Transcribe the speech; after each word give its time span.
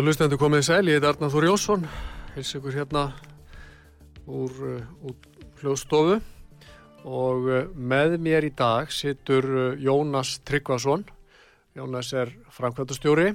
Og 0.00 0.06
hlustendur 0.08 0.38
komið 0.40 0.62
sæl, 0.64 0.88
ég 0.88 0.96
heit 0.96 1.04
Arnar 1.04 1.28
Þór 1.28 1.44
Jónsson, 1.44 1.82
hils 2.32 2.54
ykkur 2.56 2.72
hérna 2.72 3.02
úr, 4.24 4.54
uh, 4.64 4.86
úr 5.04 5.42
hljóðstofu. 5.60 6.14
Og 7.04 7.48
uh, 7.50 7.58
með 7.76 8.14
mér 8.24 8.46
í 8.48 8.50
dag 8.56 8.88
situr 8.96 9.44
uh, 9.44 9.66
Jónas 9.76 10.38
Tryggvason. 10.48 11.04
Jónas 11.76 12.14
er 12.16 12.32
framkvæmtastjóri 12.48 13.34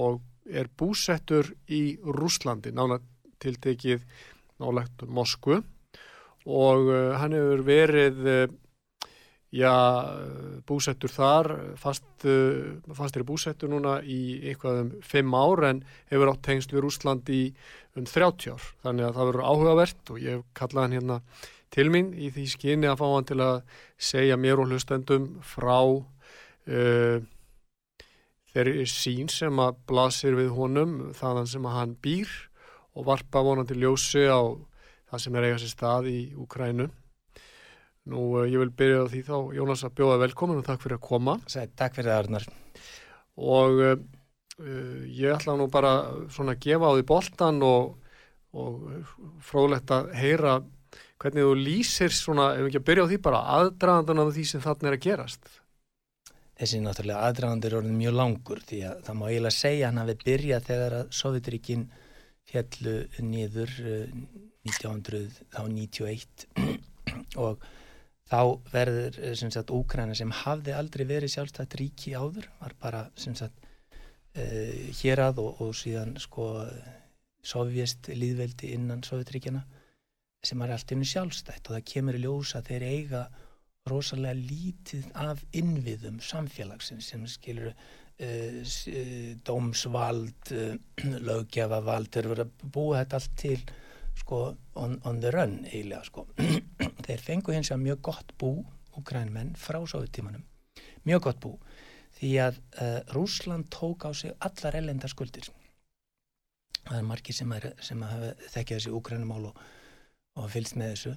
og 0.00 0.22
er 0.48 0.72
búsettur 0.80 1.52
í 1.68 1.98
Rúslandi, 2.00 2.72
nána 2.72 3.02
tiltekið 3.44 4.08
nálegt 4.64 5.04
Moskvu. 5.04 5.60
Og 6.48 6.88
hann 7.20 7.36
hefur 7.36 7.66
verið 7.68 8.24
já, 9.54 9.74
búsettur 10.68 11.12
þar, 11.12 11.50
fast, 11.80 12.26
fastir 12.96 13.24
búsettur 13.28 13.70
núna 13.72 13.98
í 14.04 14.38
eitthvað 14.50 14.82
um 14.82 14.90
fimm 15.00 15.36
ár 15.36 15.64
en 15.70 15.84
hefur 16.10 16.32
átt 16.32 16.42
tengst 16.44 16.74
við 16.74 16.84
Rúsland 16.84 17.30
í 17.32 17.44
um 17.96 18.04
30 18.04 18.52
ár. 18.52 18.66
Þannig 18.84 19.08
að 19.08 19.16
það 19.16 19.30
verður 19.30 19.48
áhugavert 19.48 20.12
og 20.12 20.20
ég 20.24 20.44
kallaði 20.58 20.84
hann 20.84 20.98
hérna 20.98 21.20
til 21.74 21.88
mín 21.92 22.12
í 22.16 22.30
því 22.32 22.46
skyni 22.52 22.88
að 22.88 23.00
fá 23.00 23.08
hann 23.08 23.28
til 23.28 23.40
að 23.44 23.56
segja 24.10 24.38
mér 24.40 24.62
og 24.62 24.70
hlustendum 24.72 25.28
frá 25.44 25.78
uh, 25.80 27.18
þeirri 28.52 28.86
sín 28.90 29.28
sem 29.32 29.60
að 29.62 29.80
blasir 29.88 30.36
við 30.38 30.52
honum 30.56 30.98
þaðan 31.16 31.50
sem 31.50 31.68
að 31.68 31.76
hann 31.78 31.96
býr 32.04 32.32
og 32.98 33.06
varpa 33.08 33.44
vonandi 33.44 33.76
ljósi 33.78 34.24
á 34.28 34.40
það 35.08 35.22
sem 35.24 35.36
er 35.38 35.48
eiga 35.48 35.60
sér 35.62 35.72
stað 35.72 36.08
í 36.10 36.18
Ukrænu. 36.36 36.88
Nú, 38.08 38.22
ég 38.48 38.56
vil 38.62 38.70
byrja 38.72 39.04
á 39.04 39.10
því 39.12 39.20
þá, 39.26 39.36
Jónas, 39.58 39.84
að 39.84 39.96
bjóða 39.98 40.22
velkomin 40.22 40.60
og 40.62 40.64
takk 40.64 40.80
fyrir 40.84 40.96
að 40.96 41.04
koma. 41.04 41.34
Sæ, 41.50 41.60
takk 41.76 41.98
fyrir 41.98 42.08
það, 42.08 42.20
Arnar. 42.22 42.46
Og 43.38 43.82
uh, 43.84 43.98
ég 45.12 45.34
ætla 45.34 45.58
nú 45.58 45.68
bara 45.72 45.92
svona 46.32 46.56
að 46.56 46.64
gefa 46.64 46.88
á 46.88 46.96
því 46.96 47.04
boltan 47.10 47.60
og, 47.66 47.82
og 48.56 48.72
fróðlegt 49.44 49.92
að 49.94 50.10
heyra 50.16 50.58
hvernig 51.18 51.44
þú 51.44 51.54
lýsir 51.58 52.12
svona, 52.14 52.52
ef 52.56 52.64
ekki 52.68 52.80
að 52.80 52.88
byrja 52.88 53.04
á 53.04 53.10
því 53.10 53.18
bara, 53.28 53.46
aðdraðandan 53.58 54.22
af 54.22 54.34
því 54.36 54.44
sem 54.48 54.62
þarna 54.64 54.90
er 54.90 54.96
að 54.96 55.04
gerast. 55.04 55.44
Þessi 56.58 56.80
náttúrulega 56.82 57.24
aðdraðandur 57.28 57.70
er 57.70 57.78
orðin 57.78 58.00
mjög 58.00 58.14
langur 58.18 58.60
því 58.66 58.78
að 58.88 59.02
það 59.06 59.18
má 59.18 59.24
eiginlega 59.28 59.58
segja 59.58 59.88
hann 59.90 60.00
að 60.02 60.10
við 60.10 60.22
byrja 60.24 60.58
þegar 60.66 60.96
að 60.96 61.10
Sovjetrikinn 61.18 61.84
fjallu 62.48 62.94
niður 63.28 63.72
uh, 63.84 64.06
1991 64.66 66.48
og 67.44 67.54
þá 68.28 68.40
verður 68.72 69.18
sem 69.40 69.50
sagt 69.54 69.72
Úkræna 69.74 70.16
sem 70.18 70.32
hafði 70.44 70.76
aldrei 70.76 71.06
verið 71.08 71.32
sjálfstætt 71.34 71.78
ríki 71.80 72.14
áður 72.16 72.48
var 72.60 72.76
bara 72.82 73.02
sem 73.16 73.36
sagt 73.38 73.66
uh, 74.36 74.88
hér 75.00 75.24
að 75.28 75.42
og, 75.44 75.62
og 75.64 75.76
síðan 75.76 76.16
sko 76.20 76.52
sovjest 77.48 78.10
líðveldi 78.12 78.72
innan 78.76 79.04
Sovjetríkjana 79.06 79.62
sem 80.44 80.62
er 80.62 80.74
allt 80.74 80.92
innu 80.94 81.06
sjálfstætt 81.08 81.68
og 81.68 81.76
það 81.76 81.86
kemur 81.92 82.18
í 82.18 82.22
ljósa 82.22 82.62
þeir 82.66 82.84
eiga 82.86 83.22
rosalega 83.88 84.36
lítið 84.36 85.08
af 85.16 85.40
innviðum 85.56 86.20
samfélagsins 86.22 87.08
sem 87.12 87.24
skilur 87.30 87.72
uh, 87.72 89.34
dómsvald 89.48 90.52
uh, 90.54 90.74
löggefavald 91.28 92.12
þeir 92.12 92.32
verður 92.32 92.46
að 92.46 92.66
búa 92.76 93.02
þetta 93.02 93.22
allt 93.22 93.36
til 93.40 93.60
sko 94.18 94.40
on, 94.74 94.98
on 95.04 95.20
the 95.22 95.32
run 95.34 95.60
eiginlega 95.68 96.04
sko. 96.06 96.26
Þeir 97.06 97.24
fengu 97.24 97.54
hins 97.54 97.70
vegar 97.70 97.84
mjög 97.84 98.02
gott 98.10 98.34
bú 98.40 98.52
ukrænmenn 98.98 99.54
frá 99.58 99.80
sovjetímanum 99.86 100.44
mjög 101.06 101.24
gott 101.28 101.40
bú 101.42 101.54
því 102.18 102.32
að 102.42 102.58
uh, 102.82 103.00
Rúsland 103.14 103.68
tók 103.70 104.08
á 104.08 104.10
sig 104.16 104.34
allar 104.42 104.74
ellenda 104.74 105.08
skuldir. 105.10 105.46
Það 106.82 106.96
er 106.98 107.06
margir 107.06 107.36
sem, 107.36 107.52
er, 107.52 107.68
sem 107.84 108.02
hafa 108.02 108.32
þekkjað 108.54 108.80
þessi 108.80 108.94
ukrænumál 108.96 109.50
og, 109.50 109.60
og 110.40 110.50
fylgst 110.50 110.78
með 110.80 110.94
þessu 110.94 111.14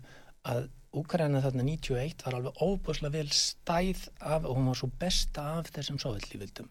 að 0.52 0.70
Úkræna 0.92 1.40
þarna 1.40 1.64
91 1.64 2.26
var 2.26 2.36
alveg 2.36 2.58
óbúslega 2.60 3.14
vel 3.14 3.30
stæð 3.32 4.10
af 4.20 4.44
og 4.44 4.58
hún 4.58 4.66
var 4.68 4.76
svo 4.76 4.90
besta 5.00 5.46
af 5.62 5.70
þessum 5.72 6.02
sovjetlífildum 6.04 6.68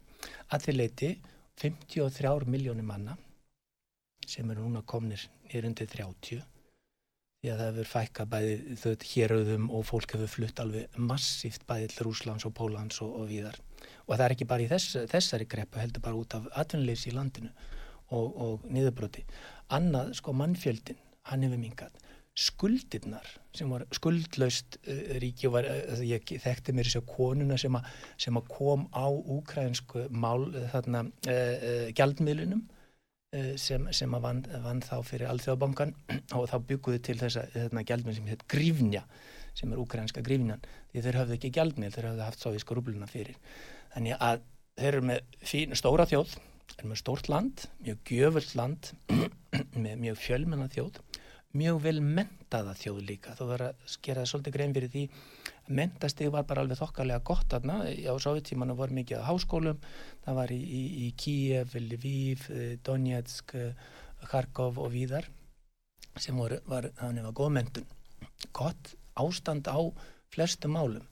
að 0.52 0.66
því 0.66 0.74
leiti 0.74 1.08
53 1.62 2.50
miljónir 2.52 2.84
manna 2.84 3.14
sem 4.30 4.50
eru 4.50 4.66
núna 4.66 4.82
komnir 4.86 5.26
undir 5.60 5.90
30 5.90 6.42
því 7.40 7.50
að 7.50 7.60
það 7.60 7.68
hefur 7.70 7.88
fækka 7.88 8.26
bæði 8.28 8.76
þau 8.82 8.90
hérauðum 9.10 9.68
og 9.72 9.86
fólk 9.88 10.14
hefur 10.14 10.28
flutt 10.28 10.60
alveg 10.60 10.98
massíft 11.10 11.64
bæði 11.68 11.88
til 11.92 12.06
Rúslands 12.06 12.44
og 12.44 12.52
Pólans 12.56 13.00
og, 13.00 13.14
og 13.16 13.30
víðar. 13.30 13.56
Og 14.06 14.12
það 14.16 14.24
er 14.26 14.34
ekki 14.34 14.48
bara 14.50 14.66
í 14.66 14.68
þess, 14.68 14.98
þessari 15.08 15.48
greppu 15.48 15.80
heldur 15.80 16.04
bara 16.04 16.20
út 16.20 16.36
af 16.36 16.50
atvinnuleysi 16.60 17.08
í 17.10 17.16
landinu 17.16 17.48
og, 18.12 18.26
og 18.28 18.68
niðurbroti. 18.68 19.24
Annað 19.72 20.12
sko 20.20 20.36
mannfjöldin 20.36 21.00
hann 21.30 21.46
hefur 21.46 21.62
mingat 21.62 21.96
skuldirnar 22.40 23.26
sem 23.56 23.70
var 23.72 23.86
skuldlaust 23.94 24.78
uh, 24.84 25.16
ríki 25.20 25.48
og 25.48 25.56
var, 25.56 25.66
uh, 25.66 26.02
ég 26.04 26.24
þekkti 26.44 26.74
mér 26.76 26.88
þessu 26.88 27.02
konuna 27.08 27.56
sem, 27.60 27.74
að 27.76 28.52
kom 28.52 28.86
á 28.94 29.08
úkrænsku 29.08 30.06
mál 30.12 30.46
þarna 30.72 31.06
uh, 31.08 31.88
gjaldmiðlunum 31.96 32.62
sem, 33.30 33.84
sem 33.94 34.14
að 34.16 34.24
vann, 34.24 34.40
vann 34.64 34.80
þá 34.82 34.96
fyrir 35.06 35.30
Alþjóðabankan 35.30 35.92
og 36.38 36.48
þá 36.50 36.56
bygguði 36.66 37.02
til 37.06 37.18
þessa 37.20 37.44
þarna 37.54 37.84
gjaldmiðl 37.86 38.16
sem 38.18 38.30
heit 38.32 38.46
Grífnja 38.50 39.04
sem 39.54 39.70
er 39.70 39.82
úkrænska 39.82 40.24
Grífnjan 40.26 40.62
því 40.90 41.04
þeir 41.04 41.18
hafðu 41.20 41.36
ekki 41.36 41.52
gjaldmiðl, 41.54 41.94
þeir 41.94 42.08
hafðu 42.10 42.24
haft 42.26 42.42
sóvíska 42.44 42.74
rúbluna 42.74 43.06
fyrir. 43.10 43.38
Þannig 43.94 44.16
að 44.18 44.42
þeir 44.80 44.90
eru 44.90 45.06
með 45.10 45.36
fín, 45.46 45.76
stóra 45.78 46.06
þjóð, 46.10 46.34
er 46.78 46.88
með 46.90 47.00
stórt 47.02 47.30
land 47.30 47.66
mjög 47.84 48.02
gjöfult 48.10 48.54
land 48.58 48.90
með 49.84 50.02
mjög 50.06 50.20
fjölmenna 50.24 50.70
þjóð 50.74 51.00
mjög 51.58 51.80
vel 51.82 51.98
mentaða 52.02 52.74
þjóð 52.78 53.00
líka. 53.06 53.34
Þú 53.38 53.46
verður 53.50 53.70
að 53.70 53.86
skera 53.90 54.26
svolítið 54.26 54.54
grein 54.54 54.74
fyrir 54.74 54.92
því 54.92 55.06
að 55.70 55.76
mentasteg 55.78 56.30
var 56.34 56.46
bara 56.48 56.64
alveg 56.64 56.80
þokkarlega 56.80 57.22
gott 57.26 57.54
aðna, 57.54 57.80
á 57.86 58.14
sovjetímanu 58.18 58.74
voru 58.78 58.96
mikið 58.98 59.22
á 59.22 59.28
háskólum, 59.30 59.78
það 60.24 60.38
var 60.40 60.52
í, 60.54 60.58
í, 60.60 60.82
í 61.06 61.10
Kíev, 61.18 61.76
Lviv, 61.78 62.46
Donetsk 62.86 63.54
Kharkov 64.26 64.80
og 64.82 64.90
víðar 64.92 65.30
sem 66.18 66.36
voru, 66.36 66.58
var, 66.66 66.90
þannig 66.98 67.28
var 67.28 67.36
góð 67.38 67.52
mentun 67.56 67.88
gott 68.56 68.94
ástand 69.20 69.68
á 69.70 69.78
flestum 70.32 70.74
málum. 70.74 71.06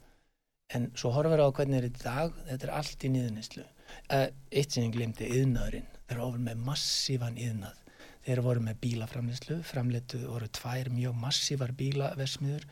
En 0.74 0.90
svo 0.98 1.12
horfur 1.14 1.40
á 1.40 1.48
hvernig 1.48 1.78
er 1.78 1.88
þetta 1.88 2.12
dag 2.12 2.40
þetta 2.50 2.66
er 2.66 2.74
allt 2.76 3.04
í 3.04 3.12
nýðunislu 3.14 3.64
eitt 4.12 4.74
sem 4.74 4.84
ég 4.84 4.92
glemdi, 4.92 5.28
yðnaðurinn 5.32 5.86
þeir 6.08 6.24
ofur 6.24 6.42
með 6.44 6.64
massífan 6.66 7.38
yðnað 7.40 7.78
þeir 8.26 8.42
voru 8.44 8.64
með 8.64 8.80
bílaframleyslu, 8.82 9.62
framleitu 9.64 10.20
voru 10.26 10.48
tvær 10.52 10.90
mjög 10.92 11.16
massívar 11.16 11.72
bílaversmiður, 11.78 12.66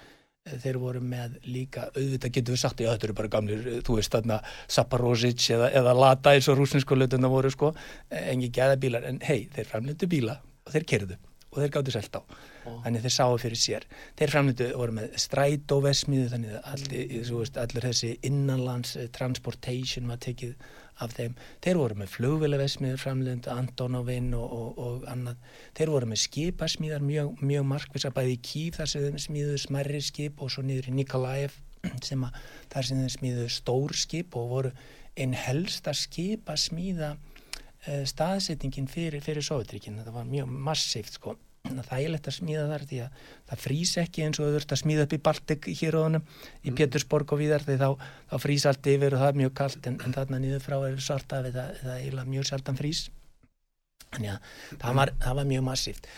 þeir 0.62 0.80
voru 0.82 1.02
með 1.02 1.38
líka, 1.50 1.88
auðvitað 1.94 2.34
getur 2.38 2.56
við 2.56 2.62
sagt, 2.62 2.82
já 2.84 2.90
þetta 2.92 3.08
eru 3.08 3.18
bara 3.20 3.32
gamlir, 3.32 3.70
þú 3.86 4.00
veist 4.00 4.14
þarna 4.14 4.40
Saparosic 4.78 5.50
eða, 5.56 5.70
eða 5.80 5.94
Lata 5.98 6.34
eins 6.36 6.50
og 6.52 6.60
rúsninsku 6.60 6.98
lötuna 6.98 7.30
voru 7.32 7.50
sko, 7.52 7.72
engi 8.10 8.52
gæða 8.54 8.76
bílar, 8.82 9.08
en 9.10 9.22
hei, 9.26 9.46
þeir 9.54 9.72
framleitu 9.72 10.10
bíla 10.10 10.40
og 10.66 10.74
þeir 10.74 10.86
kerðu 10.92 11.18
og 11.56 11.62
þeir 11.62 11.72
gáttu 11.72 11.94
selt 11.94 12.18
á. 12.18 12.22
Oh. 12.66 12.80
þannig 12.84 13.04
þeir 13.04 13.14
sáu 13.14 13.36
fyrir 13.40 13.60
sér. 13.60 13.84
Þeir 14.18 14.32
framlýttu 14.32 14.66
voru 14.76 14.96
með 14.96 15.12
strætóvesmiðu 15.22 16.30
þannig 16.32 16.56
að 16.56 16.72
allir, 16.72 17.52
allir 17.62 17.86
þessi 17.86 18.10
innanlands 18.26 18.96
eh, 18.98 19.06
transportation 19.14 20.10
var 20.10 20.20
tekið 20.24 20.56
af 21.04 21.12
þeim. 21.16 21.36
Þeir 21.64 21.80
voru 21.80 21.98
með 22.00 22.12
flugvilavesmiður 22.14 23.00
framlend, 23.02 23.48
Antonovinn 23.52 24.32
og, 24.36 24.52
og, 24.56 24.80
og 24.80 25.06
annað. 25.12 25.40
Þeir 25.76 25.92
voru 25.92 26.10
með 26.10 26.22
skipasmíðar 26.24 27.04
mjög, 27.04 27.32
mjög 27.44 27.68
markvisa 27.72 28.12
bæði 28.16 28.36
í 28.36 28.42
Kív 28.50 28.80
þar 28.80 28.92
sem 28.92 29.06
þeim 29.06 29.22
smíðu 29.26 29.56
smerri 29.62 30.02
skip 30.04 30.42
og 30.42 30.52
svo 30.52 30.64
niður 30.66 30.90
í 30.90 30.96
Nikolaev 31.00 31.56
sem 32.08 32.26
að 32.26 32.38
þar 32.72 32.90
sem 32.90 33.02
þeim 33.02 33.14
smíðu 33.16 33.48
stór 33.52 33.96
skip 33.96 34.38
og 34.40 34.52
voru 34.54 34.74
einn 35.16 35.36
helsta 35.36 35.96
skip 35.96 36.48
að 36.52 36.62
smíða 36.66 37.14
uh, 37.16 38.04
staðsettingin 38.08 38.88
fyrir, 38.90 39.22
fyrir 39.24 39.44
Sovjetrikinn. 39.44 40.00
Þetta 40.00 40.16
var 40.16 40.28
mjög 40.28 40.52
massíft 40.68 41.20
sko 41.20 41.36
þægilegt 41.86 42.30
að 42.30 42.36
smíða 42.36 42.66
þar 42.70 42.86
því 42.90 43.00
að 43.04 43.26
það 43.50 43.62
frýs 43.64 43.92
ekki 44.02 44.24
eins 44.26 44.40
og 44.40 44.46
þú 44.46 44.54
þurft 44.56 44.74
að 44.76 44.82
smíða 44.82 45.06
upp 45.06 45.16
í 45.16 45.20
Baltik 45.28 45.68
hér 45.80 45.98
á 45.98 46.00
honum, 46.04 46.24
í 46.62 46.70
mm. 46.70 46.78
Pétursborg 46.78 47.34
og 47.36 47.42
víðar 47.42 47.66
því 47.66 47.78
þá, 47.82 47.88
þá 48.30 48.36
frýs 48.46 48.66
allt 48.70 48.90
yfir 48.94 49.16
og 49.16 49.22
það 49.24 49.32
er 49.32 49.42
mjög 49.42 49.54
kallt 49.60 49.90
en, 49.90 50.00
en 50.06 50.16
þarna 50.16 50.42
niður 50.42 50.64
frá 50.64 50.78
er 50.78 50.96
svarta 51.02 51.42
við 51.44 51.60
það, 51.60 51.76
það 51.82 51.92
er 51.92 52.00
eiginlega 52.04 52.34
mjög 52.36 52.48
sjaldan 52.50 52.80
frýs. 52.80 53.04
Þannig 54.14 54.32
að 54.32 54.50
það, 54.80 54.98
var, 55.00 55.14
það 55.22 55.38
var 55.40 55.52
mjög 55.52 55.64
massíft. 55.66 56.10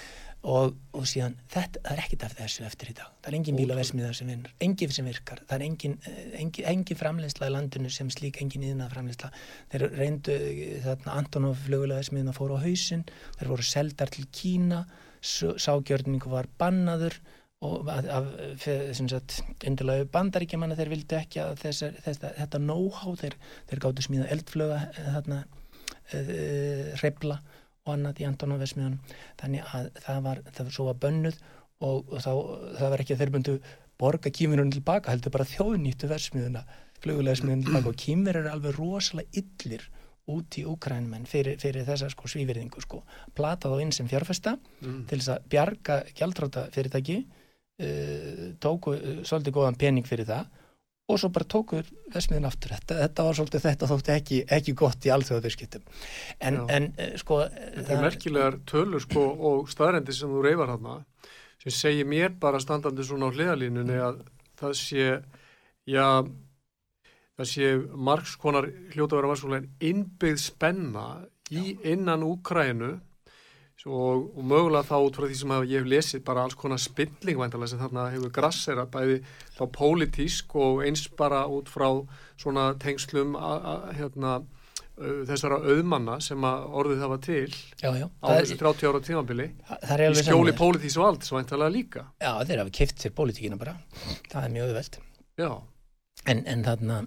Og, 0.48 0.76
og 0.94 1.06
síðan 1.10 1.32
þetta 1.50 1.80
er 1.90 2.00
ekkit 2.04 2.22
af 2.28 2.34
þessu 2.38 2.62
eftir 2.68 2.92
í 2.92 2.94
dag. 2.94 3.10
Það 3.24 3.32
er 3.32 3.36
engin 3.40 3.56
bílaversmiða 3.58 4.10
sem 4.14 4.28
vinnur, 4.30 4.52
engin 4.62 4.92
sem 4.94 5.08
virkar. 5.08 5.40
Það 5.48 5.56
er 5.56 5.64
engin, 5.66 5.96
engin, 6.38 6.68
engin 6.70 7.00
framleysla 7.00 7.48
í 7.50 7.52
landinu 7.56 7.90
sem 7.90 8.12
slík 8.14 8.38
engin 8.44 8.68
íðna 8.68 8.86
framleysla 8.92 9.32
þeir 9.72 9.88
reyndu 9.96 10.36
þarna 10.84 11.16
Antonov 11.18 11.58
flugulaversmiðina 11.64 12.36
fóru 12.36 12.54
á 12.54 12.62
hausin 12.62 13.02
þeir 13.40 13.50
voru 13.50 13.66
seldar 13.66 14.14
til 14.14 14.28
Kína 14.30 14.84
ságjörningu 15.20 16.30
var 16.32 16.48
bannaður 16.60 17.18
og 17.66 17.88
undirlega 19.66 20.06
bandaríkjaman 20.14 20.76
þeir 20.78 20.92
vildi 20.92 21.16
ekki 21.18 21.40
að 21.42 21.56
þessar, 21.64 21.96
þessar, 22.04 22.36
þetta 22.36 22.60
know-how 22.62 23.16
þeir, 23.18 23.34
þeir 23.70 23.82
gáttu 23.82 24.04
smíða 24.06 24.28
eldflöga 24.34 24.78
eh, 24.92 25.08
þarna 25.16 25.38
e, 25.42 26.20
eh, 26.20 26.84
reyfla 27.02 27.40
og 27.88 27.94
annað 27.96 28.22
í 28.22 28.28
Antonovesmiðunum 28.28 29.16
þannig 29.40 29.74
að 29.74 29.90
það 30.04 30.22
var, 30.28 30.42
það 30.52 30.68
var 30.68 30.76
svo 30.76 30.88
að 30.92 31.00
bönnuð 31.06 31.40
og, 31.42 31.96
og 32.12 32.22
þá, 32.22 32.32
það 32.78 32.92
var 32.94 33.02
ekki 33.02 33.16
að 33.16 33.22
þeir 33.24 33.34
bundu 33.34 33.56
borga 33.98 34.34
kýminunum 34.38 34.74
tilbaka 34.76 35.10
heldur 35.10 35.34
bara 35.34 35.50
þjóðnýttu 35.50 36.10
versmiðuna 36.12 36.62
flugulega 37.02 37.40
smiðunum 37.40 37.66
tilbaka 37.66 37.90
og 37.90 38.02
kýmver 38.04 38.38
eru 38.38 38.52
alveg 38.52 38.78
rosalega 38.78 39.42
illir 39.42 39.88
út 40.28 40.58
í 40.60 40.64
Úkrænumenn 40.68 41.26
fyrir, 41.28 41.58
fyrir 41.60 41.86
þessa 41.86 42.10
sko, 42.12 42.28
svíverðingu 42.30 42.82
sko. 42.84 43.02
plata 43.36 43.70
þá 43.72 43.82
inn 43.84 43.92
sem 43.94 44.08
fjárfesta 44.10 44.56
mm. 44.58 45.02
til 45.08 45.18
þess 45.18 45.34
að 45.34 45.50
bjarga 45.54 45.98
gjaldráta 46.18 46.68
fyrirtæki 46.74 47.18
uh, 47.24 48.46
tóku 48.62 48.94
uh, 48.96 49.20
svolítið 49.24 49.56
góðan 49.58 49.78
pening 49.80 50.08
fyrir 50.08 50.28
það 50.28 50.48
og 51.08 51.16
svo 51.20 51.30
bara 51.32 51.48
tókuður 51.48 51.86
vesmiðin 52.12 52.48
aftur 52.48 52.74
þetta, 52.76 52.98
þetta 53.02 53.24
var 53.24 53.38
svolítið 53.38 53.64
þetta 53.64 53.90
þótti 53.92 54.14
ekki, 54.14 54.40
ekki 54.58 54.74
gott 54.76 55.06
í 55.08 55.12
alþjóðavirskiptum 55.14 55.86
en, 56.44 56.58
en 56.68 56.90
uh, 56.92 57.14
sko 57.20 57.40
Þetta 57.48 57.94
er 57.94 58.04
merkilegar 58.04 58.58
tölur 58.68 59.04
sko 59.04 59.24
og 59.50 59.70
staðrendi 59.72 60.16
sem 60.16 60.32
þú 60.32 60.44
reyfar 60.44 60.74
hana 60.74 60.98
sem 61.62 61.74
segir 61.74 62.08
mér 62.08 62.36
bara 62.40 62.60
standandi 62.62 63.06
svona 63.06 63.32
á 63.32 63.34
hliðalínunni 63.34 63.96
að 64.04 64.20
það 64.58 64.76
sé 64.78 65.08
já 65.88 66.04
það 67.38 67.50
sé 67.52 67.74
margs 67.94 68.36
konar 68.40 68.66
hljóta 68.92 69.14
að 69.14 69.20
vera 69.20 69.30
margskolega 69.32 69.90
innbyggð 69.90 70.40
spenna 70.42 71.06
í 71.54 71.76
innan 71.86 72.26
Úkrænu 72.26 72.96
og, 73.88 74.24
og 74.34 74.42
mögulega 74.42 74.84
þá 74.88 74.96
út 75.06 75.16
frá 75.16 75.28
því 75.28 75.36
sem 75.38 75.52
ég 75.70 75.78
hef 75.78 75.88
lesið 75.88 76.24
bara 76.26 76.44
alls 76.44 76.56
konar 76.58 76.80
spilling 76.82 77.38
sem 77.38 77.80
þarna 77.80 78.08
hefur 78.12 78.32
grassera 78.34 78.88
bæði 78.90 79.20
þá 79.54 79.62
pólitísk 79.76 80.56
og 80.58 80.82
eins 80.84 81.06
bara 81.08 81.46
út 81.46 81.70
frá 81.70 81.88
svona 82.36 82.72
tengslum 82.82 83.36
að 83.38 83.92
hérna 84.00 84.40
þessara 84.98 85.60
auðmanna 85.62 86.16
sem 86.22 86.42
að 86.42 86.64
orðið 86.80 87.04
var 87.12 87.20
til 87.22 87.52
já, 87.78 87.90
já. 87.94 88.06
á 88.18 88.26
þessu 88.34 88.56
30 88.58 88.88
ára 88.90 89.00
tímabili. 89.06 89.46
Í 89.54 90.24
skjóli 90.24 90.54
pólitísk 90.58 90.98
og 90.98 91.06
allt 91.12 91.28
sem 91.28 91.38
væntalega 91.38 91.74
líka. 91.74 92.02
Já 92.18 92.32
þeir 92.48 92.64
hafa 92.64 92.74
kipt 92.80 93.04
sér 93.04 93.14
pólitíkina 93.14 93.60
bara. 93.60 93.76
Það 94.26 94.40
er 94.42 94.54
mjög 94.56 94.72
auðvelt. 94.72 94.98
En, 96.26 96.42
en 96.50 96.66
þarna 96.66 96.98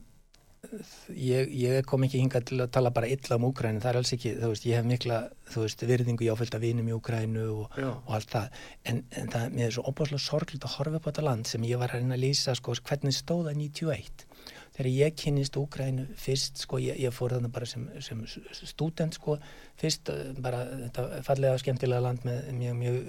ég, 1.17 1.49
ég 1.57 1.85
kom 1.89 2.03
ekki 2.05 2.19
hinga 2.21 2.41
til 2.45 2.59
að 2.61 2.71
tala 2.75 2.91
bara 2.93 3.09
illa 3.09 3.37
um 3.39 3.47
Úkrænu, 3.49 3.81
það 3.81 3.91
er 3.91 3.99
alls 3.99 4.13
ekki 4.15 4.33
veist, 4.39 4.65
ég 4.69 4.77
hef 4.77 4.87
mikla, 4.87 5.19
þú 5.51 5.63
veist, 5.65 5.85
virðingu 5.89 6.25
ég 6.27 6.35
áfylgta 6.35 6.59
vinum 6.61 6.89
í 6.89 6.95
Úkrænu 6.95 7.45
og, 7.55 7.77
og 7.81 8.11
allt 8.17 8.33
það. 8.35 8.59
En, 8.91 8.99
en 9.17 9.31
það, 9.33 9.55
mér 9.55 9.67
er 9.67 9.75
svo 9.75 9.85
óbúslega 9.89 10.23
sorglut 10.25 10.67
að 10.67 10.75
horfa 10.77 10.99
upp 10.99 11.07
á 11.07 11.09
þetta 11.09 11.25
land 11.27 11.49
sem 11.49 11.65
ég 11.67 11.81
var 11.81 11.93
að 11.93 12.03
reyna 12.03 12.17
að 12.17 12.25
lýsa 12.25 12.55
sko, 12.57 12.75
hvernig 12.89 13.17
stóða 13.17 13.55
91 13.57 14.27
þegar 14.71 14.89
ég 14.93 15.17
kynist 15.19 15.57
Úkrænu 15.59 16.05
fyrst, 16.21 16.61
sko, 16.63 16.79
ég, 16.81 16.99
ég 17.01 17.15
fór 17.15 17.35
þannig 17.35 17.55
bara 17.57 17.67
sem, 17.67 17.87
sem 18.03 18.21
student, 18.61 19.17
sko, 19.17 19.39
fyrst 19.81 20.13
eh, 20.13 20.29
bara 20.39 20.61
þetta 20.85 21.23
fallega 21.25 21.57
skemmtilega 21.61 22.05
land 22.05 22.23
með 22.27 22.53
mjög, 22.61 22.77
mjög, 22.83 23.01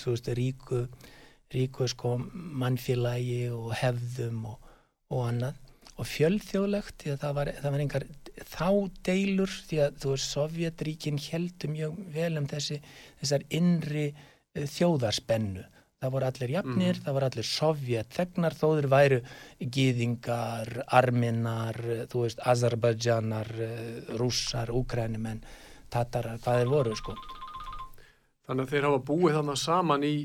þú 0.00 0.14
veist, 0.14 0.32
ríku 0.38 0.86
ríku, 1.52 1.84
sko, 1.90 2.14
mannfélagi 2.62 3.42
og 3.52 3.74
hefðum 3.76 4.46
og, 4.54 4.72
og 5.12 5.26
annað 5.28 5.61
og 6.00 6.08
að 7.12 7.20
það 7.22 7.34
var, 7.38 7.50
það 7.60 7.74
var 7.74 7.84
einhver 7.84 8.06
þá 8.48 8.68
deilur 9.04 9.52
því 9.68 9.80
að 9.84 9.98
þú 10.02 10.14
veist 10.14 10.32
Sovjetríkin 10.32 11.20
heldur 11.20 11.72
mjög 11.72 11.98
vel 12.14 12.32
um 12.40 12.48
þessi 12.48 12.80
þessar 13.20 13.46
innri 13.52 14.06
uh, 14.12 14.64
þjóðarspennu 14.76 15.66
það 16.02 16.14
voru 16.16 16.26
allir 16.26 16.52
jafnir, 16.56 16.96
mm. 16.96 17.02
það 17.04 17.16
voru 17.16 17.26
allir 17.28 17.46
sovjet 17.46 18.16
þegnar 18.16 18.56
þóður 18.58 18.88
væru 18.90 19.18
gýðingar, 19.76 20.72
arminar 20.98 21.78
þú 22.10 22.24
veist, 22.24 22.42
azerbaidjanar 22.42 23.52
uh, 23.54 24.16
rússar, 24.18 24.72
úkrænumenn 24.74 25.44
tatarar, 25.92 26.40
hvað 26.42 26.62
þeir 26.62 26.72
voru 26.72 26.98
sko 26.98 27.16
Þannig 28.42 28.64
að 28.64 28.72
þeir 28.72 28.86
hafa 28.88 29.02
búið 29.06 29.36
þannig 29.38 29.60
saman 29.62 30.04
í 30.06 30.16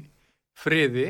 friði 0.57 1.09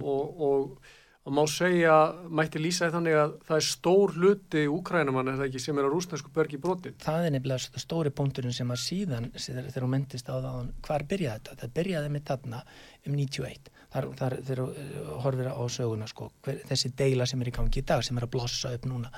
og, 0.00 0.40
og 0.42 0.90
og 1.20 1.34
má 1.36 1.42
segja, 1.52 1.94
mætti 2.32 2.60
lýsa 2.62 2.88
þannig 2.92 3.16
að 3.20 3.32
það 3.44 3.58
er 3.58 3.66
stór 3.66 4.14
hluti 4.16 4.62
úkrænumann 4.72 5.28
er 5.28 5.36
það 5.36 5.50
ekki 5.50 5.60
sem 5.66 5.80
er 5.80 5.88
á 5.88 5.92
rúsnesku 5.92 6.32
bergi 6.32 6.60
brotin? 6.62 6.96
Það 7.02 7.26
er 7.26 7.34
nefnilega 7.34 7.82
stóri 7.82 8.12
punkturinn 8.16 8.56
sem 8.56 8.72
að 8.72 8.80
síðan 8.86 9.28
þegar 9.36 9.84
hún 9.84 9.92
myndist 9.92 10.30
á 10.32 10.40
það 10.40 10.70
hvar 10.86 11.04
byrjaði 11.10 11.42
þetta, 11.42 11.58
það 11.60 11.74
byrjaði 11.76 12.12
með 12.14 12.24
þarna 12.30 12.62
um 13.04 13.18
91, 13.20 13.70
þar, 13.92 14.08
þar 14.22 14.36
þegar 14.48 14.64
uh, 14.64 15.12
horfir 15.26 15.52
á 15.52 15.64
söguna 15.76 16.08
sko 16.08 16.30
hver, 16.46 16.62
þessi 16.72 16.92
deila 17.02 17.28
sem 17.28 17.44
er 17.44 17.52
í 17.52 17.56
gangi 17.58 17.82
í 17.82 17.88
dag, 17.92 18.04
sem 18.06 18.16
er 18.16 18.26
að 18.26 18.34
blossa 18.38 18.72
upp 18.78 18.88
núna, 18.88 19.12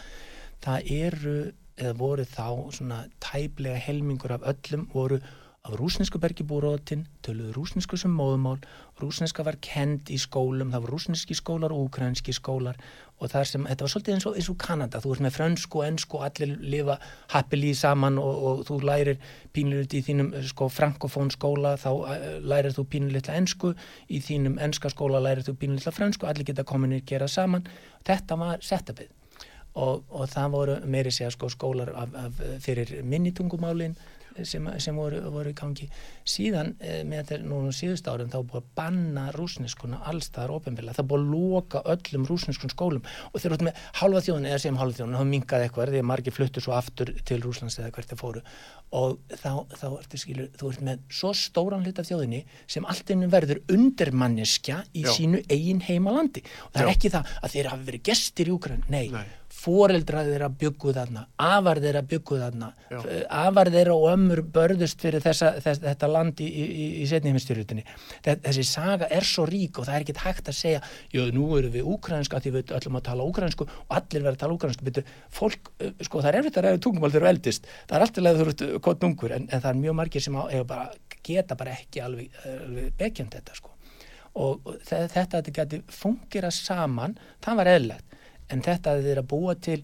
það 0.65 0.91
eru 0.99 1.37
eða 1.79 1.95
voru 2.03 2.27
þá 2.29 2.49
svona 2.75 3.05
tæplega 3.23 3.79
helmingur 3.87 4.35
af 4.35 4.51
öllum 4.51 4.89
voru 4.93 5.23
af 5.63 5.77
rúsnesku 5.79 6.19
bergibúrótin, 6.19 7.05
töluðu 7.23 7.53
rúsnesku 7.55 7.95
sem 7.95 8.11
móðumál, 8.11 8.57
rúsneska 8.99 9.45
var 9.47 9.61
kend 9.63 10.09
í 10.11 10.17
skólum, 10.19 10.73
það 10.75 10.83
var 10.83 10.91
rúsneski 10.91 11.37
skólar 11.39 11.71
og 11.71 11.85
ukrainski 11.87 12.33
skólar 12.35 12.81
og 13.23 13.31
það 13.31 13.45
sem, 13.47 13.67
þetta 13.71 13.85
var 13.85 13.93
svolítið 13.93 14.15
eins 14.17 14.25
og, 14.27 14.39
eins 14.41 14.49
og 14.51 14.57
Kanada, 14.59 14.99
þú 14.99 15.13
ert 15.15 15.23
með 15.23 15.37
frönsku 15.37 15.79
og 15.79 15.85
ennsku 15.87 16.19
og 16.19 16.25
allir 16.27 16.57
lifa 16.75 16.97
happily 17.31 17.71
saman 17.79 18.19
og, 18.19 18.41
og 18.49 18.65
þú 18.67 18.79
lærir 18.89 19.21
pínulegt 19.55 19.95
í 19.95 20.01
þínum 20.03 20.33
sko 20.49 20.67
frankofón 20.67 21.31
skóla, 21.31 21.77
þá 21.79 21.91
uh, 21.95 22.25
lærir 22.43 22.75
þú 22.75 22.85
pínulegt 22.97 23.31
ennsku, 23.31 23.71
í 24.11 24.19
þínum 24.19 24.57
ennska 24.67 24.91
skóla 24.91 25.21
lærir 25.23 25.47
þú 25.47 25.55
pínulegt 25.61 25.95
frönsku, 25.95 26.27
allir 26.27 26.49
geta 26.49 26.65
kominir 26.67 27.05
gera 27.07 27.29
saman, 27.31 27.69
þetta 28.03 28.41
var 28.41 28.67
setupið 28.67 29.15
og, 29.79 30.03
og 30.11 30.27
það 30.35 30.51
voru 30.57 30.77
meiri 30.91 31.15
segja 31.15 31.31
sko 31.31 31.53
skólar 31.55 31.95
af, 31.95 32.19
af, 32.19 32.43
fyrir 32.67 32.99
minnitungumálinn 33.07 33.95
sem, 34.49 34.69
sem 34.83 34.97
voru, 34.97 35.21
voru 35.33 35.53
í 35.53 35.57
gangi. 35.57 35.89
Síðan 36.29 36.75
eh, 36.81 37.03
með 37.09 37.23
þetta 37.23 37.49
núna 37.51 37.73
síðust 37.77 38.09
árum 38.09 38.31
þá 38.33 38.39
búið 38.41 38.61
að 38.61 38.71
banna 38.79 39.27
rúsneskuna 39.37 40.03
allstaðar 40.11 40.55
ofinbilla, 40.57 40.95
það 40.97 41.11
búið 41.13 41.25
að 41.25 41.33
loka 41.33 41.83
öllum 41.95 42.29
rúsneskun 42.31 42.73
skólum. 42.73 43.11
Og 43.33 43.43
þeir 43.43 43.57
eru 43.57 43.69
með 43.69 43.83
halva 44.01 44.23
þjóðun 44.27 44.49
eða 44.51 44.63
sem 44.65 44.81
halva 44.81 44.99
þjóðun, 44.99 45.19
þá 45.19 45.33
mingaði 45.33 45.69
eitthvað 45.69 45.93
því 45.93 46.03
að 46.03 46.09
margir 46.13 46.37
fluttu 46.37 46.65
svo 46.65 46.77
aftur 46.77 47.13
til 47.29 47.41
Rúslands 47.43 47.79
eða 47.81 47.93
hvert 47.97 48.13
það 48.13 48.23
fóru. 48.23 48.45
Og 48.93 49.37
þá, 49.41 49.53
þá 49.77 49.87
ertu 49.91 50.21
skilur, 50.21 50.49
þú 50.61 50.73
ert 50.73 50.87
með 50.89 51.05
svo 51.21 51.33
stóran 51.37 51.85
hlut 51.87 52.01
af 52.03 52.09
þjóðinni 52.09 52.43
sem 52.71 52.89
allt 52.89 53.13
innum 53.15 53.33
verður 53.33 53.63
undirmanneskja 53.73 54.83
í 54.93 55.07
Já. 55.07 55.13
sínu 55.17 55.45
eigin 55.49 55.85
heimalandi. 55.87 56.45
Og 56.69 56.75
það 56.75 56.83
Já. 56.83 56.87
er 56.87 56.93
ekki 56.97 57.13
það 57.15 57.37
að 57.41 57.55
þeir 57.57 57.71
hafi 57.73 57.89
verið 57.89 58.05
gestir 58.11 58.51
í 58.51 58.57
Úkran, 58.57 58.85
nei, 58.93 59.07
nei 59.13 59.25
fóreldrað 59.63 60.31
þeirra 60.33 60.49
bygguð 60.59 60.97
þarna, 60.99 61.23
afar 61.39 61.81
þeirra 61.83 62.03
bygguð 62.11 62.41
þarna, 62.43 62.69
eh, 62.91 63.23
afar 63.43 63.71
þeirra 63.71 63.95
og 63.95 64.07
ömmur 64.11 64.43
börðust 64.55 65.03
fyrir 65.03 65.23
þessa, 65.23 65.53
þess, 65.63 65.83
þetta 65.85 66.11
land 66.11 66.43
í, 66.43 66.49
í, 66.49 66.87
í 67.03 67.07
setnihemistyrjutinni. 67.11 67.85
Þessi 68.27 68.65
saga 68.67 69.09
er 69.11 69.27
svo 69.29 69.47
rík 69.49 69.79
og 69.79 69.87
það 69.87 69.99
er 69.99 70.07
ekkit 70.07 70.23
hægt 70.25 70.51
að 70.51 70.59
segja, 70.59 70.83
jú, 71.15 71.29
nú 71.37 71.47
eru 71.59 71.71
við 71.77 71.91
úkrænska 71.95 72.43
því 72.43 72.55
við 72.57 72.75
öllum 72.79 72.99
að 72.99 73.07
tala 73.11 73.29
úkrænsku 73.31 73.69
og 73.69 73.97
allir 73.99 74.25
verður 74.27 74.37
að 74.37 74.43
tala 74.43 74.57
úkrænsku, 74.59 74.87
betur, 74.89 75.13
fólk, 75.31 75.73
sko 76.03 76.23
það 76.23 76.31
er 76.33 76.41
erfitt 76.41 76.59
að 76.59 76.69
ræða 76.69 76.83
tungumál 76.87 77.13
þegar 77.13 77.29
þú 77.29 77.33
eldist, 77.35 77.69
það 77.87 77.99
er 77.99 78.07
alltaf 78.07 78.43
eru 78.47 78.81
gott 78.83 79.07
ungur 79.07 79.37
en, 79.37 79.49
en 79.51 79.63
það 79.63 79.71
er 79.71 79.83
mjög 79.85 79.99
margir 80.01 80.25
sem 80.25 80.39
á, 80.39 80.43
bara 80.67 80.89
geta 81.23 81.55
bara 81.59 81.77
ekki 81.77 82.03
alveg, 82.03 82.33
alveg 82.51 82.97
bekjönd 82.99 83.37
þetta 83.37 83.55
sko. 83.55 83.71
Og 84.43 84.65
þetta 84.89 85.05
að 85.05 85.13
þetta 85.37 85.55
geti 85.59 85.83
fungera 85.93 86.51
saman, 86.55 87.19
það 87.45 87.59
var 87.61 87.71
eðlegt 87.77 88.12
en 88.53 88.65
þetta 88.65 88.97
að 88.97 89.11
er 89.13 89.23
að 89.23 89.31
búa 89.33 89.57
til 89.57 89.81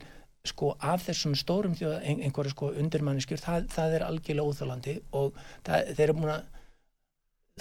sko 0.49 0.75
af 0.79 1.05
þessum 1.09 1.35
stórum 1.37 1.75
þjóða 1.77 1.99
einhverju 2.09 2.53
sko 2.55 2.71
undirmanniskjur, 2.81 3.41
það, 3.43 3.67
það 3.75 3.97
er 3.97 4.05
algjörlega 4.07 4.53
óþálandi 4.53 4.95
og 5.19 5.41
það, 5.67 5.91
þeir 5.97 6.05
eru 6.07 6.17
búin 6.21 6.35
að 6.37 6.47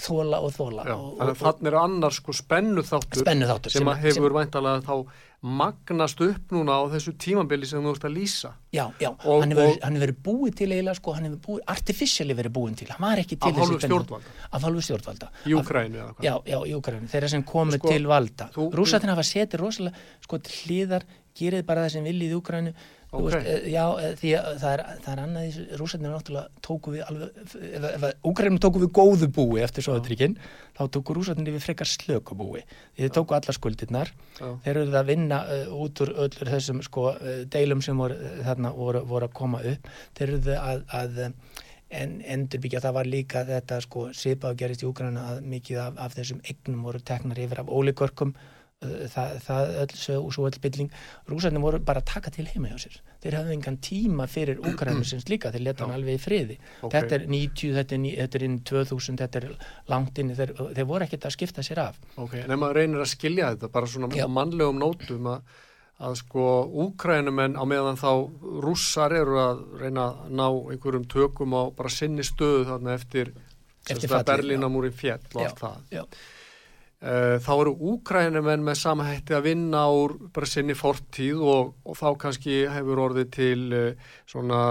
þóla 0.02 0.42
og 0.44 0.54
þóla 0.56 0.86
Já, 0.88 0.96
og, 0.96 1.16
þannig 1.20 1.32
að 1.34 1.42
þannig 1.46 1.72
er 1.72 1.80
annar 1.82 2.18
sko 2.18 2.36
spennu 2.36 2.84
þáttur, 2.88 3.24
spennu 3.24 3.50
þáttur 3.50 3.74
sem, 3.74 3.88
sem 3.88 4.04
hefur 4.06 4.36
væntalega 4.38 4.84
þá 4.86 5.24
magnast 5.48 6.22
upp 6.26 6.54
núna 6.56 6.80
á 6.82 6.84
þessu 6.90 7.14
tímambili 7.22 7.68
sem 7.70 7.84
þú 7.84 7.92
ert 7.94 8.08
að 8.08 8.16
lýsa. 8.16 8.52
Já, 8.74 8.88
já, 8.98 9.12
og, 9.14 9.44
hann 9.44 9.54
hefur 9.54 10.02
verið 10.02 10.18
búið 10.26 10.56
til 10.58 10.70
eiginlega 10.72 10.98
sko, 10.98 11.14
hann 11.14 11.28
hefur 11.28 11.42
búið, 11.46 11.62
artificially 11.76 12.38
verið 12.38 12.56
búið 12.58 12.80
til 12.82 12.90
hann 12.90 13.04
var 13.06 13.22
ekki 13.22 13.38
til 13.38 13.54
þessi 13.60 13.78
spennu 13.84 14.20
af 14.50 14.66
hálfu 14.66 14.84
stjórnvalda. 14.88 15.30
Í 15.46 15.56
Ukrænu 15.60 16.02
eða 16.02 16.10
hvað? 16.16 16.26
Já, 16.26 16.34
já, 16.50 16.58
í 16.58 16.74
Ukrænu, 16.80 17.12
þeirra 17.14 17.32
sem 17.36 17.46
komið 17.54 17.80
sko, 17.80 17.94
til 17.94 18.10
valda. 18.10 18.50
Rúsatina 18.82 19.14
hafa 19.14 19.28
setið 19.30 19.62
rosalega 19.62 20.26
sko 20.26 20.42
hlýðar, 20.42 21.06
gerið 21.38 21.68
bara 21.70 21.86
það 21.86 22.00
sem 22.00 22.10
viljið 22.10 22.34
í 22.34 22.40
Ukrænu 22.42 22.74
Okay. 23.08 23.24
Veist, 23.24 23.48
eh, 23.48 23.70
já, 23.72 23.84
eh, 24.04 24.16
því 24.20 24.32
að 24.36 24.48
það 24.60 24.74
er, 24.74 24.82
það 25.04 25.12
er 25.14 25.20
annað 25.24 25.46
í 25.48 25.66
rúsarnir 25.80 26.12
náttúrulega 26.12 26.64
tóku 26.66 26.92
við 26.92 27.04
alveg, 27.06 27.38
ef, 27.56 27.86
ef 27.88 28.26
Úgrænum 28.28 28.58
tóku 28.60 28.82
við 28.82 28.90
góðu 28.98 29.30
búi 29.32 29.62
eftir 29.64 29.86
Sovjetríkinn, 29.86 30.36
þá 30.76 30.82
tóku 30.92 31.16
rúsarnir 31.16 31.56
við 31.56 31.64
frekar 31.64 31.88
slöku 31.88 32.36
búi. 32.36 32.66
Þeir 33.00 33.14
tóku 33.16 33.38
alla 33.38 33.56
skuldirnar, 33.56 34.12
já. 34.36 34.50
þeir 34.66 34.82
eru 34.82 35.00
að 35.00 35.08
vinna 35.14 35.40
uh, 35.48 35.72
út 35.86 36.04
úr 36.04 36.12
öllur 36.26 36.52
þessum 36.52 36.84
sko, 36.84 37.06
uh, 37.16 37.40
deilum 37.48 37.86
sem 37.86 37.96
voru, 37.96 38.20
þarna 38.44 38.74
voru, 38.76 39.06
voru 39.08 39.30
að 39.30 39.40
koma 39.40 39.64
upp. 39.72 39.88
Þeir 40.20 40.36
eru 40.36 40.60
að, 40.60 40.84
að 41.00 41.24
en 41.88 42.20
endurbyggja, 42.28 42.84
það 42.84 42.98
var 43.00 43.08
líka 43.08 43.48
þetta 43.48 43.80
sko, 43.88 44.10
sipað 44.12 44.60
gerist 44.60 44.84
í 44.84 44.90
Úgræna 44.90 45.30
að 45.32 45.42
mikið 45.48 45.80
af, 45.86 46.00
af 46.04 46.20
þessum 46.20 46.44
egnum 46.44 46.84
voru 46.84 47.00
teknar 47.08 47.40
yfir 47.40 47.64
af 47.64 47.72
ólíkörkum 47.72 48.36
það, 48.82 49.38
það 49.42 49.72
öll 49.82 49.94
svo, 49.98 50.18
svo 50.34 50.48
öll 50.48 50.60
bylling. 50.62 50.90
Rúsarnir 51.30 51.64
voru 51.64 51.80
bara 51.84 52.02
að 52.04 52.10
taka 52.12 52.32
til 52.34 52.46
heima 52.50 52.72
hjá 52.72 52.84
sér. 52.86 52.98
Þeir 53.24 53.38
hafði 53.40 53.56
engan 53.58 53.78
tíma 53.84 54.28
fyrir 54.30 54.62
Úkrænusins 54.62 55.28
líka 55.32 55.52
þeir 55.54 55.66
leta 55.66 55.86
hann 55.86 55.96
alveg 55.98 56.20
í 56.20 56.22
friði. 56.22 56.58
Okay. 56.82 56.94
þetta 56.96 57.18
er 57.18 57.28
90, 57.34 57.78
þetta 57.78 57.98
er, 57.98 58.10
þetta 58.22 58.40
er 58.40 58.48
inn 58.48 58.60
2000 58.72 59.22
þetta 59.24 59.42
er 59.42 59.48
langt 59.94 60.22
inn 60.22 60.36
þeir, 60.38 60.54
þeir 60.78 60.90
voru 60.92 61.08
ekkert 61.08 61.30
að 61.30 61.38
skipta 61.38 61.66
sér 61.66 61.84
af. 61.88 62.02
Ok, 62.16 62.38
en 62.44 62.54
ef 62.54 62.62
maður 62.62 62.82
reynir 62.84 63.06
að 63.06 63.14
skilja 63.16 63.54
þetta 63.56 63.72
bara 63.74 63.90
svona 63.94 64.12
Já. 64.14 64.28
mannlegum 64.30 64.82
nótum 64.84 65.34
að, 65.34 65.60
að 66.06 66.22
sko 66.22 66.48
Úkrænumenn 66.86 67.58
á 67.58 67.64
meðan 67.66 67.98
þá 67.98 68.12
rússar 68.62 69.18
eru 69.18 69.42
að 69.42 69.68
reyna 69.82 70.10
að 70.12 70.34
ná 70.38 70.48
einhverjum 70.48 71.10
tökum 71.10 71.58
á 71.58 71.64
bara 71.74 71.94
sinni 71.94 72.26
stöðu 72.26 72.68
þarna 72.70 72.94
eftir, 72.94 73.34
eftir 73.90 74.20
Berlínamúri 74.22 74.94
fjell 74.94 75.24
og 75.34 75.48
allt 75.48 75.64
það. 75.66 75.86
Já. 75.98 76.04
Eh, 76.06 76.36
þá 76.98 77.52
eru 77.54 77.76
úkrænumenn 77.92 78.64
með 78.66 78.80
samahætti 78.82 79.36
að 79.38 79.44
vinna 79.52 79.84
úr 79.94 80.16
bara 80.34 80.50
sinni 80.50 80.74
fortíð 80.74 81.44
og, 81.46 81.76
og 81.86 82.00
þá 82.00 82.08
kannski 82.24 82.64
hefur 82.74 83.04
orðið 83.04 83.30
til 83.36 83.60
uh, 83.78 84.16
svona 84.26 84.64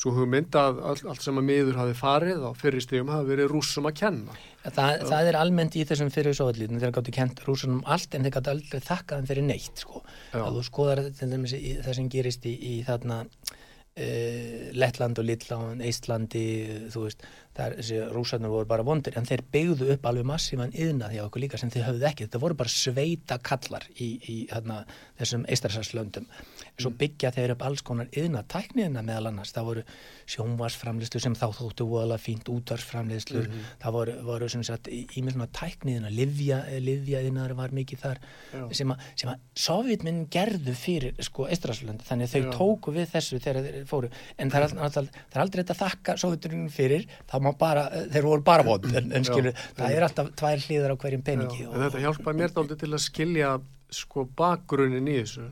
svo 0.00 0.14
hugmynd 0.16 0.56
að 0.56 0.78
all, 0.80 0.98
allt 1.12 1.24
sem 1.24 1.36
að 1.36 1.46
miður 1.50 1.78
hafi 1.80 1.96
farið 1.98 2.44
á 2.48 2.50
fyrirstíðum 2.56 3.10
hafi 3.12 3.28
verið 3.34 3.50
rúsum 3.52 3.88
að 3.90 3.98
kenna. 4.00 4.36
Það, 4.64 5.02
það 5.10 5.28
er 5.30 5.38
almennt 5.40 5.76
í 5.76 5.84
þessum 5.88 6.12
fyrir 6.14 6.36
sovallítum, 6.36 6.80
þeir 6.80 6.94
gáttu 6.96 7.14
kent 7.16 7.42
rúsunum 7.44 7.82
allt 7.84 8.16
en 8.16 8.24
þeir 8.24 8.36
gáttu 8.38 8.54
aldrei 8.54 8.84
þakkaðan 8.86 9.28
fyrir 9.28 9.46
neitt 9.48 9.84
sko. 9.84 10.00
Að 10.36 10.56
þú 10.56 10.64
skoðar 10.70 11.02
það 11.18 11.90
sem 11.98 12.08
gerist 12.12 12.48
í, 12.48 12.54
í 12.56 12.74
þarna 12.86 13.20
uh, 13.26 14.64
Lettland 14.80 15.20
og 15.20 15.28
Littland, 15.28 15.84
Íslandi, 15.90 16.46
þú 16.94 17.04
veist 17.04 17.28
þar 17.60 17.76
þessi 17.78 18.00
rúsarnir 18.14 18.52
voru 18.52 18.68
bara 18.70 18.86
vondir 18.86 19.16
en 19.18 19.28
þeir 19.28 19.44
byggðu 19.52 19.90
upp 19.94 20.08
alveg 20.08 20.28
massíman 20.30 20.74
yðnað 20.74 21.16
hjá 21.16 21.22
okkur 21.26 21.44
líka 21.44 21.60
sem 21.60 21.72
þeir 21.72 21.86
höfðu 21.90 22.08
ekki, 22.10 22.26
þetta 22.26 22.42
voru 22.42 22.58
bara 22.60 22.72
sveita 22.72 23.38
kallar 23.44 23.86
í, 23.96 24.08
í 24.24 24.36
þarna, 24.50 24.80
þessum 25.20 25.46
eistrarsarslöndum 25.52 26.28
en 26.30 26.69
svo 26.80 26.92
mm. 26.92 26.98
byggja 27.00 27.30
þeir 27.36 27.54
upp 27.54 27.64
alls 27.66 27.82
konar 27.86 28.08
yðnað 28.16 28.48
tækniðina 28.54 29.02
meðal 29.06 29.30
annars, 29.30 29.52
það 29.54 29.68
voru 29.68 29.84
sjónvarsframleyslu 30.30 31.22
sem 31.22 31.36
þá 31.38 31.46
þóttu 31.58 31.86
voðalega 31.90 32.22
fínt 32.22 32.50
útvarsframleyslu, 32.52 33.42
mm 33.42 33.50
-hmm. 33.50 33.70
það 33.82 33.96
voru, 33.96 34.16
voru 34.26 34.50
ímið 34.50 35.34
svona 35.34 35.48
tækniðina 35.60 36.12
livja, 36.14 36.60
livja 36.80 37.22
yðnaður 37.26 37.56
var 37.58 37.74
mikið 37.76 38.02
þar 38.04 38.20
Já. 38.52 38.64
sem 38.80 38.94
að, 38.94 39.06
að 39.24 39.40
sovjetminn 39.54 40.22
gerðu 40.30 40.74
fyrir 40.74 41.24
sko 41.24 41.48
eistrarsarslöndi, 41.48 42.06
þannig 42.08 42.28
að 42.28 42.34
þau 42.34 42.44
Já. 42.44 42.52
tóku 42.58 42.94
við 42.96 43.10
þessu 43.14 43.40
þegar 43.40 43.62
þeir 43.66 43.88
fóru, 43.90 44.12
en 44.38 44.50
það 44.50 44.66
er, 44.66 44.76
aldrei, 44.78 45.10
það 45.30 45.36
er 45.36 45.44
aldrei 45.44 45.62
þetta 45.62 45.78
þakka 45.80 46.16
sovjetunum 46.16 46.68
fyrir, 46.70 47.06
þá 47.30 47.36
má 47.40 47.50
bara, 47.58 47.88
þeir 48.12 48.28
voru 48.28 48.46
bara 48.46 48.66
vond 48.66 48.88
en, 48.90 49.12
en 49.12 49.26
skilur, 49.26 49.52
já, 49.52 49.74
það 49.76 49.96
er 49.96 50.06
alltaf 50.06 50.32
tvær 50.38 50.64
hlýðar 50.66 50.94
á 50.94 50.96
hverjum 51.00 51.26
peningi. 51.26 51.66
Og, 51.66 51.76
þetta 51.84 52.04
hjálpaði 52.06 52.42
mér 52.42 52.54
daldi 52.54 52.78
til 52.80 52.92
að 52.92 53.04
skilja 53.04 53.52
sko 53.90 54.26
bakgrunin 54.38 55.08
í 55.10 55.18
þessu 55.20 55.50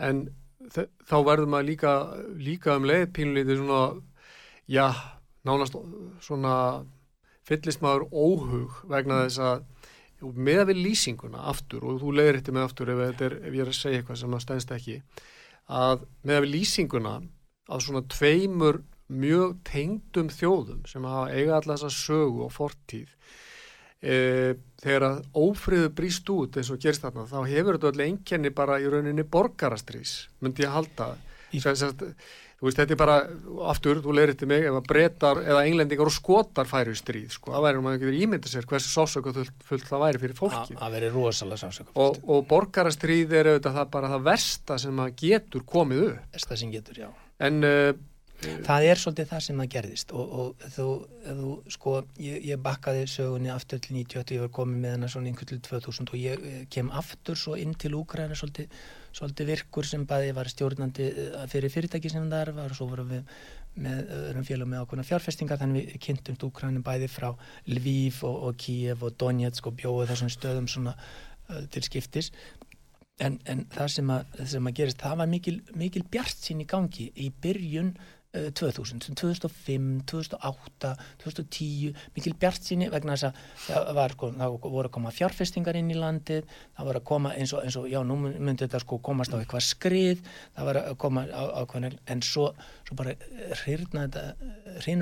en 0.00 0.24
þá 0.74 1.16
verður 1.26 1.50
maður 1.50 1.68
líka, 1.70 1.94
líka 2.38 2.76
um 2.78 2.86
leið 2.88 3.06
pínlítið 3.16 3.60
svona, 3.62 3.82
já, 4.70 4.86
nánast 5.46 5.76
svona 6.24 6.54
fyllist 7.48 7.82
maður 7.82 8.06
óhug 8.12 8.80
vegna 8.90 9.24
þess 9.24 9.42
að 9.42 9.66
með 10.36 10.62
að 10.62 10.70
við 10.70 10.80
lýsinguna 10.84 11.44
aftur 11.50 11.84
og 11.88 12.00
þú 12.02 12.14
leiðir 12.18 12.40
þetta 12.40 12.54
með 12.56 12.66
aftur 12.68 12.92
ef, 12.92 13.02
er, 13.24 13.36
ef 13.40 13.54
ég 13.56 13.62
er 13.64 13.70
að 13.72 13.78
segja 13.78 14.00
eitthvað 14.00 14.20
sem 14.20 14.34
að 14.36 14.42
stænst 14.44 14.74
ekki 14.76 14.96
að 15.70 16.02
með 16.22 16.36
að 16.36 16.44
við 16.44 16.52
lýsinguna 16.54 17.14
að 17.70 17.84
svona 17.86 18.02
tveimur 18.12 18.80
mjög 19.10 19.54
tengdum 19.66 20.28
þjóðum 20.30 20.82
sem 20.90 21.06
hafa 21.08 21.30
eiga 21.32 21.56
allar 21.56 21.80
þessa 21.80 21.90
sögu 21.94 22.44
og 22.46 22.52
fortíð 22.54 23.14
e, 24.02 24.18
þegar 24.82 25.06
að 25.08 25.22
ófriðu 25.36 25.94
bríst 25.96 26.30
út 26.32 26.60
eins 26.60 26.70
og 26.72 26.82
gerst 26.82 27.04
þarna 27.04 27.28
þá 27.30 27.40
hefur 27.48 27.78
þetta 27.78 27.92
allir 27.92 28.10
einkenni 28.10 28.52
bara 28.54 28.80
í 28.80 28.88
rauninni 28.90 29.26
borgarastrís 29.28 30.14
myndi 30.40 30.66
ég 30.66 30.72
halda. 30.74 31.12
Sérst, 31.50 32.04
þú 32.60 32.68
veist 32.68 32.78
þetta 32.78 32.94
er 32.94 33.00
bara 33.00 33.16
aftur, 33.72 34.02
þú 34.04 34.14
leirir 34.14 34.36
til 34.38 34.48
mig 34.50 34.66
ef 34.68 34.76
að 34.76 34.88
breytar 34.90 35.40
eða 35.42 35.64
englendingar 35.66 36.10
og 36.10 36.14
skotar 36.14 36.68
færi 36.68 36.92
í 36.92 36.98
stríð 36.98 37.32
sko, 37.34 37.54
það 37.56 37.64
væri 37.66 37.80
um 37.80 37.88
að 37.88 37.96
ekki 37.96 38.08
verið 38.10 38.26
ímyndið 38.26 38.52
sér 38.52 38.68
hversu 38.70 38.92
sásöku 38.92 39.32
fullt 39.66 39.88
það 39.88 40.04
væri 40.04 40.20
fyrir 40.22 40.36
fólki 40.38 40.76
það 40.76 40.94
væri 40.96 41.10
rosalega 41.14 41.62
sásöku 41.64 41.96
og, 42.04 42.20
og 42.28 42.44
borgarastríð 42.50 43.34
er 43.40 43.50
auðvitað 43.54 43.80
það 43.80 43.90
bara 43.96 44.12
það 44.12 44.28
versta 44.28 44.78
sem 44.84 45.02
að 45.02 45.16
getur 45.24 45.66
komið 45.72 46.04
upp. 46.10 46.30
Versta 46.36 46.60
sem 46.60 46.74
getur, 46.76 47.00
já. 47.00 47.10
En 47.40 47.64
uh, 47.64 47.90
það 48.40 48.86
er 48.88 49.00
svolítið 49.00 49.28
það 49.30 49.42
sem 49.44 49.60
það 49.60 49.70
gerðist 49.74 50.14
og, 50.16 50.32
og 50.42 50.64
þú, 50.76 50.86
þú 51.26 51.52
sko 51.76 51.94
ég, 52.22 52.38
ég 52.50 52.62
bakkaði 52.64 53.06
sögunni 53.10 53.52
aftur 53.52 53.82
til 53.84 53.96
98 53.98 54.36
ég 54.36 54.44
var 54.46 54.52
komið 54.56 54.84
með 54.84 54.96
hana 54.96 55.10
svona 55.12 55.30
einhvern 55.30 55.50
til 55.50 55.60
2000 55.68 56.12
og 56.14 56.20
ég 56.20 56.46
kem 56.72 56.90
aftur 57.02 57.38
svo 57.38 57.56
inn 57.60 57.74
til 57.80 57.92
Úgræna 57.98 58.38
svolítið, 58.38 58.70
svolítið 59.16 59.52
virkur 59.54 59.88
sem 59.88 60.06
bæði 60.08 60.34
var 60.38 60.52
stjórnandi 60.52 61.08
eh, 61.10 61.40
fyrir 61.52 61.74
fyrirtæki 61.74 62.12
sem 62.12 62.30
þar 62.32 62.54
var 62.56 62.72
og 62.72 62.80
svo 62.80 62.88
vorum 62.94 63.10
við 63.12 63.42
með 63.78 64.08
öðrum 64.16 64.46
félagum 64.46 64.72
með 64.72 64.84
ákveðna 64.84 65.06
fjárfestingar 65.06 65.60
þannig 65.60 65.90
við 65.92 66.00
kynntumst 66.06 66.46
Úgrænum 66.46 66.84
bæði 66.86 67.10
frá 67.10 67.28
Lviv 67.70 68.24
og, 68.26 68.38
og 68.48 68.56
Kiev 68.58 69.04
og 69.06 69.14
Donetsk 69.20 69.68
og 69.70 69.76
bjóðu 69.78 70.08
þessum 70.10 70.32
stöðum 70.32 70.66
svona 70.70 70.96
uh, 70.96 71.62
til 71.70 71.84
skiptis. 71.86 72.32
En, 73.20 73.38
en 73.46 73.66
það 73.70 73.92
sem 73.94 74.10
að, 74.10 74.34
sem 74.48 74.66
að 74.66 74.76
gerist 74.80 75.02
það 75.04 75.20
var 75.20 75.30
mikil, 75.30 75.56
mikil 75.76 76.02
bjart 76.10 76.40
sín 76.40 76.64
í 76.64 76.68
gangi 76.68 77.10
í 77.14 77.28
byrjun 77.42 77.92
2000, 78.30 79.00
2005, 79.18 79.86
2008 80.06 80.92
2010, 81.24 81.96
mikil 82.14 82.36
bjart 82.38 82.62
síni 82.62 82.86
vegna 82.92 83.16
þess 83.16 83.26
að 83.26 83.40
það, 83.64 83.90
var, 83.98 84.14
sko, 84.14 84.30
það 84.38 84.58
voru 84.66 84.86
að 84.86 84.94
koma 84.94 85.14
fjárfestingar 85.14 85.78
inn 85.80 85.90
í 85.90 85.98
landið 85.98 86.46
það 86.46 86.90
var 86.90 87.00
að 87.00 87.08
koma 87.10 87.32
eins 87.34 87.54
og, 87.56 87.64
eins 87.66 87.78
og 87.80 87.88
já, 87.90 87.98
nú 88.06 88.20
myndi 88.20 88.62
þetta 88.62 88.82
sko 88.84 89.00
komast 89.02 89.34
á 89.34 89.40
eitthvað 89.40 89.66
skrið 89.66 90.22
það 90.54 90.70
var 90.70 90.80
að 90.84 90.94
koma 91.02 91.26
á, 91.26 91.42
á 91.58 91.62
hvernig 91.66 91.98
en 92.06 92.22
svo, 92.22 92.52
svo 92.86 92.98
bara 93.00 93.16
hrýrna 93.64 94.06
þetta 94.06 94.24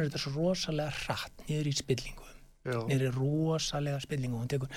þetta 0.09 0.23
svo 0.23 0.35
rosalega 0.37 0.95
hratt 1.05 1.47
niður 1.49 1.69
í 1.71 1.77
spillingu. 1.77 2.27
Niður 2.89 3.07
í 3.07 3.13
rosalega 3.15 4.01
spillingu. 4.03 4.69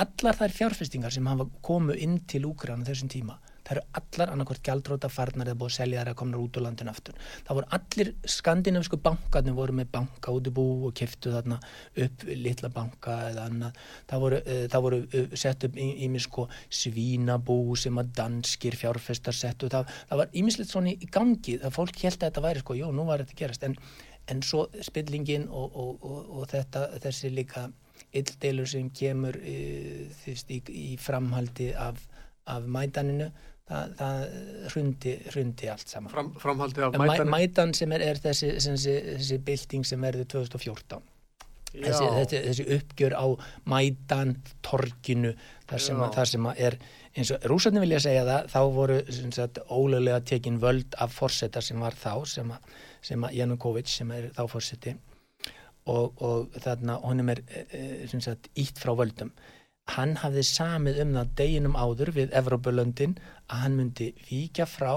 Allar 0.00 0.36
þær 0.38 0.56
fjárfestingar 0.56 1.12
sem 1.12 1.28
hafa 1.28 1.46
komið 1.64 2.02
inn 2.04 2.18
til 2.28 2.46
Úkræna 2.48 2.86
þessum 2.88 3.10
tíma 3.12 3.38
það 3.70 3.76
eru 3.76 3.84
allar 4.00 4.32
annarkvært 4.34 4.64
gjaldróta 4.66 5.08
farnar 5.12 5.46
eða 5.46 5.58
búið 5.60 5.70
að 5.70 5.76
selja 5.76 6.00
þær 6.00 6.10
að 6.10 6.16
komna 6.18 6.38
út 6.42 6.56
úr 6.58 6.64
landin 6.64 6.90
aftur. 6.90 7.18
Það 7.46 7.58
voru 7.60 7.68
allir 7.76 8.08
skandinavisku 8.34 8.98
bankarnir 9.04 9.54
voru 9.54 9.76
með 9.78 9.92
banka 9.94 10.34
út 10.34 10.48
í 10.50 10.52
bú 10.56 10.64
og 10.88 10.94
kiftu 10.98 11.30
þarna 11.34 11.60
upp 12.04 12.24
litla 12.26 12.70
banka 12.74 13.16
eða 13.28 13.44
annað. 13.46 13.78
Það 14.10 14.24
voru, 14.24 14.40
uh, 14.56 14.78
voru 14.86 15.00
uh, 15.06 15.36
sett 15.38 15.66
upp 15.68 15.78
ímis 15.78 16.26
sko 16.26 16.48
svínabú 16.66 17.58
sem 17.78 18.02
að 18.02 18.10
danskir 18.18 18.74
fjárfestar 18.80 19.36
sett 19.36 19.62
og 19.62 19.70
það, 19.76 19.92
það 20.10 20.22
var 20.22 20.40
ímislegt 20.42 20.74
svona 20.74 20.94
í 20.94 21.10
gangi 21.10 21.58
það 21.62 21.76
fólk 21.76 22.02
held 22.02 22.18
að 22.18 22.26
þetta 22.26 22.44
væri 22.48 22.64
sko, 22.64 22.78
jó 22.80 22.90
nú 22.94 23.06
var 23.06 23.22
þetta 23.22 23.38
gerast. 23.38 23.68
En, 23.68 23.76
en 24.30 24.42
svo 24.46 24.66
spillingin 24.82 25.46
og, 25.46 25.70
og, 25.70 26.02
og, 26.02 26.34
og 26.40 26.50
þetta 26.50 26.88
þessi 27.06 27.30
líka 27.34 27.68
illdeilur 28.16 28.66
sem 28.66 28.90
kemur 28.90 29.38
uh, 29.38 30.26
í, 30.26 30.58
í 30.58 30.88
framhaldi 30.98 31.70
af, 31.78 32.02
af 32.50 32.66
mætaninu 32.66 33.30
það, 33.70 33.94
það 34.00 34.26
hrundi, 34.72 35.14
hrundi 35.30 35.70
allt 35.72 35.94
saman. 35.94 36.12
Fram, 36.12 36.34
framhaldi 36.42 36.84
af 36.86 36.98
mætan 37.00 37.32
mætan 37.32 37.72
sem 37.78 37.96
er, 37.96 38.04
er 38.10 38.20
þessi, 38.20 38.52
þessi, 38.58 38.98
þessi 39.14 39.40
bilding 39.46 39.88
sem 39.88 40.06
verður 40.08 40.28
2014 40.36 41.08
þessi, 41.70 42.06
þessi, 42.16 42.40
þessi 42.48 42.66
uppgjör 42.76 43.14
á 43.14 43.26
mætan, 43.70 44.34
torkinu 44.66 45.34
þar 45.70 45.84
sem, 45.84 46.00
að, 46.02 46.16
þar 46.16 46.32
sem 46.32 46.48
er 46.56 46.78
eins 47.10 47.30
og 47.34 47.46
rúsarni 47.50 47.82
vilja 47.82 48.00
segja 48.02 48.24
það 48.26 48.50
þá 48.52 48.60
voru 48.74 48.98
sagt, 49.34 49.62
ólöglega 49.70 50.24
tekin 50.26 50.58
völd 50.62 50.98
af 51.02 51.14
fórseta 51.14 51.62
sem 51.64 51.80
var 51.82 51.96
þá 51.98 52.26
sem 52.30 52.50
að, 52.54 52.74
sem 53.06 53.26
að 53.26 53.38
Janukovic 53.38 53.90
sem 53.90 54.10
er 54.14 54.28
þá 54.36 54.42
fórseti 54.50 54.96
og, 55.90 56.20
og 56.22 56.60
þarna 56.62 56.98
honum 57.04 57.32
er 57.34 57.42
e, 57.48 57.64
e 58.06 58.20
sagt, 58.20 58.50
ítt 58.58 58.78
frá 58.82 58.94
völdum 58.98 59.32
hann 59.96 60.14
hafði 60.20 60.44
samið 60.46 61.00
um 61.04 61.16
það 61.18 61.34
deginum 61.40 61.76
áður 61.78 62.12
við 62.16 62.36
Evrópulöndin 62.40 63.16
að 63.50 63.64
hann 63.64 63.76
myndi 63.78 64.12
víkja 64.28 64.66
frá 64.70 64.92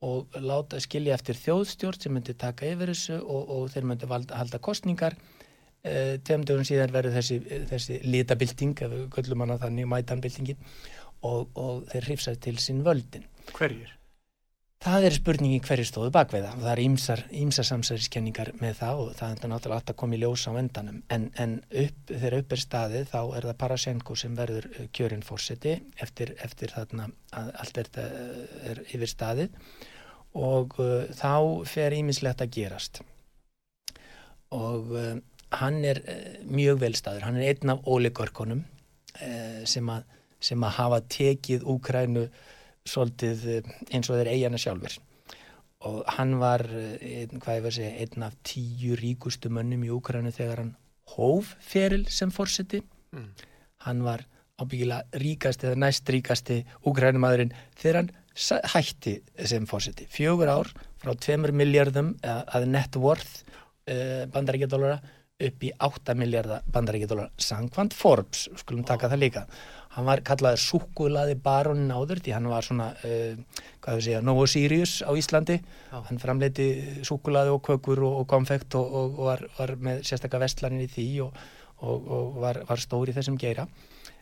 og 0.00 0.40
láta 0.40 0.80
skilja 0.80 1.16
eftir 1.18 1.36
þjóðstjórn 1.36 2.00
sem 2.00 2.14
myndi 2.16 2.34
taka 2.40 2.70
yfir 2.70 2.94
þessu 2.94 3.20
og, 3.20 3.52
og 3.56 3.68
þeir 3.74 3.88
myndi 3.90 4.08
valda, 4.08 4.38
halda 4.40 4.60
kostningar 4.64 5.16
e, 5.84 6.18
tveim 6.24 6.46
dögum 6.48 6.64
síðan 6.64 6.94
verður 6.94 7.18
þessi, 7.18 7.40
þessi 7.68 8.00
litabilding, 8.06 8.74
ef 8.80 8.94
við 8.96 9.06
göllum 9.18 9.44
hana 9.44 9.60
þannig 9.60 9.90
mætanbildingin 9.92 10.60
og, 11.20 11.50
og 11.52 11.84
þeir 11.92 12.08
hrifsað 12.08 12.40
til 12.48 12.56
sín 12.62 12.84
völdin 12.86 13.28
Hverjir? 13.52 13.99
Það 14.80 15.04
er 15.04 15.12
spurningi 15.12 15.58
hverju 15.60 15.84
stóðu 15.84 16.10
bakveiða 16.14 16.54
og 16.54 16.62
það. 16.62 16.70
Er 16.72 16.80
ímsar, 16.80 17.22
ímsar 17.36 17.66
samsæðiskenningar 17.68 18.50
með 18.62 18.78
það 18.78 19.00
og 19.02 19.08
það 19.18 19.32
er 19.32 19.50
náttúrulega 19.52 19.76
alltaf 19.76 19.96
komið 20.00 20.22
ljósa 20.22 20.52
á 20.56 20.60
endanum. 20.60 21.02
En, 21.12 21.26
en 21.36 21.50
upp, 21.82 21.98
þegar 22.08 22.36
upp 22.38 22.54
er 22.54 22.62
staðið 22.62 23.10
þá 23.10 23.18
er 23.20 23.46
það 23.50 23.58
Parasenko 23.60 24.14
sem 24.16 24.38
verður 24.38 24.68
uh, 24.70 24.86
kjörinn 24.96 25.24
fórseti 25.26 25.74
eftir, 26.00 26.32
eftir 26.40 26.72
þarna 26.72 27.10
að 27.36 27.50
allt 27.60 27.80
er, 27.82 27.90
er 28.70 28.80
yfir 28.86 29.10
staðið. 29.12 29.58
Og 30.40 30.78
uh, 30.80 30.94
þá 31.18 31.34
fer 31.68 31.96
ímislegt 31.98 32.40
að 32.40 32.54
gerast. 32.56 33.02
Og 34.56 34.94
uh, 34.96 35.10
hann 35.60 35.76
er 35.84 36.00
uh, 36.06 36.22
mjög 36.48 36.80
velstaður, 36.86 37.26
hann 37.28 37.36
er 37.36 37.52
einn 37.52 37.74
af 37.74 37.84
ólegörkonum 37.84 38.64
uh, 38.64 39.60
sem, 39.68 39.92
sem 40.40 40.64
að 40.64 40.74
hafa 40.78 41.02
tekið 41.18 41.68
Úkrænu 41.68 42.24
svolítið 42.90 43.46
eh, 43.54 43.70
eins 43.94 44.10
og 44.10 44.18
þeir 44.18 44.32
eigana 44.34 44.60
sjálfur 44.60 44.98
og 45.88 46.02
hann 46.16 46.36
var 46.40 46.66
eh, 46.74 47.28
hvað 47.30 47.56
ég 47.56 47.64
var 47.64 47.72
að 47.72 47.78
segja, 47.78 47.92
einn 48.04 48.26
af 48.26 48.36
tíu 48.46 48.96
ríkustu 49.00 49.52
mönnum 49.52 49.86
í 49.86 49.92
Úkrænu 49.94 50.32
þegar 50.36 50.64
hann 50.64 50.74
hóf 51.14 51.54
feril 51.64 52.04
sem 52.12 52.32
fórseti 52.34 52.82
mm. 53.14 53.30
hann 53.86 54.04
var 54.04 54.26
ábyggilega 54.60 55.20
ríkasti 55.22 55.70
eða 55.70 55.80
næst 55.86 56.10
ríkasti 56.12 56.60
Úkrænumadurinn 56.88 57.54
þegar 57.80 58.02
hann 58.02 58.12
hætti 58.74 59.16
sem 59.48 59.66
fórseti 59.68 60.06
fjögur 60.10 60.52
ár 60.52 60.70
frá 61.00 61.14
2 61.16 61.52
miljardum 61.56 62.14
eh, 62.22 62.42
að 62.54 62.68
net 62.70 62.96
worth 63.00 63.42
uh, 63.90 64.28
bandaríkjadólara 64.32 65.00
upp 65.40 65.64
í 65.64 65.72
8 65.72 66.14
miljardar 66.20 66.66
bandaríkjadólara 66.72 67.32
sangkvæmt 67.40 67.96
Forbes, 67.96 68.48
skulum 68.60 68.84
taka 68.84 69.08
það 69.08 69.22
líka 69.24 69.46
hann 69.96 70.06
var 70.06 70.22
kallaður 70.26 70.62
súkulaði 70.62 71.36
baronin 71.42 71.90
áður 71.90 72.22
því 72.22 72.34
hann 72.36 72.48
var 72.50 72.66
svona 72.66 72.90
uh, 73.06 73.62
hvað 73.82 73.98
við 73.98 74.06
segja, 74.06 74.22
Novo 74.26 74.46
Sirius 74.50 75.00
á 75.02 75.10
Íslandi 75.18 75.58
Já. 75.58 75.98
hann 76.06 76.22
framleiti 76.22 76.68
súkulaði 77.06 77.54
og 77.54 77.62
kökur 77.66 78.04
og, 78.06 78.20
og 78.22 78.28
konfekt 78.30 78.76
og, 78.78 78.98
og 79.02 79.22
var, 79.26 79.44
var 79.58 79.74
með 79.82 80.04
sérstakka 80.06 80.42
vestlanin 80.42 80.84
í 80.86 80.90
því 80.90 81.08
og, 81.26 81.40
og 81.80 82.42
var, 82.42 82.62
var 82.68 82.82
stóri 82.82 83.14
þessum 83.16 83.38
geira 83.40 83.66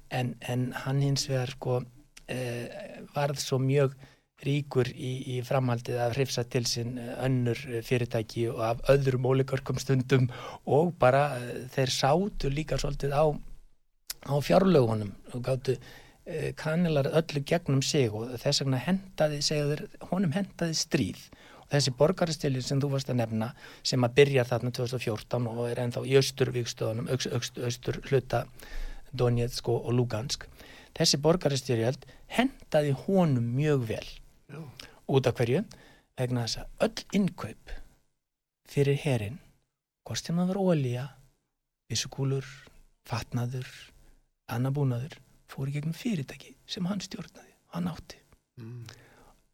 en, 0.09 0.37
en 0.41 0.71
hann 0.87 1.03
hins 1.05 1.29
vegar 1.29 1.53
sko 1.57 1.81
uh, 1.83 2.79
varð 3.17 3.43
svo 3.43 3.61
mjög 3.61 3.99
ríkur 4.47 4.87
í, 4.95 5.13
í 5.35 5.37
framhaldið 5.43 5.99
að 5.99 6.13
hrifsa 6.15 6.45
til 6.47 6.63
sinn 6.71 6.95
önnur 7.19 7.59
fyrirtæki 7.85 8.47
og 8.53 8.61
af 8.63 8.83
öðrum 8.95 9.27
ólíkarkum 9.27 9.81
stundum 9.83 10.29
og 10.65 10.93
bara 11.03 11.25
þeir 11.75 11.91
sátu 11.91 12.53
líka 12.55 12.79
svolítið 12.79 13.17
á 13.19 13.27
á 14.27 14.35
fjárlögunum 14.43 15.13
og 15.35 15.45
gáttu 15.47 15.77
eh, 16.27 16.55
kanilar 16.57 17.11
öllu 17.21 17.45
gegnum 17.47 17.83
sig 17.83 18.11
og 18.11 18.35
þess 18.41 18.65
vegna 18.65 18.81
hendaði, 18.83 19.43
segjaður, 19.45 19.85
honum 20.11 20.35
hendaði 20.35 20.75
stríð. 20.79 21.23
Og 21.63 21.73
þessi 21.75 21.95
borgaristilli 21.99 22.63
sem 22.65 22.81
þú 22.81 22.95
varst 22.95 23.11
að 23.13 23.21
nefna 23.21 23.53
sem 23.83 24.05
að 24.05 24.15
byrja 24.21 24.47
þarna 24.49 24.73
2014 24.79 25.49
og 25.53 25.65
er 25.69 25.83
ennþá 25.85 26.05
í 26.09 26.17
austurvíkstöðunum, 26.21 27.11
austur 27.13 28.01
hluta 28.09 28.47
Donetsk 29.13 29.69
og 29.73 29.93
Lugansk 29.93 30.49
þessi 30.99 31.21
borgaristyrjöld 31.23 32.07
hendaði 32.35 32.95
honum 33.05 33.53
mjög 33.57 33.85
vel. 33.93 34.09
Já. 34.49 34.63
út 35.09 35.27
af 35.29 35.37
hverju? 35.37 35.63
Vegna 36.19 36.47
þess 36.47 36.63
að 36.63 36.87
öll 36.87 37.05
innkaup 37.19 37.73
fyrir 38.69 38.99
herin 39.03 39.39
hvort 40.09 40.25
sem 40.25 40.37
það 40.41 40.51
var 40.51 40.61
ólíja 40.61 41.05
vissukúlur, 41.89 42.47
fatnaður 43.09 43.69
annar 44.53 44.75
búnaður 44.77 45.19
fór 45.49 45.71
í 45.71 45.75
gegnum 45.77 45.97
fyrirtæki 45.97 46.55
sem 46.69 46.87
hann 46.89 47.03
stjórnaði, 47.05 47.55
hann 47.75 47.91
átti. 47.91 48.21
Mm. 48.61 48.87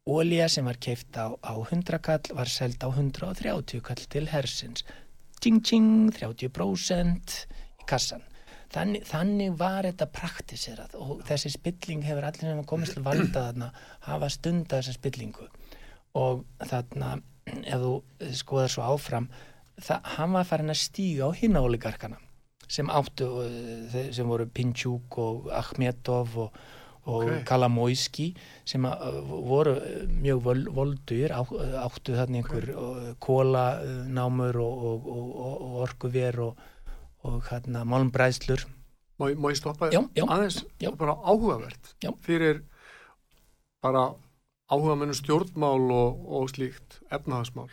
Ólíja 0.05 0.47
sem 0.51 0.67
var 0.67 0.77
keift 0.77 1.17
á, 1.17 1.33
á 1.41 1.53
100 1.55 1.99
kall 2.05 2.35
var 2.37 2.51
seld 2.51 2.83
á 2.85 2.89
130 2.91 3.81
kall 3.85 4.05
til 4.11 4.27
hersins. 4.29 4.85
Tjing 5.41 5.63
tjing, 5.65 6.11
30% 6.13 7.37
í 7.81 7.87
kassan. 7.89 8.25
Þannig, 8.75 9.05
þannig 9.07 9.55
var 9.57 9.87
þetta 9.87 10.07
praktiserað 10.13 10.95
og 10.99 11.23
þessi 11.25 11.53
spilling 11.53 12.03
hefur 12.05 12.27
allir 12.27 12.51
sem 12.51 12.63
komist 12.67 12.97
til 12.97 13.05
valda 13.05 13.47
þarna 13.47 13.71
hafa 14.07 14.29
stunda 14.33 14.79
þessa 14.81 14.95
spillingu. 14.97 15.47
Og 16.17 16.43
þarna 16.65 17.15
ef 17.45 17.81
þú 17.81 17.93
skoðar 18.35 18.73
svo 18.73 18.87
áfram 18.89 19.29
það, 19.79 19.99
hann 20.17 20.35
var 20.35 20.47
farin 20.49 20.73
að 20.73 20.81
stíga 20.81 21.29
á 21.29 21.31
hinn 21.37 21.57
áligarkana 21.59 22.19
sem 22.67 22.89
áttu 22.89 23.27
eh, 23.43 24.11
sem 24.15 24.27
voru 24.27 24.47
Pinchuk 24.47 25.17
og 25.21 25.49
Akhmetov 25.53 26.37
og, 26.37 26.59
og 27.05 27.23
okay. 27.23 27.43
Kalamoyski 27.47 28.29
sem 28.65 28.85
eh, 28.85 29.19
voru 29.29 29.75
eh, 29.77 30.05
mjög 30.09 30.69
voldur 30.75 31.35
áttu 31.35 32.15
þarna 32.17 32.41
einhver 32.41 32.69
okay. 32.73 33.17
kólanámur 33.19 34.61
og, 34.61 35.09
og, 35.17 35.35
og 35.41 35.83
orkuver 35.87 36.41
og 36.45 37.43
hérna 37.49 37.85
málmbræðslur 37.85 38.67
Má, 39.15 39.29
má 39.39 39.47
ég 39.47 39.55
stoppa 39.55 39.87
já, 39.93 40.01
já, 40.11 40.25
aðeins 40.27 40.65
já. 40.75 40.91
bara 40.91 41.15
áhugavert 41.23 41.93
fyrir 42.21 42.65
bara 43.81 44.09
áhuga 44.67 44.97
mennu 44.99 45.15
stjórnmál 45.15 45.87
og 45.93 46.49
slíkt 46.51 46.99
efnahagsmál 47.13 47.69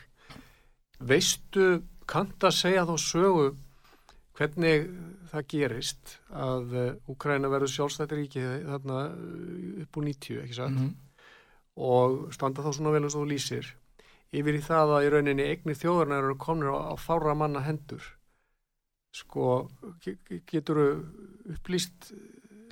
veistu, 1.02 1.82
kannt 2.06 2.44
að 2.44 2.54
segja 2.60 2.86
þá 2.86 2.94
sögu 3.00 3.46
hvernig 4.38 4.88
það 5.32 5.46
gerist 5.52 6.16
að 6.30 6.74
Úkræna 7.12 7.48
uh, 7.48 7.52
verður 7.54 7.72
sjálfstættir 7.72 8.20
ríki 8.20 8.42
þarna 8.66 9.04
uh, 9.10 9.84
upp 9.84 10.00
úr 10.00 10.08
90 10.08 10.42
ekki 10.44 10.58
satt? 10.58 10.74
Mm 10.74 10.88
-hmm. 10.88 10.94
og 11.76 12.34
standa 12.34 12.62
þá 12.62 12.72
svona 12.72 12.92
vel 12.92 13.04
eins 13.04 13.16
og 13.16 13.24
þú 13.24 13.30
lýsir. 13.32 13.74
Yfir 14.32 14.56
í 14.56 14.64
það 14.64 14.96
að 14.96 15.04
í 15.04 15.12
rauninni 15.12 15.48
eigni 15.48 15.74
þjóðarna 15.76 16.18
eru 16.18 16.36
komin 16.40 16.72
á 16.72 16.96
fára 16.96 17.34
manna 17.34 17.60
hendur. 17.60 18.02
Sko 19.12 19.68
getur 20.48 21.04
upplýst 21.44 22.12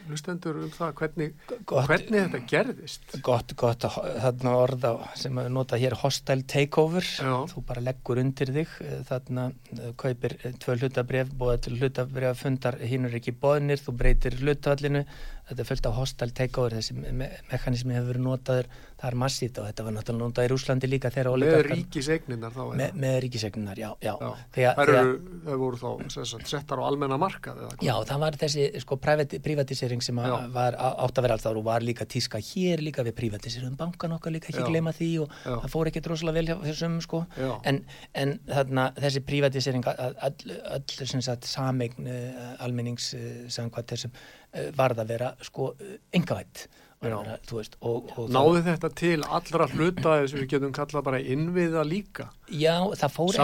hlustendur 0.09 0.59
um 0.61 0.71
það 0.75 0.93
hvernig, 1.01 1.35
gott, 1.69 1.89
hvernig 1.89 2.25
þetta 2.25 2.41
gerðist 2.51 3.17
Gott, 3.27 3.55
gott 3.59 3.87
þarna 3.87 4.55
orða 4.61 4.93
sem 5.19 5.41
við 5.41 5.51
nota 5.55 5.79
hér 5.81 5.97
hostile 6.01 6.47
takeover 6.49 7.07
Já. 7.07 7.35
þú 7.51 7.65
bara 7.69 7.85
leggur 7.85 8.21
undir 8.23 8.53
þig 8.55 8.77
eh, 8.87 9.01
þarna 9.09 9.49
eh, 9.77 9.91
kaupir 10.01 10.37
eh, 10.41 10.57
tvö 10.63 10.79
hlutabref 10.81 11.35
bóða 11.41 11.59
til 11.67 11.77
hlutabref 11.81 12.45
fundar 12.45 12.79
hinn 12.81 13.09
er 13.09 13.19
ekki 13.21 13.37
bóðnir, 13.43 13.83
þú 13.83 13.97
breytir 14.01 14.39
hlutavallinu 14.41 15.05
þetta 15.51 15.65
er 15.65 15.69
fullt 15.69 15.89
af 15.89 15.99
hostile 15.99 16.35
takeover 16.37 16.77
þessi 16.79 16.95
me 16.97 17.29
mekanismi 17.51 17.97
hefur 17.97 18.15
verið 18.15 18.25
notaður. 18.27 18.71
Það 19.01 19.09
er 19.09 19.17
massít 19.17 19.59
og 19.59 19.65
þetta 19.65 19.85
var 19.87 19.95
náttúrulega 19.97 20.29
notað 20.29 20.47
í 20.47 20.49
Rúslandi 20.53 20.89
líka 20.91 21.11
með 21.41 21.55
ríkisegninar 21.71 22.53
þá 22.53 22.61
me, 22.77 22.89
með 23.01 23.15
ríkisegninar, 23.25 23.79
já, 23.81 23.89
já. 24.05 24.11
já. 24.21 24.29
Þegar, 24.57 24.75
það, 24.77 24.99
eru, 25.01 25.15
það 25.47 25.63
voru 25.63 25.81
þá 25.81 26.35
settar 26.51 26.83
á 26.83 26.85
almenna 26.85 27.17
markað 27.21 27.63
já, 27.81 27.95
það 28.11 28.21
var 28.21 28.37
þessi 28.43 28.67
sko, 28.85 28.99
privatisering 29.01 30.05
sem 30.05 30.21
var 30.53 30.77
átt 30.77 31.17
að 31.17 31.25
vera 31.27 31.39
alltaf 31.39 31.57
og 31.57 31.65
var 31.71 31.87
líka 31.87 32.05
tíska 32.05 32.43
hér 32.51 32.85
líka. 32.85 33.07
Við 33.07 33.17
privatisering 33.23 33.79
bankan 33.81 34.19
okkar 34.19 34.37
líka, 34.37 34.53
ekki 34.53 34.69
glema 34.69 34.93
því 34.93 35.11
og 35.25 35.33
já. 35.33 35.55
það 35.55 35.73
fór 35.73 35.91
ekki 35.91 36.05
droslega 36.05 36.37
vel 36.37 36.61
þessum 36.69 37.01
sko. 37.01 37.23
En, 37.65 37.81
en 38.13 38.37
þarna, 38.53 38.91
þessi 39.01 39.25
privatisering 39.33 39.89
öll 39.89 41.41
sameign 41.49 42.05
uh, 42.05 42.53
almenningssangvað 42.67 43.89
þessum 43.95 44.13
uh, 44.13 44.40
varð 44.77 45.03
að 45.05 45.13
vera 45.15 45.35
sko 45.47 45.73
engavætt 46.17 46.69
Veist, 47.01 47.79
og, 47.81 48.11
og 48.21 48.27
Náðu 48.29 48.61
þetta 48.67 48.89
til 48.93 49.23
allra 49.25 49.67
hluta 49.73 50.19
sem 50.29 50.43
við 50.43 50.51
getum 50.53 50.75
kallað 50.77 51.07
bara 51.07 51.21
innviða 51.33 51.85
líka 51.89 52.27
Já, 52.51 52.75
það 52.99 53.13
fór 53.15 53.37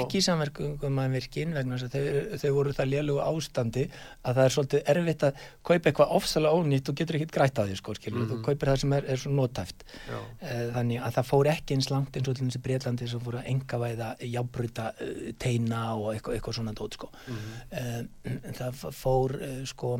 ekki, 0.00 0.20
í 0.20 0.24
samverkungumannvirkin 0.24 1.50
vegna 1.56 1.76
þess 1.76 1.88
að 1.88 1.94
þau, 1.94 2.38
þau 2.42 2.52
voru 2.56 2.72
það 2.76 2.88
lélugu 2.94 3.20
ástandi 3.24 3.84
að 4.24 4.38
það 4.38 4.44
er 4.44 4.54
svolítið 4.54 4.90
erfitt 4.94 5.24
að 5.28 5.42
kaupa 5.68 5.90
eitthvað 5.90 6.14
ofsalega 6.16 6.60
ónýtt 6.60 6.88
og 6.92 6.96
getur 7.00 7.18
ekkit 7.18 7.34
grætt 7.34 7.60
á 7.60 7.62
því 7.66 7.76
sko, 7.80 7.94
skilur, 7.98 8.20
Mhm. 8.24 8.30
þú 8.30 8.38
kaupir 8.46 8.70
það 8.70 8.80
sem 8.80 8.92
er, 8.92 9.04
er 9.04 9.16
svo 9.16 9.32
notæft 9.36 9.84
Já. 10.08 10.18
Eh, 10.40 10.70
þannig 10.76 11.02
að 11.04 11.14
það 11.18 11.28
fór 11.30 11.50
ekki 11.52 11.74
eins 11.76 11.90
langt 11.90 12.16
eins 12.16 12.28
og 12.28 12.36
til 12.36 12.46
þessi 12.48 12.62
Breitlandi 12.64 13.08
sem 13.08 13.20
fór 13.20 13.38
að 13.42 13.48
engavæða 13.52 14.08
jábruta 14.30 14.86
uh, 15.00 15.32
teina 15.38 15.82
og 15.96 16.14
eitthvað, 16.14 16.34
eitthvað 16.38 16.54
svona 16.60 16.72
dót 16.74 16.94
sko. 16.94 17.10
Mhm. 17.28 17.52
uh, 17.72 18.52
það 18.60 18.80
fór 18.96 19.36
sko 19.66 19.96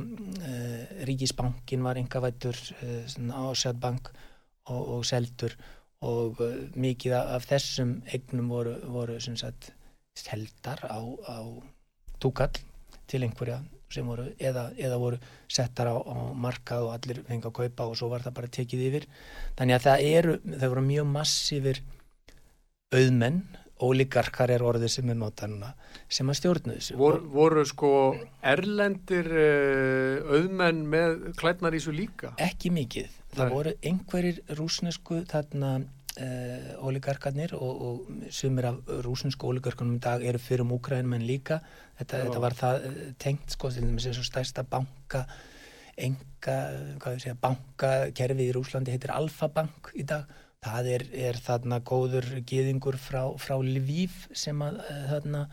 Ríkisbankin 1.06 1.82
var 1.82 1.96
engavættur 2.00 2.56
uh, 2.82 3.50
Ásjadbank 3.50 4.10
og, 4.70 4.88
og 4.96 5.04
seldur 5.08 5.54
og 6.06 6.40
uh, 6.40 6.56
mikið 6.80 7.16
af, 7.18 7.44
þessum 7.50 7.98
eignum 8.08 8.48
voru, 8.52 8.76
voru 8.88 9.18
sagt 9.20 9.72
seldar 10.16 10.80
á, 10.88 11.00
á 11.28 11.38
túkall 12.20 12.56
til 13.10 13.22
einhverja 13.24 13.60
sem 13.90 14.06
voru 14.06 14.28
eða, 14.38 14.70
eða 14.78 14.98
voru 15.02 15.18
settar 15.50 15.90
á, 15.90 15.96
á 15.98 16.30
markað 16.32 16.86
og 16.86 16.92
allir 16.94 17.22
fengi 17.26 17.48
að 17.48 17.56
kaupa 17.58 17.88
og 17.90 17.96
svo 17.98 18.10
var 18.12 18.22
það 18.22 18.36
bara 18.38 18.52
tekið 18.56 18.84
yfir. 18.86 19.06
Þannig 19.58 19.76
að 19.76 19.86
það 19.88 20.04
eru, 20.10 20.36
það 20.54 20.72
voru 20.72 20.84
mjög 20.86 21.08
massífir 21.10 21.82
auðmenn 22.94 23.40
ólíkarkar 23.80 24.52
er 24.52 24.64
orðið 24.66 24.92
sem 24.96 25.12
er 25.12 25.18
notað 25.18 25.54
núna 25.54 25.70
sem 26.10 26.28
að 26.30 26.38
stjórnu 26.40 26.74
þessu. 26.76 26.96
Vor, 27.00 27.20
voru 27.32 27.64
sko 27.68 27.92
erlendir 28.52 29.30
uh, 29.30 30.34
auðmenn 30.36 30.82
með 30.90 31.30
klædnar 31.40 31.76
í 31.76 31.82
svo 31.82 31.94
líka? 31.96 32.34
Ekki 32.40 32.72
mikið, 32.74 33.14
það 33.36 33.46
Nei. 33.46 33.54
voru 33.56 33.74
einhverjir 33.92 34.42
rúsnesku 34.58 35.22
þarna 35.30 35.76
uh, 35.80 36.72
ólíkarkarnir 36.84 37.54
og, 37.58 37.84
og 37.86 38.26
sumir 38.34 38.70
af 38.72 38.96
rúsnesku 39.06 39.52
ólíkarkarnum 39.52 40.00
í 40.00 40.02
dag 40.04 40.26
eru 40.26 40.42
fyrir 40.42 40.66
um 40.66 40.74
Úkrænum 40.76 41.16
en 41.16 41.28
líka. 41.28 41.62
Þetta, 42.00 42.24
þetta 42.26 42.40
var 42.40 42.54
það 42.56 42.84
eh, 42.88 43.00
tengt 43.20 43.52
sko 43.52 43.68
til 43.74 43.88
þess 43.92 44.22
að 44.22 44.28
stærsta 44.30 44.62
banka 44.64 45.26
enga, 46.00 46.56
hvað 47.00 47.16
ég 47.16 47.24
segja, 47.24 47.38
bankakerfið 47.42 48.46
í 48.46 48.54
Rúslandi 48.56 48.94
heitir 48.94 49.12
Alfa 49.12 49.50
Bank 49.52 49.90
í 49.98 50.06
dag 50.08 50.30
það 50.64 50.88
er, 50.94 51.04
er 51.28 51.38
þarna 51.40 51.80
góður 51.88 52.26
gýðingur 52.48 52.98
frá, 53.00 53.22
frá 53.40 53.56
Lviv 53.64 54.26
sem 54.36 54.60
að 54.64 54.80
eh, 54.84 55.04
þarna 55.08 55.44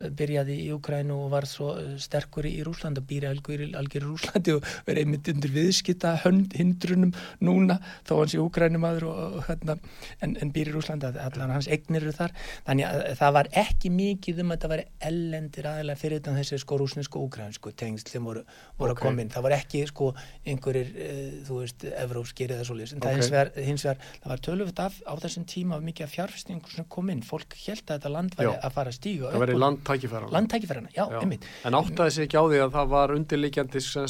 byrjaði 0.00 0.54
í 0.64 0.68
Ukrænu 0.72 1.16
og 1.26 1.32
var 1.34 1.44
svo 1.48 1.74
eh, 1.76 1.96
sterkur 2.00 2.46
í, 2.48 2.54
Rúslandi 2.64 3.02
og 3.02 3.06
býri 3.08 3.28
algjör, 3.28 3.66
í 3.68 4.00
Rúslandi 4.00 4.54
og 4.56 4.64
verið 4.86 5.02
einmitt 5.04 5.28
undir 5.28 5.52
viðskita 5.52 6.14
hindrunum 6.24 7.12
núna 7.44 7.76
þó 8.08 8.14
hans 8.22 8.34
í 8.36 8.40
Ukrænumadur 8.40 9.10
og, 9.10 9.18
og 9.40 9.44
hérna 9.50 9.76
en, 10.24 10.36
en 10.40 10.52
býri 10.54 10.72
í 10.72 10.76
Rúslandi, 10.76 11.10
að 11.10 11.20
allan 11.26 11.52
hans 11.52 11.68
eignir 11.68 12.06
eru 12.06 12.14
þar. 12.16 12.32
Þannig 12.64 12.88
að 12.88 13.04
það 13.20 13.34
var 13.36 13.50
ekki 13.60 13.92
mikið 13.92 14.40
um 14.40 14.54
að 14.54 14.56
þetta 14.56 14.72
var 14.72 14.82
ellendir 15.10 15.68
aðeinslega 15.68 16.00
fyrir 16.00 16.22
þetta 16.22 16.36
þessi 16.38 16.60
sko 16.64 16.80
rúsnesku 16.80 17.20
og 17.20 17.28
ukrænsku 17.28 17.74
tengsl 17.76 18.14
sem 18.14 18.24
voru, 18.24 18.46
voru 18.80 18.94
Ok. 18.94 18.96
að 18.96 19.04
koma 19.04 19.24
inn. 19.26 19.32
Það 19.34 19.46
var 19.48 19.56
ekki 19.58 19.84
sko 19.90 20.10
einhverjir 20.48 20.94
uh, 20.96 21.36
þú 21.44 21.60
veist, 21.60 21.86
evrópskir 22.06 22.56
eða 22.56 22.64
svoleiðis. 22.70 22.96
En 22.96 23.04
það 23.04 23.10
Ok. 23.10 23.20
hins 23.20 23.32
vegar, 23.36 23.52
hins 23.68 23.84
vegar, 23.84 24.02
það 24.24 24.32
var 24.32 24.44
tölvöld 24.48 24.82
af 24.86 24.98
á 25.04 25.12
þessum 25.26 25.46
tíma 25.50 25.80
mikið 25.84 26.08
af 26.08 26.16
fjárfestingur 26.16 26.72
sem 26.78 26.88
kom 26.88 27.12
inn. 27.12 27.20
Fólk 27.26 27.58
held 27.66 27.84
að 27.84 28.00
þetta 28.00 28.14
land 28.16 29.89
væri 29.90 30.00
Já. 30.00 30.08
að 30.08 30.14
fara 30.14 30.24
að 30.24 30.30
stíga 30.30 30.30
það 30.30 30.30
verið 30.30 30.36
landtækifæra 30.36 30.80
landtækifærana, 30.80 30.90
já, 30.94 31.04
Já. 31.10 31.20
einmitt. 31.20 31.46
En 31.64 31.76
áttaði 31.78 32.10
sig 32.14 32.28
ekki 32.28 32.38
á 32.40 32.44
því 32.46 32.58
að 32.64 32.72
það 32.76 32.86
var 32.94 33.10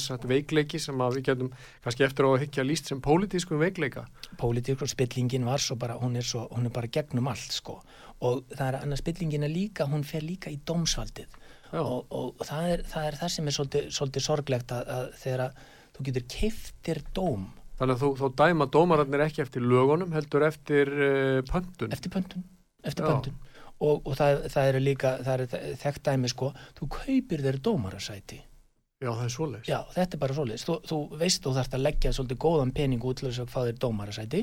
sagt, 0.01 0.25
veikleiki 0.29 0.81
sem 0.81 1.01
að 1.01 1.17
við 1.17 1.27
getum 1.31 1.51
kannski 1.85 2.05
eftir 2.07 2.25
á 2.27 2.31
að 2.31 2.41
hyggja 2.45 2.65
líst 2.65 2.91
sem 2.91 3.01
pólitískum 3.01 3.61
veikleika? 3.61 4.07
Pólitík 4.41 4.83
og 4.83 4.89
spillingin 4.89 5.45
var 5.45 5.59
svo 5.59 5.77
bara 5.77 5.99
hún 6.01 6.17
er, 6.17 6.27
svo, 6.27 6.49
hún 6.51 6.67
er 6.67 6.75
bara 6.75 6.87
gegnum 6.87 7.29
allt 7.29 7.53
sko. 7.53 7.81
Og 8.21 8.45
það 8.53 8.67
er 8.69 8.81
annað 8.83 9.03
spillingin 9.03 9.47
er 9.47 9.53
líka 9.53 9.87
hún 9.89 10.05
fer 10.05 10.23
líka 10.23 10.51
í 10.51 10.59
dómsvaldið. 10.67 11.39
Og, 11.71 12.07
og 12.11 12.41
það, 12.43 12.71
er, 12.75 12.83
það 12.91 13.07
er 13.07 13.17
það 13.21 13.33
sem 13.35 13.47
er 13.47 13.55
svolítið, 13.55 13.91
svolítið 13.95 14.25
sorglegt 14.27 14.73
að, 14.75 14.89
að 14.91 15.05
þegar 15.21 15.45
að 15.47 15.61
þú 15.97 16.07
getur 16.09 16.27
keiftir 16.35 17.03
dóm. 17.15 17.45
Þannig 17.81 17.95
að 17.95 18.03
þú, 18.03 18.09
þá 18.19 18.41
dæma 18.43 18.67
dómararnir 18.75 19.23
ekki 19.25 19.45
eftir 19.45 19.65
lögunum 19.65 20.11
heldur 20.13 20.45
eftir 20.45 20.91
uh, 20.91 21.39
pöntun? 21.49 21.95
Eftir 21.95 22.13
pöntun, 22.13 22.43
eftir 22.85 23.07
pöntun. 23.07 23.39
Og, 23.81 24.05
og 24.05 24.17
það, 24.19 24.45
það 24.53 24.71
eru 24.73 24.83
líka 24.85 25.15
það 25.25 25.45
er 25.47 25.75
þekkt 25.81 26.07
dæmi 26.11 26.31
sko 26.33 26.53
þú 26.79 26.91
kaupir 26.99 27.45
þeir 27.47 27.61
dómarasæti. 27.65 28.43
Já 29.01 29.09
það 29.15 29.25
er 29.25 29.33
svoleiðis. 29.33 29.71
Já, 29.71 29.79
þetta 29.95 30.17
er 30.17 30.21
bara 30.21 30.37
svoleiðis. 30.37 30.67
Þú, 30.69 30.75
þú 30.91 30.99
veist 31.23 31.47
þú 31.47 31.55
þarft 31.57 31.77
að 31.79 31.87
leggja 31.87 32.13
svolítið 32.13 32.41
góðan 32.45 32.75
pening 32.77 33.07
út 33.09 33.21
til 33.21 33.31
þess 33.31 33.45
að 33.45 33.55
fá 33.55 33.61
þér 33.63 33.81
dómarasæti 33.85 34.43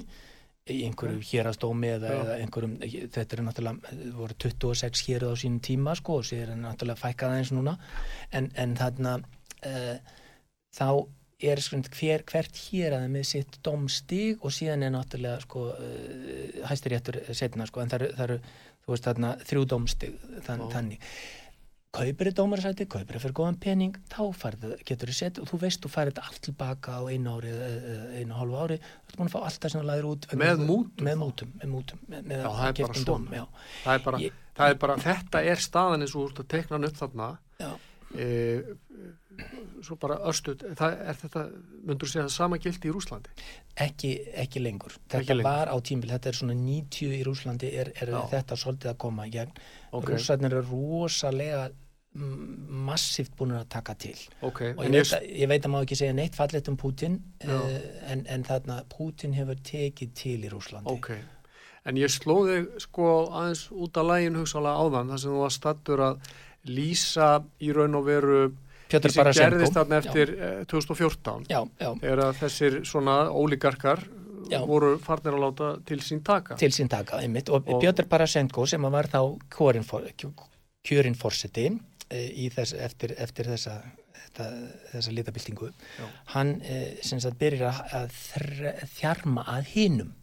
í 0.68 0.78
einhverju 0.88 1.22
hérastómi 1.30 1.92
eða, 1.94 2.14
eða 2.16 2.38
einhverjum, 2.42 2.74
þetta 3.14 3.38
er 3.38 3.44
náttúrulega 3.46 3.92
það 3.92 4.16
voru 4.18 4.38
26 4.44 5.04
hérað 5.08 5.36
á 5.36 5.36
sínum 5.40 5.62
tíma 5.64 5.94
sko 5.96 6.18
og 6.22 6.26
sér 6.28 6.52
er 6.52 6.60
náttúrulega 6.60 7.00
fækkað 7.00 7.36
aðeins 7.36 7.54
núna. 7.56 7.76
En, 8.36 8.50
en 8.60 8.74
þarna 8.80 9.14
uh, 9.22 9.94
þá 10.76 10.90
er 11.48 11.62
sko 11.62 11.80
hver, 11.94 12.26
hvert 12.28 12.62
héraði 12.66 13.12
með 13.14 13.28
sitt 13.30 13.60
dómstig 13.66 14.42
og 14.42 14.54
síðan 14.56 14.88
er 14.88 14.96
náttúrulega 14.96 15.46
sko 15.46 15.68
uh, 15.70 16.64
hæstiréttur 16.68 17.22
setna 17.38 17.70
sko 17.70 17.84
en 17.84 17.94
eru, 18.00 18.12
það 18.18 18.26
eru 18.28 18.40
þú 18.88 18.96
veist 18.96 19.10
þarna 19.10 19.34
þrjú 19.44 19.66
dómstig 19.74 20.16
þann, 20.48 20.64
Já. 20.64 20.72
þannig 20.78 21.12
kaupir 21.98 22.28
þið 22.30 22.36
dómarasæti, 22.38 22.86
kaupir 22.92 23.16
þið 23.18 23.24
fyrir 23.24 23.36
góðan 23.40 23.58
pening 23.64 23.96
þá 24.12 24.20
farið, 24.38 24.74
getur 24.86 25.10
þið 25.10 25.18
sett 25.18 25.40
og 25.42 25.48
þú 25.50 25.60
veist 25.64 25.82
þú 25.82 25.90
farið 25.94 26.14
þetta 26.14 26.26
allt 26.30 26.42
tilbaka 26.46 26.98
á 27.00 27.02
einu 27.10 27.34
ári 27.38 27.54
eða 27.54 27.70
eða 27.94 28.08
einu 28.22 28.38
hálfu 28.38 28.60
ári, 28.62 28.78
þú 28.78 29.08
ert 29.08 29.18
búin 29.18 29.30
að 29.32 29.34
fá 29.34 29.40
allt 29.48 29.62
það 29.64 29.74
sem 29.74 29.82
þú 29.82 29.88
læðir 29.88 30.10
út 30.12 30.28
Með 30.44 30.64
mútum 30.68 31.08
með 31.08 31.18
mútum, 31.24 31.54
með 31.62 31.72
mútum 31.74 32.04
með, 32.12 32.28
með 32.28 32.44
Já, 32.44 32.50
það 32.60 32.68
er 32.68 32.78
dóm, 32.78 33.00
svona. 33.02 33.48
það 33.86 33.94
er 33.96 34.06
bara, 34.06 34.22
það 34.60 34.74
er 34.76 34.80
bara 34.84 34.98
þetta 35.08 35.44
er 35.54 35.64
staðan 35.68 36.06
eins 36.06 36.14
og 36.14 36.22
þú 36.22 36.28
ert 36.30 36.44
að 36.44 36.50
tekna 36.54 36.78
hann 36.78 36.90
upp 36.92 37.02
þarna 37.02 37.30
Já. 37.64 37.72
E, 38.18 38.28
svo 39.86 39.98
bara 40.02 40.18
örstuð 40.30 40.64
það 40.80 41.02
er 41.12 41.18
þetta, 41.22 41.44
myndur 41.86 42.10
segja 42.10 42.26
það 42.26 42.36
sama 42.36 42.60
gildi 42.62 42.90
í 42.90 42.94
Rúslandi 42.96 43.34
ekki, 43.88 44.14
ekki 44.44 44.62
lengur. 44.64 44.96
Þetta 45.06 45.20
Ekki 45.22 45.36
lengur. 45.38 45.50
var 45.50 45.72
á 45.74 45.78
tímbil, 45.86 46.14
þetta 46.16 46.32
er 46.32 46.40
svona 46.40 46.56
90 46.58 47.18
í 47.18 47.26
Rúslandi 47.28 47.74
er, 47.84 47.92
er 48.02 48.14
þetta 48.32 48.58
svolítið 48.58 48.94
að 48.94 49.02
koma 49.06 49.28
í 49.28 49.36
gegn. 49.36 49.60
Ok. 49.92 50.10
rússarnir 50.16 50.58
eru 50.58 50.66
rosalega 50.72 51.68
massíft 52.18 53.36
búin 53.38 53.54
að 53.54 53.68
taka 53.70 53.94
til. 54.00 54.16
Ok, 54.42 54.62
og 54.74 54.84
ég 54.88 54.94
veit, 54.96 55.14
að, 55.14 55.26
ég 55.38 55.50
veit 55.52 55.66
að 55.66 55.74
má 55.74 55.80
ekki 55.84 55.98
segja 56.00 56.16
neitt 56.18 56.38
fallegt 56.38 56.70
um 56.72 56.78
Putin 56.80 57.20
uh, 57.46 57.80
en, 58.10 58.24
en 58.26 58.46
þarna 58.48 58.80
Putin 58.90 59.36
hefur 59.38 59.60
tekið 59.62 60.14
til 60.18 60.38
í 60.42 60.52
Rúslandi 60.54 60.94
ok. 60.94 61.12
En 61.88 62.00
ég 62.00 62.12
slóði 62.12 62.64
sko 62.84 63.30
aðeins 63.30 63.68
út 63.72 64.00
af 64.00 64.10
lægin 64.10 64.40
hugsalega 64.40 64.82
áðan 64.82 65.14
þar 65.14 65.22
sem 65.24 65.36
þú 65.36 65.44
var 65.46 65.54
stattur 65.56 66.04
að 66.04 66.32
lýsa 66.70 67.44
í 67.64 67.72
raun 67.76 67.96
og 68.00 68.06
veru 68.08 68.40
Pjötur 68.88 69.12
því 69.12 69.34
sem 69.36 69.42
gerðist 69.44 69.76
þarna 69.76 69.98
Já. 69.98 70.04
eftir 70.06 70.30
eh, 70.38 70.62
2014 70.72 71.50
já, 71.52 71.60
já, 71.82 71.90
er 72.08 72.22
að 72.24 72.38
þessir 72.40 72.80
svona 72.88 73.18
ólíkarkar 73.36 74.04
Já. 74.48 74.62
voru 74.64 74.94
farnir 75.04 75.36
að 75.36 75.44
láta 75.44 75.70
til 75.88 76.00
sín 76.00 76.24
taka 76.24 76.56
til 76.60 76.72
sín 76.72 76.88
taka 76.92 77.20
einmitt 77.20 77.50
og, 77.50 77.68
Og- 77.68 77.82
Pjötur 77.84 78.08
Barasenko 78.08 78.66
sem 78.66 78.82
var 78.82 79.10
þá 79.12 79.20
kjörin, 79.52 79.84
for, 79.84 80.08
kjörin 80.88 81.18
forseti 81.20 81.68
e, 82.10 82.22
í 82.32 82.48
þess, 82.54 82.74
eftir, 82.74 83.14
eftir 83.18 83.50
þessa, 83.52 83.82
þetta, 84.22 84.48
þessa 84.94 85.16
litabildingu 85.18 85.72
Já. 86.00 86.08
hann 86.38 86.56
e, 86.62 86.80
sem 87.04 87.20
sagt 87.20 87.40
byrjar 87.42 87.74
að, 87.74 87.94
að 88.00 88.18
þr, 88.22 88.88
þjarma 88.96 89.48
að 89.58 89.72
hinum 89.74 90.14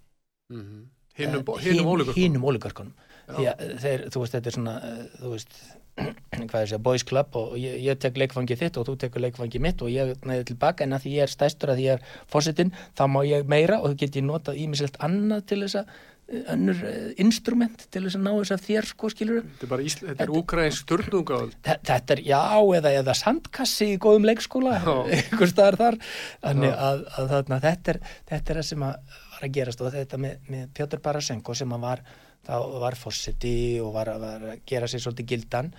mm 0.49 0.61
-hmm. 0.63 0.85
hinum, 1.21 1.45
Eh, 1.45 1.63
hinum 1.69 2.15
hinum 2.15 2.45
ólíkarkunum 2.49 2.95
Já. 3.29 3.35
því 3.37 3.47
að 3.51 3.79
þeir, 3.81 4.09
þú 4.13 4.21
veist, 4.21 4.35
þetta 4.35 4.49
er 4.49 4.55
svona 4.59 4.75
eh, 4.85 5.05
þú 5.21 5.31
veist, 5.31 5.55
er 5.99 6.73
að 6.75 6.81
boys 6.83 7.05
club 7.07 7.37
og 7.39 7.59
ég, 7.61 7.77
ég 7.85 8.01
tek 8.01 8.17
leikfangi 8.19 8.57
þitt 8.59 8.79
og 8.81 8.89
þú 8.89 8.97
tekur 9.05 9.25
leikfangi 9.25 9.61
mitt 9.63 9.83
og 9.85 9.93
ég 9.93 10.17
næði 10.27 10.49
tilbaka 10.53 10.87
en 10.87 10.97
að 10.97 11.07
því 11.07 11.19
ég 11.19 11.27
er 11.27 11.35
stæstur 11.35 11.75
að 11.75 11.79
því 11.81 11.87
ég 11.87 12.01
er 12.01 12.25
fórsetin 12.31 12.75
þá 12.99 13.07
má 13.11 13.21
ég 13.29 13.47
meira 13.51 13.79
og 13.81 13.93
þú 13.93 14.01
get 14.03 14.19
ég 14.19 14.27
notað 14.27 14.59
ímislegt 14.65 14.99
annað 15.05 15.47
til 15.51 15.61
þess 15.63 15.79
að 15.81 15.93
eh, 15.95 16.43
önnur 16.55 16.81
uh, 16.83 17.11
instrument 17.23 17.87
til 17.87 18.03
þess 18.07 18.19
að 18.19 18.25
ná 18.27 18.33
þess 18.33 18.57
að 18.57 18.65
þér 18.69 18.91
sko 18.91 19.13
skilur 19.13 19.43
þetta 19.45 19.67
er 19.69 19.73
bara 19.75 19.87
Ísl, 19.87 20.01
þetta 20.09 20.27
er 20.27 20.35
úkræðin 20.41 20.79
störnungaöld 20.81 21.59
þetta 21.63 22.17
er 22.17 22.25
já 22.27 22.43
eða, 22.81 22.95
eða 23.03 23.19
sandkassi 23.21 23.93
í 23.95 24.01
góðum 24.03 24.27
leikskóla 24.31 24.81
einhver 25.15 25.51
staðar 25.53 25.79
þar. 25.79 26.01
Þannig 26.43 26.75
Já. 26.75 26.79
að, 26.89 27.07
að 27.15 27.31
þarna, 27.37 27.61
þetta, 27.69 27.95
er, 27.95 28.19
þetta 28.33 28.53
er 28.55 28.61
það 28.61 28.69
sem 28.73 28.89
að 28.89 29.23
var 29.35 29.49
að 29.49 29.57
gerast 29.59 29.83
og 29.83 29.93
þetta 29.95 30.21
með, 30.21 30.37
með 30.51 30.69
Pjóttur 30.77 31.03
Parasenko 31.05 31.55
sem 31.59 31.75
að 31.75 31.85
var 31.85 32.03
þá 32.47 32.55
var 32.83 32.95
fórseti 33.01 33.55
og 33.81 33.93
var, 33.95 34.07
að- 34.13 34.21
var 34.21 34.41
að 34.53 34.61
gera 34.67 34.87
sér 34.91 35.01
svolítið 35.05 35.27
gildan 35.33 35.73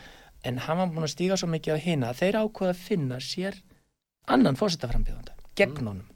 en 0.43 0.57
hann 0.57 0.77
var 0.77 0.87
búin 0.93 1.07
að 1.07 1.13
stíga 1.15 1.37
svo 1.37 1.47
mikið 1.49 1.77
á 1.77 1.85
hina 1.85 2.13
þeir 2.13 2.39
ákveða 2.41 2.73
að 2.73 2.83
finna 2.87 3.17
sér 3.21 3.61
annan 4.27 4.55
fórsetaframbjöðanda 4.59 5.33
gegn 5.55 5.71
Mm. 5.77 5.87
honum 5.87 6.09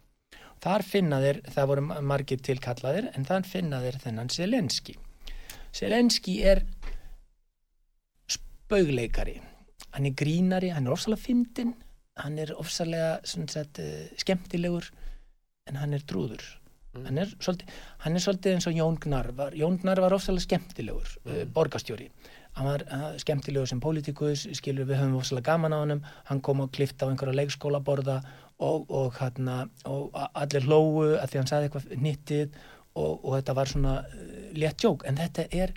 þar 0.60 0.84
finna 0.84 1.20
þeir, 1.24 1.42
það 1.56 1.68
voru 1.68 1.82
margir 2.04 2.42
tilkallaðir 2.44 3.12
en 3.16 3.26
þann 3.26 3.46
finna 3.46 3.80
þeir 3.82 4.00
þennan 4.04 4.30
Selenski 4.34 4.96
Selenski 5.72 6.42
er 6.44 6.64
spaugleikari 8.28 9.40
hann 9.94 10.06
er 10.06 10.14
grínari, 10.18 10.70
hann 10.74 10.88
er 10.88 10.94
ofsalega 10.94 11.22
fyndin 11.24 11.74
hann 12.20 12.38
er 12.40 12.52
ofsalega 12.60 13.20
sagt, 13.26 13.80
uh, 13.80 14.10
skemmtilegur 14.20 14.90
en 15.70 15.76
hann 15.80 15.94
er 15.94 16.04
trúður 16.06 16.42
mm. 16.44 16.59
Hann, 17.08 17.22
er 17.24 17.32
svolítið, 17.38 17.80
hann 18.06 18.18
er 18.18 18.26
svolítið 18.26 18.58
eins 18.58 18.68
og 18.70 18.78
Jón 18.78 19.00
Gnarr 19.04 19.32
var, 19.38 19.56
Jón 19.58 19.80
Gnarr 19.82 20.04
var 20.06 20.18
ofsalega 20.18 20.48
skemmtilegur 20.48 21.16
mm. 21.24 21.32
uh, 21.32 21.46
borgastjóri 21.56 22.10
hann 22.58 22.68
var 22.68 22.86
uh, 22.88 23.08
skemmtilegur 23.22 23.70
sem 23.70 23.82
pólítikus 23.84 24.48
skilur 24.58 24.90
við 24.90 25.02
höfum 25.04 25.20
ofsalega 25.22 25.54
gaman 25.54 25.76
á 25.76 25.80
hann 25.80 26.04
hann 26.32 26.44
kom 26.46 26.66
og 26.66 26.74
klifta 26.76 27.08
á 27.08 27.10
einhverja 27.12 27.38
leikskólaborða 27.42 28.20
og, 28.60 28.90
og, 28.90 29.16
hana, 29.22 29.62
og 29.88 30.12
allir 30.34 30.68
hlóu 30.68 31.06
að 31.16 31.32
því 31.32 31.40
hann 31.40 31.50
sagði 31.52 31.70
eitthvað 31.70 32.04
nittið 32.04 32.60
og, 33.00 33.14
og 33.24 33.32
þetta 33.38 33.56
var 33.56 33.72
svona 33.72 33.96
uh, 34.04 34.36
létt 34.58 34.84
jók. 34.84 35.06
En 35.08 35.20
þetta 35.20 35.48
er 35.56 35.74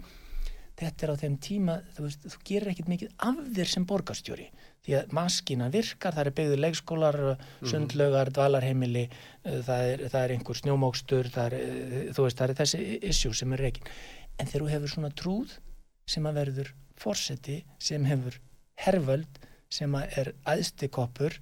þetta 0.79 1.07
er 1.07 1.13
á 1.15 1.17
þeim 1.21 1.39
tíma, 1.43 1.79
þú 1.95 2.07
veist, 2.07 2.27
þú 2.33 2.43
gerir 2.49 2.73
ekkit 2.73 2.91
mikið 2.91 3.13
af 3.29 3.41
þér 3.55 3.71
sem 3.71 3.87
borgarstjóri 3.87 4.49
því 4.83 4.97
að 4.99 5.13
maskina 5.15 5.69
virkar, 5.73 6.15
það 6.17 6.29
er 6.29 6.37
byggður 6.39 6.63
leikskólar, 6.65 7.19
mm. 7.35 7.69
sundlögar, 7.71 8.33
dvalarheimili 8.35 9.05
uh, 9.09 9.61
það 9.67 9.85
er, 9.93 10.05
það 10.09 10.25
er 10.25 10.35
einhver 10.37 10.59
snjómókstur 10.59 11.31
það 11.35 11.57
er, 11.59 11.77
þú 12.17 12.27
veist, 12.27 12.41
það 12.41 12.49
er 12.49 12.61
þessi 12.63 12.83
issue 13.13 13.39
sem 13.39 13.55
er 13.55 13.65
reygin, 13.67 13.93
en 14.39 14.51
þegar 14.51 14.65
þú 14.65 14.73
hefur 14.75 14.95
svona 14.95 15.13
trúð 15.23 15.57
sem 16.11 16.27
að 16.27 16.39
verður 16.41 16.75
fórseti, 16.99 17.63
sem 17.83 18.05
hefur 18.07 18.39
hervöld, 18.83 19.41
sem 19.73 19.95
að 19.97 20.19
er 20.21 20.33
aðstikoppur 20.53 21.39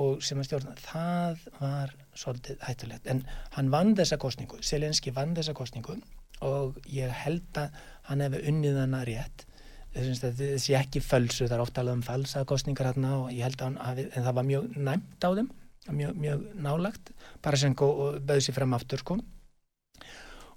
og 0.00 0.20
sem 0.26 0.38
að 0.42 0.48
stjórna, 0.48 0.74
það 0.82 1.42
var 1.60 1.94
svolítið 2.18 2.62
hættulegt, 2.66 3.08
en 3.10 3.24
hann 3.56 3.72
vann 3.72 3.94
þessa 3.98 4.18
kostningu, 4.20 4.60
Selenski 4.62 5.14
vann 5.14 5.34
þessa 5.36 5.54
kostningu 5.56 5.96
og 6.44 6.78
ég 6.90 7.12
held 7.24 7.58
að 7.58 7.74
hann 8.08 8.22
hefði 8.24 8.40
unnið 8.50 8.80
hana 8.82 9.02
rétt 9.06 9.46
þessi 9.94 10.74
ekki 10.78 11.02
fölsu, 11.04 11.46
það 11.46 11.56
er 11.56 11.62
ofta 11.64 11.82
alveg 11.82 11.98
um 11.98 12.06
falsakostningar 12.06 12.90
hérna 12.90 13.12
og 13.22 13.28
ég 13.32 13.44
held 13.46 13.60
að 13.60 13.78
hann 13.78 14.00
en 14.04 14.26
það 14.26 14.34
var 14.38 14.48
mjög 14.48 14.72
næmt 14.76 15.26
á 15.26 15.30
þeim 15.30 15.50
mjög, 15.92 16.16
mjög 16.16 16.46
nálagt 16.64 17.12
Parasenko 17.44 17.90
bauði 18.24 18.46
sér 18.46 18.56
fram 18.56 18.74
aftur 18.76 19.02
sko. 19.02 19.18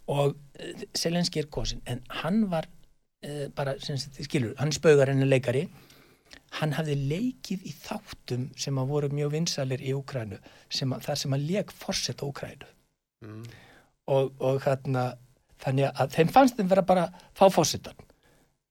Og 0.07 0.37
Selenski 0.95 1.41
eh, 1.41 1.45
er 1.45 1.51
kosin 1.51 1.83
en 1.85 2.01
hann 2.21 2.45
var 2.51 2.69
uh, 2.69 3.47
bara, 3.55 3.75
sagt, 3.83 4.21
skilur, 4.23 4.55
hann 4.57 4.71
spaugar 4.71 5.11
henni 5.11 5.27
leikari. 5.27 5.67
Hann 6.59 6.73
hafði 6.77 6.95
leikið 7.09 7.65
í 7.67 7.73
þáttum 7.75 8.49
sem 8.59 8.77
að 8.79 8.91
voru 8.91 9.11
mjög 9.11 9.33
vinsalir 9.35 9.83
í 9.83 9.93
Úkrænu 9.95 10.39
þar 11.03 11.19
sem 11.19 11.35
að 11.35 11.47
leik 11.49 11.73
fórsett 11.75 12.23
Úkrænu 12.23 12.67
mm. 13.25 13.43
og, 14.11 14.31
og 14.39 14.61
hérna 14.63 15.09
þannig 15.63 15.91
að 15.91 16.15
þeim 16.15 16.31
fannst 16.35 16.59
þeim 16.59 16.71
vera 16.71 16.83
bara 16.87 17.07
fá 17.35 17.47
fósittan 17.51 18.06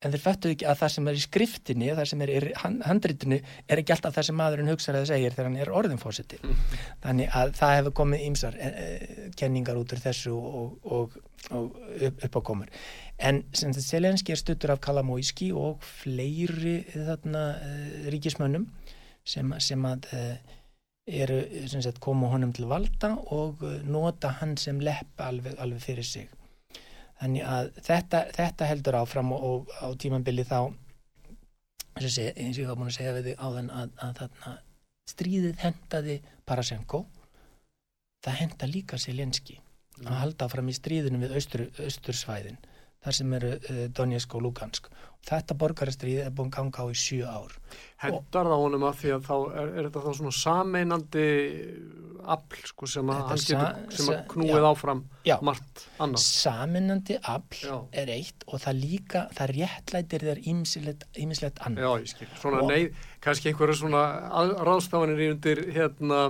en 0.06 0.14
þeir 0.14 0.22
fættu 0.22 0.52
ekki 0.52 0.66
að 0.68 0.80
það 0.80 0.92
sem 0.94 1.08
er 1.10 1.18
í 1.18 1.22
skriftinni 1.24 1.88
það 1.98 2.10
sem 2.10 2.24
er 2.24 2.32
í 2.34 2.40
handritinu 2.62 3.38
er 3.40 3.82
ekki 3.82 3.94
alltaf 3.94 4.16
það 4.16 4.28
sem 4.28 4.38
maðurinn 4.40 4.72
hugsaður 4.72 5.02
að 5.02 5.10
segja 5.12 5.32
þegar 5.34 5.48
hann 5.50 5.58
er 5.64 5.72
orðin 5.80 6.02
fósiti 6.02 6.40
mm. 6.40 6.60
þannig 7.04 7.38
að 7.40 7.54
það 7.60 7.74
hefur 7.78 7.96
komið 8.02 8.26
ímsar 8.28 8.58
e, 8.58 8.70
e, 8.70 9.28
kenningar 9.38 9.80
út 9.80 9.94
úr 9.96 10.02
þessu 10.04 10.36
og, 10.36 10.76
og, 10.98 11.18
og 11.50 11.80
upp, 12.08 12.26
upp 12.28 12.38
á 12.38 12.42
komur 12.50 12.72
en 13.16 13.42
Selenski 13.56 14.34
er 14.34 14.40
stuttur 14.40 14.74
af 14.74 14.82
Kalamóiski 14.84 15.50
og 15.56 15.82
fleiri 16.02 16.78
þarna 16.94 17.46
e, 17.56 17.74
ríkismönnum 18.14 18.68
sem, 19.26 19.54
sem 19.58 19.88
að 19.88 20.10
eru 21.06 21.38
sem 21.70 21.82
sagt 21.82 22.00
koma 22.02 22.30
honum 22.32 22.52
til 22.54 22.66
valda 22.70 23.12
og 23.34 23.62
nota 23.86 24.32
hann 24.40 24.56
sem 24.58 24.80
lepp 24.82 25.22
alveg, 25.22 25.54
alveg 25.62 25.82
fyrir 25.82 26.06
sig 26.06 26.32
þannig 27.20 27.46
að 27.48 27.70
þetta, 27.86 28.22
þetta 28.36 28.70
heldur 28.70 28.98
áfram 29.00 29.32
og, 29.36 29.44
og 29.46 29.76
á 29.80 29.88
tímanbili 29.98 30.44
þá 30.46 30.60
eins 31.96 32.18
og 32.18 32.60
ég 32.60 32.68
var 32.68 32.76
búin 32.76 32.90
að 32.90 32.96
segja 32.98 33.14
við 33.16 33.30
þig 33.30 33.44
áðan 33.44 33.70
að, 33.72 33.92
að 34.04 34.16
þarna 34.20 34.56
stríðið 35.06 35.62
hendaði 35.62 36.16
Parasenko 36.46 37.04
það 38.26 38.38
henda 38.42 38.68
líka 38.70 38.98
Selenski 39.00 39.56
mm. 39.56 40.08
að 40.08 40.18
halda 40.24 40.48
fram 40.52 40.68
í 40.68 40.76
stríðinu 40.76 41.22
við 41.22 41.36
austur, 41.38 41.66
austursvæðin 41.86 42.58
þar 43.06 43.18
sem 43.20 43.36
eru 43.38 43.52
uh, 43.56 43.84
Donetsk 43.94 44.34
og 44.34 44.48
Lugansk. 44.48 44.90
Þetta 45.26 45.56
borgarastrið 45.58 46.20
er 46.22 46.34
búin 46.34 46.52
ganga 46.54 46.84
á 46.84 46.86
í 46.86 46.98
sjö 46.98 47.26
ár. 47.26 47.54
Hendar 47.98 48.46
það 48.46 48.60
honum 48.62 48.84
að 48.86 48.98
því 49.00 49.12
að 49.16 49.24
þá 49.26 49.34
er, 49.34 49.70
er 49.72 49.88
þetta 49.88 50.02
þá 50.04 50.18
svona 50.18 50.34
sameinandi 50.38 51.24
afl 52.26 52.62
sko, 52.70 52.88
sem 52.90 53.10
að 53.10 53.32
getur 53.32 53.96
sem 53.96 54.10
að 54.12 54.20
knúið 54.32 54.52
já, 54.52 54.66
áfram 54.68 55.02
já, 55.26 55.34
margt 55.46 55.84
annars 56.02 56.26
Sameinandi 56.42 57.18
afl 57.22 57.60
já. 57.62 57.76
er 58.02 58.12
eitt 58.16 58.46
og 58.50 58.62
það 58.62 58.80
líka, 58.82 59.22
það 59.36 59.52
réttlætir 59.54 60.26
þér 60.28 60.42
ímislegt 60.52 61.62
annað. 61.66 61.82
Já, 61.82 61.90
ég 62.02 62.12
skil, 62.12 62.28
svona 62.42 62.62
og, 62.62 62.72
neyð, 62.72 63.06
kannski 63.26 63.52
einhverja 63.52 63.78
svona 63.82 64.04
ráðstafanir 64.66 65.22
í 65.22 65.30
undir 65.34 65.62
hérna 65.74 66.22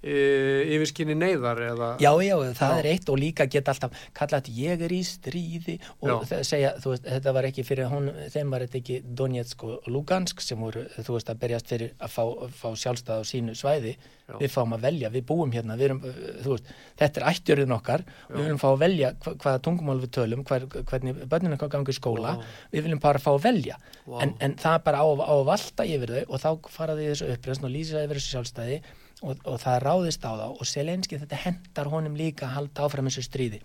yfirskinni 0.00 1.16
neyðar 1.18 1.60
eða... 1.66 1.88
Já, 2.00 2.10
já, 2.24 2.36
það 2.56 2.72
já. 2.72 2.78
er 2.78 2.88
eitt 2.94 3.10
og 3.12 3.18
líka 3.20 3.46
geta 3.52 3.74
alltaf 3.74 4.04
kallað 4.16 4.48
ég 4.56 4.84
er 4.86 4.94
í 4.96 5.00
stríði 5.04 5.76
og 6.00 6.24
segja, 6.46 6.72
þú 6.80 6.94
veist, 6.94 7.08
þetta 7.08 7.34
var 7.36 7.48
ekki 7.50 7.66
fyrir 7.68 7.90
hún, 7.92 8.08
þeim 8.32 8.54
var 8.54 8.64
þetta 8.64 8.80
ekki 8.80 9.00
Donetsk 9.20 9.66
og 9.68 9.90
Lugansk 9.92 10.40
sem 10.44 10.60
voru, 10.60 10.86
þú 10.96 11.18
veist, 11.18 11.32
að 11.32 11.42
berjast 11.44 11.74
fyrir 11.74 11.92
að 12.00 12.14
fá, 12.14 12.24
fá 12.62 12.68
sjálfstæð 12.72 13.20
á 13.20 13.24
sínu 13.28 13.56
svæði. 13.58 13.98
Já. 14.30 14.36
við 14.38 14.52
fáum 14.54 14.74
að 14.76 14.84
velja, 14.84 15.08
við 15.10 15.24
búum 15.26 15.50
hérna 15.50 15.74
við 15.74 15.88
erum, 15.88 16.00
þú 16.44 16.52
veist, 16.54 16.68
þetta 17.00 17.20
er 17.20 17.24
ættjörðin 17.32 17.74
okkar. 17.74 18.04
Já. 18.06 18.28
við 18.30 18.44
viljum 18.44 18.60
fá 18.62 18.68
að 18.70 18.82
velja 18.84 19.08
hva, 19.24 19.32
hvaða 19.42 19.62
tungumál 19.66 19.98
við 19.98 20.12
tölum, 20.14 20.44
hver, 20.46 20.66
hvernig 20.86 21.24
börnina 21.32 21.58
hvað 21.58 21.72
gangi 21.74 21.90
í 21.90 21.98
skóla, 21.98 22.36
við 22.70 22.86
viljum 22.86 23.02
bara 23.02 23.22
fá 23.22 23.32
að 23.32 23.42
velja. 23.48 23.80
En, 24.20 24.36
en 24.38 24.54
það 24.60 24.78
er 24.78 24.86
bara 24.86 25.02
á, 25.02 25.08
á 25.10 25.34
að 25.34 25.44
valda 25.50 25.88
yfir 25.96 26.14
þau 26.14 26.22
og 26.22 26.44
þá 26.44 26.50
faraði 26.78 27.10
þessu 27.10 27.32
uppreysn 27.34 27.66
og 29.22 29.30
og, 29.30 29.40
og 29.44 29.58
það 29.60 29.80
ráðist 29.84 30.24
á 30.24 30.32
þá 30.32 30.46
og 30.50 30.68
Selenski 30.68 31.18
þetta 31.20 31.40
hendar 31.44 31.90
honum 31.92 32.16
líka 32.18 32.48
að 32.48 32.56
halda 32.58 32.86
áfram 32.86 33.10
þessu 33.10 33.26
stríði 33.26 33.60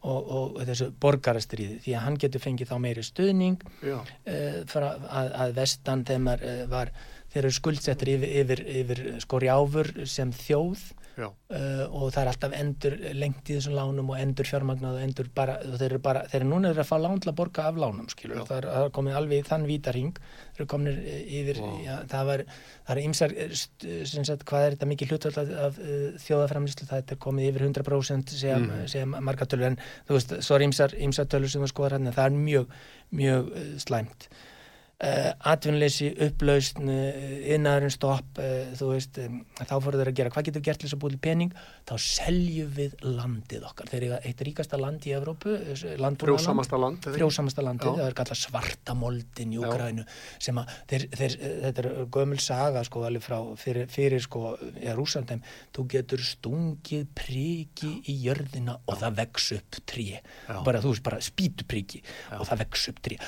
og, 0.00 0.20
og 0.20 0.60
þessu 0.68 0.90
borgarastríði 1.02 1.80
því 1.84 1.96
að 1.96 2.04
hann 2.06 2.20
getur 2.20 2.44
fengið 2.44 2.70
þá 2.70 2.76
meiri 2.84 3.04
stuðning 3.04 3.64
uh, 3.84 4.76
að, 4.80 5.34
að 5.44 5.56
vestan 5.58 6.04
þegar 6.08 6.44
uh, 6.44 6.62
var 6.70 6.92
þeir 7.30 7.44
eru 7.44 7.52
skuldsettir 7.54 8.14
yfir, 8.16 8.32
yfir, 8.42 8.64
yfir 8.82 9.02
skorjáfur 9.22 9.92
sem 10.10 10.32
þjóð 10.34 10.88
uh, 11.18 11.84
og 11.90 12.10
það 12.14 12.20
er 12.22 12.30
alltaf 12.30 12.54
endur 12.56 12.96
lengt 13.16 13.50
í 13.50 13.56
þessum 13.56 13.76
lánum 13.76 14.12
og 14.12 14.20
endur 14.20 14.48
fjármagnað 14.48 14.98
og 14.98 15.04
endur 15.04 15.30
bara, 15.34 15.56
þeir 15.64 15.86
eru 15.88 16.00
bara, 16.04 16.22
þeir 16.30 16.40
eru 16.40 16.50
núna 16.50 16.72
að 16.72 16.82
fá 16.88 16.94
lán 17.00 17.22
til 17.22 17.32
að 17.32 17.38
borga 17.40 17.66
af 17.68 17.80
lánum, 17.80 18.10
skilur, 18.12 18.42
það 18.48 18.58
er, 18.58 18.68
það 18.74 18.86
er 18.86 18.92
komið 18.98 19.18
alveg 19.20 19.42
í 19.42 19.46
þann 19.48 19.66
vítaring, 19.68 20.20
þeir 20.20 20.62
eru 20.62 20.68
komin 20.74 21.00
yfir, 21.40 21.62
wow. 21.64 21.80
já, 21.86 21.94
það 22.12 22.30
var, 22.30 22.44
það 22.86 22.94
er 22.94 23.02
ymsar, 23.04 23.34
sem 24.12 24.28
sagt, 24.28 24.46
hvað 24.50 24.66
er 24.66 24.76
þetta 24.76 24.90
mikið 24.92 25.14
hlutvöld 25.14 25.40
af, 25.42 25.52
af 25.66 25.80
uh, 25.82 26.06
þjóðaframlýslu, 26.26 26.90
það 26.92 27.14
er 27.16 27.20
komið 27.26 27.50
yfir 27.50 27.66
100% 27.70 28.36
sem, 28.36 28.68
mm. 28.68 28.86
sem 28.94 29.18
margatölur, 29.30 29.72
en 29.72 29.80
þú 30.08 30.18
veist, 30.18 30.38
svo 30.46 30.58
er 30.58 30.68
ymsar, 30.68 30.96
ymsar 31.08 31.28
tölur 31.30 31.52
sem 31.52 31.66
þú 31.66 31.72
skoðar 31.74 31.98
hérna, 31.98 32.14
það 32.16 32.30
er 32.30 32.40
mjög, 32.48 32.80
mjög 33.20 33.52
uh, 33.52 33.68
slæmt 33.82 34.30
Uh, 35.00 35.30
atvinnleysi, 35.48 36.10
upplausn 36.26 36.90
innæðurinn 36.90 37.88
uh, 37.88 37.94
stopp 37.94 38.36
uh, 38.36 38.66
þú 38.76 38.90
veist, 38.90 39.16
um, 39.24 39.38
þá 39.56 39.72
fóru 39.80 39.96
þeir 39.96 40.10
að 40.10 40.18
gera. 40.18 40.32
Hvað 40.34 40.50
getur 40.50 40.64
gert 40.66 40.82
til 40.82 40.90
þess 40.90 40.96
að 40.98 41.00
búið 41.06 41.14
pening, 41.24 41.54
þá 41.90 41.94
seljum 42.04 42.70
við 42.76 42.92
landið 43.02 43.64
okkar, 43.66 43.88
þeir 43.90 44.04
eru 44.06 44.18
eitt 44.28 44.42
ríkasta 44.46 44.78
land 44.78 45.06
í 45.08 45.14
Evrópu, 45.16 45.56
frjósamasta 46.20 46.78
land 46.78 47.08
frjósamasta 47.16 47.64
landið, 47.66 47.96
það 47.98 48.06
er 48.06 48.16
kallað 48.20 48.40
svartamoldin 48.44 49.54
í 49.56 49.60
Ukrænu 49.60 50.04
sem 50.38 50.60
að 50.60 50.74
þeir, 50.92 51.06
þeir, 51.18 51.36
þetta 51.64 51.82
er 51.82 51.88
gömul 52.14 52.38
saga 52.42 52.84
sko 52.86 53.02
alveg 53.08 53.24
frá 53.24 53.38
fyrir, 53.60 53.88
fyrir 53.90 54.22
sko 54.22 54.54
í 54.78 54.94
Rúsandheim, 54.94 55.42
þú 55.74 55.86
getur 55.96 56.22
stungið 56.24 57.08
priki 57.18 57.92
í 58.12 58.16
jörðina 58.26 58.78
og 58.86 59.00
það 59.00 59.18
vex 59.24 59.50
upp 59.58 59.80
trí, 59.90 60.06
bara 60.46 60.82
þú 60.84 60.94
veist 60.94 61.06
bara 61.06 61.22
spítu 61.24 61.66
priki 61.70 62.02
og 62.38 62.46
það 62.46 62.64
vex 62.64 62.86
upp 62.92 63.02
trí, 63.06 63.18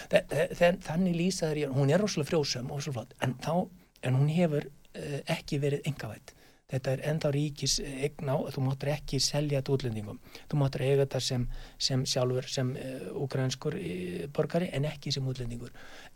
þannig 0.86 1.18
lýsaður 1.18 1.74
hún 1.74 1.90
er 1.90 2.02
rosalega 2.02 2.30
frjósum 2.30 2.70
og 2.72 2.84
svo 2.84 2.94
flott 2.94 3.16
en, 3.24 3.34
þá, 3.42 3.66
en 4.06 4.20
hún 4.20 4.30
hefur 4.32 4.68
uh, 4.68 5.18
ekki 5.34 5.58
verið 5.62 5.90
engavætt 5.90 6.36
þetta 6.72 6.94
er 6.94 7.02
enda 7.12 7.30
ríkis 7.34 7.78
egna 7.82 8.36
og 8.40 8.52
þú 8.54 8.64
máttur 8.66 8.92
ekki 8.94 9.20
selja 9.22 9.60
þetta 9.60 9.74
útlendingum. 9.76 10.20
Þú 10.50 10.60
máttur 10.60 10.84
eiga 10.86 11.04
þetta 11.04 11.20
sem, 11.24 11.46
sem 11.88 12.04
sjálfur 12.08 12.48
sem 12.48 12.72
uh, 12.72 12.82
eh, 12.82 13.06
ukrainskur 13.24 13.76
uh, 13.78 13.82
eh, 13.82 14.26
borgari 14.32 14.70
en 14.72 14.88
ekki 14.88 15.12
sem 15.14 15.28
útlendingur. 15.28 15.72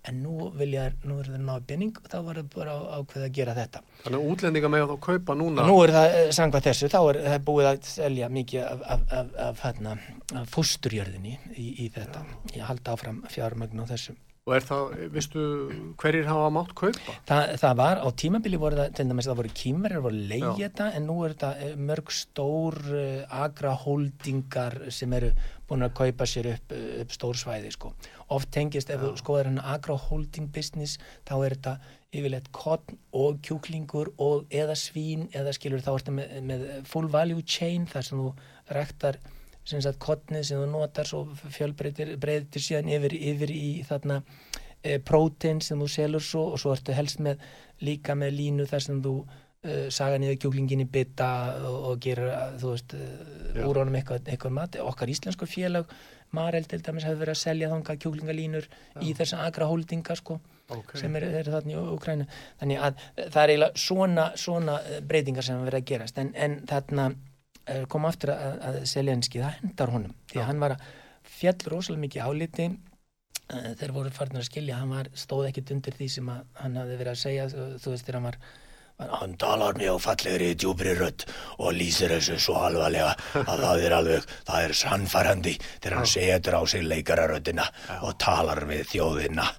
En 0.06 0.20
nú 0.22 0.50
vilja, 0.56 0.88
nú 1.04 1.20
er 1.20 1.32
það 1.32 1.86
og 1.86 2.10
þá 2.12 2.18
var 2.26 2.40
það 2.40 2.50
bara 2.54 2.76
ákveð 3.00 3.24
að 3.26 3.32
gera 3.38 3.56
þetta. 3.56 3.82
Þannig 4.04 4.20
að 4.20 4.32
útlendinga 4.32 4.70
með 4.72 4.86
þá 4.90 4.96
kaupa 5.08 5.36
núna 5.38 5.66
Nú 5.66 5.78
er 5.82 5.94
það, 5.96 6.18
sangvað 6.36 6.68
þessu, 6.68 6.90
þá 6.92 7.00
er 7.02 7.20
það 7.26 7.40
búið 7.48 7.70
að 7.72 7.80
selja 7.90 8.30
mikið 8.32 8.62
af, 8.66 8.84
af, 8.94 9.08
af, 9.20 9.34
af, 9.48 9.64
hérna, 9.64 9.96
fósturjörðinni 10.52 11.34
í, 11.56 11.66
í 11.86 11.90
þetta, 11.94 12.22
ég 12.54 12.68
haldi 12.68 12.94
áfram 12.94 13.24
fjármögn 13.32 13.82
á 13.82 13.86
þessum 13.90 14.22
Og 14.46 14.52
er 14.54 14.62
það, 14.62 14.92
vistu, 15.10 15.44
hverjir 15.98 16.28
hafa 16.28 16.50
mátt 16.54 16.68
kaupa? 16.78 17.14
Þa, 17.26 17.38
það 17.58 17.72
var, 17.80 17.98
á 17.98 18.08
tímabili 18.14 18.60
voru 18.62 18.76
það, 18.78 18.92
til 18.94 19.06
dæmis 19.08 19.26
það 19.26 19.38
voru 19.40 19.50
kýmverðir, 19.58 20.02
voru 20.04 20.20
leiði 20.30 20.52
þetta, 20.60 20.86
en 20.94 21.08
nú 21.08 21.16
er 21.26 21.32
þetta 21.34 21.48
eh, 21.64 21.72
mörg 21.88 22.12
stór 22.14 22.76
uh, 22.92 23.40
agraholdingar 23.42 24.76
sem 24.94 25.16
eru 25.18 25.32
búin 25.66 25.82
að 25.82 25.96
kaupa 25.98 26.28
sér 26.30 26.52
upp, 26.52 26.76
eh, 26.78 27.00
upp 27.02 27.16
stór 27.16 27.40
svæði, 27.42 27.72
sko. 27.74 27.90
Oft 28.36 28.52
tengist, 28.54 28.94
ef 28.94 29.02
þú 29.02 29.10
skoðar 29.18 29.50
henni 29.50 29.64
agraholding 29.66 30.54
business, 30.54 31.00
þá 31.26 31.34
er 31.40 31.56
þetta 31.56 31.74
yfirleitt 32.14 32.52
kottn 32.54 33.00
og 33.18 33.42
kjúklingur 33.42 34.12
og 34.22 34.46
eða 34.54 34.78
svín, 34.78 35.26
eða 35.34 35.58
skilur 35.58 35.82
þá 35.82 35.96
ertu 35.96 36.14
með, 36.20 36.38
með 36.52 36.68
full 36.86 37.10
value 37.10 37.42
chain, 37.42 37.90
þar 37.90 38.12
sem 38.12 38.22
þú 38.22 38.30
rektar 38.78 39.18
sem 39.66 39.82
sagt 39.82 39.98
kottnið 40.02 40.44
sem 40.48 40.62
þú 40.62 40.68
notar 40.70 41.08
svo 41.08 41.24
fjölbreytir 41.34 42.14
breytir 42.22 42.62
síðan 42.62 42.92
yfir, 42.96 43.16
yfir 43.32 43.52
í 43.52 43.70
þarna 43.86 44.20
e, 44.82 44.98
prótein 45.02 45.62
sem 45.64 45.80
þú 45.82 45.90
selur 45.90 46.24
svo 46.24 46.46
og 46.54 46.62
svo 46.62 46.74
ertu 46.76 46.94
helst 46.96 47.22
með 47.24 47.42
líka 47.84 48.16
með 48.18 48.38
línu 48.38 48.68
þar 48.70 48.86
sem 48.86 49.00
þú 49.02 49.14
e, 49.22 49.78
saga 49.94 50.20
niður 50.22 50.40
kjúklingin 50.44 50.84
í 50.86 50.90
bytta 50.98 51.30
og, 51.66 51.78
og 51.90 52.02
gera 52.06 52.50
þú 52.60 52.74
veist 52.74 52.96
e, 52.96 53.06
úr 53.66 53.82
honum 53.82 53.98
eitthvað, 53.98 54.30
eitthvað 54.30 54.58
mat 54.60 54.78
okkar 54.86 55.12
íslensku 55.12 55.50
félag 55.50 55.90
Marel 56.34 56.66
til 56.66 56.82
dæmis 56.82 57.06
hefur 57.06 57.22
verið 57.22 57.36
að 57.36 57.42
selja 57.42 57.70
þanga 57.70 57.94
kjúklingalínur 58.02 58.66
Já. 58.66 59.00
í 59.02 59.14
þessa 59.18 59.44
agra 59.46 59.68
holdinga 59.70 60.16
sko 60.18 60.40
okay. 60.68 61.00
sem 61.00 61.14
eru 61.18 61.30
er 61.30 61.50
þarna 61.50 61.74
í 61.74 61.84
Ukrænu 61.94 62.26
þannig 62.60 62.82
að 62.82 63.06
það 63.16 63.40
er 63.42 63.52
eiginlega 63.52 63.86
svona, 63.86 64.26
svona 64.38 64.76
breytingar 65.06 65.46
sem 65.46 65.62
verið 65.66 65.82
að 65.82 65.88
gerast 65.92 66.22
en, 66.22 66.34
en 66.34 66.60
þarna 66.66 67.10
Eh, 67.66 67.82
kom 67.90 68.04
aftur 68.06 68.30
að, 68.30 68.60
að 68.62 68.76
Selenski, 68.86 69.40
það 69.42 69.56
hendar 69.60 69.90
honum 69.90 70.12
því 70.30 70.38
að 70.38 70.44
hann 70.46 70.60
var 70.62 70.74
að 70.76 70.84
fjall 71.26 71.72
rosalega 71.72 72.02
mikið 72.04 72.28
áliti 72.28 72.66
eh, 72.68 73.72
þeir 73.80 73.94
voru 73.96 74.12
farin 74.14 74.38
að 74.38 74.46
skilja, 74.46 74.76
hann 74.78 74.92
var, 74.94 75.10
stóð 75.18 75.48
ekkit 75.48 75.72
undir 75.74 75.96
því 75.96 76.08
sem 76.14 76.30
hann 76.30 76.78
hafði 76.78 77.00
verið 77.00 77.10
að 77.10 77.18
segja 77.24 77.48
þú 77.50 77.90
veist 77.90 78.06
þegar 78.06 78.20
hann 78.20 78.28
var 78.28 78.38
hann 78.96 79.34
talar 79.36 79.76
mjög 79.76 79.98
fallegri 80.04 80.52
í 80.54 80.58
djúbri 80.62 80.94
rött 80.96 81.26
og 81.58 81.74
lýsir 81.76 82.14
þessu 82.14 82.38
svo 82.40 82.54
alvarlega 82.68 83.10
að 83.42 83.64
það 83.64 83.82
er 83.88 83.96
alveg, 83.98 84.30
það 84.46 84.68
er 84.68 84.78
sannfærandi 84.84 85.56
þegar 85.66 85.98
hann 85.98 86.10
setur 86.14 86.56
á 86.56 86.62
sig 86.70 86.86
leikararöttina 86.86 87.66
og 87.98 88.14
talar 88.22 88.62
við 88.70 88.86
þjóðina 88.94 89.50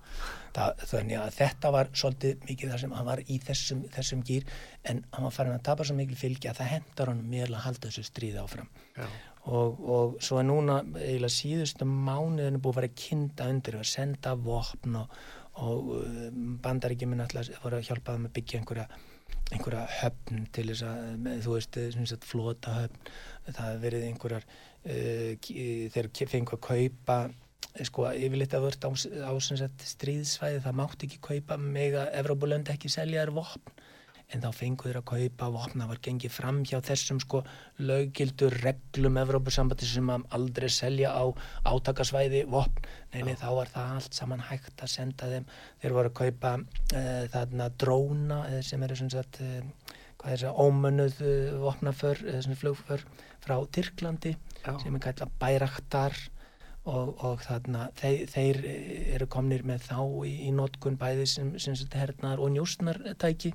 það, 0.58 0.84
þannig 0.92 1.22
að 1.22 1.32
þetta 1.38 1.72
var 1.76 1.90
svolítið 2.02 2.46
mikið 2.50 2.74
þar 2.74 2.84
sem 2.84 2.94
hann 2.98 3.08
var 3.08 3.24
í 3.24 3.40
þessum, 3.46 3.82
þessum 3.94 4.22
gýr 4.28 4.46
en 4.90 5.02
hann 5.14 5.28
var 5.28 5.36
farin 5.36 5.58
að 5.58 5.66
tapa 5.70 5.88
svo 5.88 5.98
mikil 5.98 6.20
fylgi 6.20 6.52
að 6.52 6.62
það 6.62 6.72
hendar 6.76 7.12
hann 7.14 7.26
meðal 7.32 7.58
að 7.58 7.66
halda 7.68 7.90
þessu 7.90 8.06
stríð 8.08 8.40
áfram. 8.44 8.72
Og, 9.48 9.84
og 9.88 10.16
svo 10.24 10.42
er 10.42 10.48
núna 10.48 10.80
eiginlega 10.98 11.32
síðustu 11.32 11.88
mánuðinu 11.88 12.60
búið 12.60 12.74
að 12.74 12.80
vera 12.82 12.96
kynnt 13.04 13.44
undir 13.46 13.78
að 13.80 13.92
senda 13.94 14.34
vopn 14.48 14.98
og, 15.00 15.20
og 15.64 15.94
um, 16.02 16.58
bandaríkjuminn 16.64 17.24
alltaf 17.24 17.54
voru 17.64 17.80
að 17.80 17.88
hjálpa 17.88 18.16
það 18.16 18.26
með 18.26 18.36
byggja 18.40 18.60
einhverja 18.62 18.88
einhverja 19.48 19.86
höfn 20.02 20.48
til 20.56 20.66
þess 20.68 20.84
að 20.88 21.30
þú 21.46 21.56
veist, 21.56 22.26
flota 22.28 22.76
höfn 22.82 23.12
það 23.48 23.70
hefur 23.70 23.84
verið 23.86 24.08
einhverjar 24.10 24.48
uh, 24.48 25.52
þeir 25.96 26.32
fengu 26.34 26.58
að 26.58 26.66
kaupa 26.68 27.20
sko 27.86 28.08
yfirleitt 28.10 28.56
að 28.58 28.68
verða 28.68 28.90
á, 28.90 28.92
á 29.30 29.34
stríðsvæði 29.38 30.64
það 30.64 30.78
mátt 30.80 31.04
ekki 31.06 31.20
kaupa 31.22 31.58
meg 31.62 31.98
að 31.98 32.14
Evrópulönd 32.22 32.72
ekki 32.74 32.92
selja 32.92 33.26
þér 33.26 33.36
vopn. 33.38 33.76
En 34.28 34.42
þá 34.44 34.50
fengur 34.52 34.90
þér 34.90 34.98
að 35.00 35.06
kaupa 35.08 35.48
vopn. 35.54 35.82
Það 35.82 35.92
var 35.94 36.00
gengið 36.04 36.34
fram 36.36 36.58
hjá 36.68 36.82
þessum 36.84 37.22
sko 37.24 37.44
löggildur 37.80 38.58
reglum 38.64 39.20
Evrópusambandi 39.22 39.88
sem 39.88 40.10
að 40.12 40.26
aldrei 40.36 40.68
selja 40.74 41.14
á 41.16 41.24
átakasvæði 41.70 42.44
vopn. 42.52 42.90
Neini 43.14 43.38
þá 43.40 43.48
var 43.62 43.72
það 43.72 43.94
allt 44.00 44.20
saman 44.20 44.44
hægt 44.50 44.84
að 44.84 44.94
senda 44.98 45.32
þeim. 45.32 45.48
Þeir 45.84 45.96
voru 46.00 46.12
að 46.12 46.20
kaupa 46.24 46.56
uh, 46.60 47.24
þarna 47.38 47.70
dróna 47.80 48.42
sem 48.68 48.84
eru 48.84 49.00
svona 49.00 49.16
sagt 49.16 49.40
uh, 49.46 49.96
hvað 50.18 50.34
er 50.34 50.44
það 50.44 50.64
ómönnuð 50.66 51.22
uh, 51.24 51.58
vopnaför, 51.64 52.26
svona 52.42 52.60
flugför 52.60 53.06
frá 53.46 53.62
Tyrklandi 53.72 54.34
Já. 54.66 54.74
sem 54.82 54.98
er 54.98 55.08
kallað 55.08 55.38
bæraktar 55.40 56.20
og, 56.88 57.14
og 57.28 57.42
þarna 57.46 57.88
þeir, 58.00 58.26
þeir 58.32 58.60
eru 59.18 59.30
komnir 59.32 59.64
með 59.68 59.88
þá 59.90 60.00
í, 60.28 60.34
í 60.48 60.52
notkun 60.56 61.00
bæði 61.00 61.28
sem, 61.30 61.56
sem 61.62 61.78
hernar 61.94 62.42
og 62.44 62.54
njósnartæki 62.56 63.54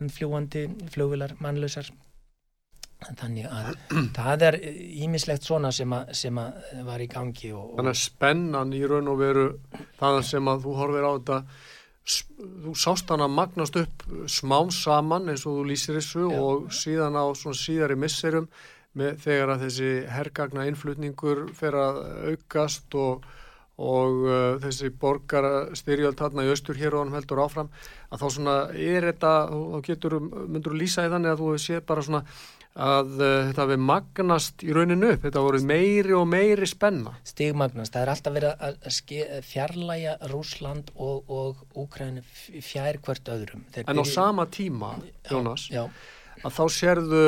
um 0.00 0.08
fljúandi, 0.08 0.64
fljóvilar, 0.94 1.36
mannlausar 1.44 1.90
þannig 3.18 3.48
að 3.48 3.74
það 4.18 4.46
er 4.50 4.58
ímislegt 5.04 5.46
svona 5.46 5.72
sem 5.74 5.92
að, 5.96 6.14
sem 6.16 6.40
að 6.40 6.80
var 6.86 7.02
í 7.02 7.08
gangi 7.10 7.52
og, 7.56 7.76
Þannig 7.78 7.94
að 7.94 8.00
spennan 8.02 8.74
í 8.76 8.82
raun 8.88 9.12
og 9.12 9.20
veru 9.20 9.46
það 10.00 10.22
sem 10.30 10.50
að 10.52 10.66
þú 10.66 10.74
horfir 10.80 11.08
á 11.08 11.12
þetta 11.12 11.38
þú 12.64 12.74
sást 12.80 13.10
hann 13.12 13.22
að 13.24 13.34
magnast 13.36 13.76
upp 13.80 14.04
smám 14.30 14.70
saman 14.74 15.30
eins 15.30 15.44
og 15.46 15.60
þú 15.60 15.64
lýsir 15.68 15.98
þessu 15.98 16.26
Já. 16.26 16.38
og 16.40 16.70
síðan 16.74 17.18
á 17.20 17.24
svona 17.36 17.60
síðari 17.60 17.96
misserum 18.00 18.48
með, 18.98 19.20
þegar 19.24 19.54
að 19.54 19.66
þessi 19.66 19.90
herrgagna 20.10 20.66
innflutningur 20.70 21.44
fer 21.56 21.76
að 21.78 22.00
aukast 22.32 22.96
og, 22.98 23.26
og 23.80 24.22
uh, 24.26 24.38
þessi 24.62 24.92
borgarstyrjöld 25.00 26.18
þarna 26.20 26.46
í 26.46 26.54
austur 26.54 26.78
hér 26.80 26.96
og 26.96 27.06
hann 27.06 27.18
heldur 27.18 27.44
áfram 27.44 27.70
að 28.10 28.24
þá 28.24 28.26
svona 28.36 28.56
er 28.74 29.10
þetta, 29.10 29.34
þá 29.50 29.84
getur, 29.86 30.16
myndur 30.22 30.74
þú 30.74 30.80
lýsa 30.80 31.06
í 31.06 31.12
þannig 31.12 31.34
að 31.34 31.44
þú 31.44 31.52
sé 31.66 31.84
bara 31.86 32.06
svona 32.06 32.24
að 32.80 33.16
uh, 33.18 33.28
þetta 33.48 33.64
hefur 33.66 33.80
magnast 33.82 34.62
í 34.62 34.74
rauninu 34.74 35.08
upp, 35.14 35.24
þetta 35.26 35.42
voru 35.42 35.60
meiri 35.66 36.14
og 36.14 36.26
meiri 36.30 36.68
spenna. 36.70 37.16
Stigmagnast, 37.26 37.94
það 37.94 38.04
er 38.04 38.12
alltaf 38.12 38.36
verið 38.36 38.66
að 38.66 39.46
fjarlæga 39.46 40.16
Rúsland 40.30 40.92
og, 40.94 41.30
og 41.30 41.64
Úkræni 41.82 42.22
fjær 42.62 43.00
hvert 43.02 43.32
öðrum. 43.34 43.64
Þeir 43.74 43.86
en 43.86 43.90
á 43.90 44.02
byrju... 44.02 44.12
sama 44.14 44.46
tíma, 44.54 44.92
Jónas, 45.30 45.66
já, 45.70 45.82
já. 45.82 46.44
að 46.44 46.54
þá 46.60 46.64
sérðu 46.78 47.24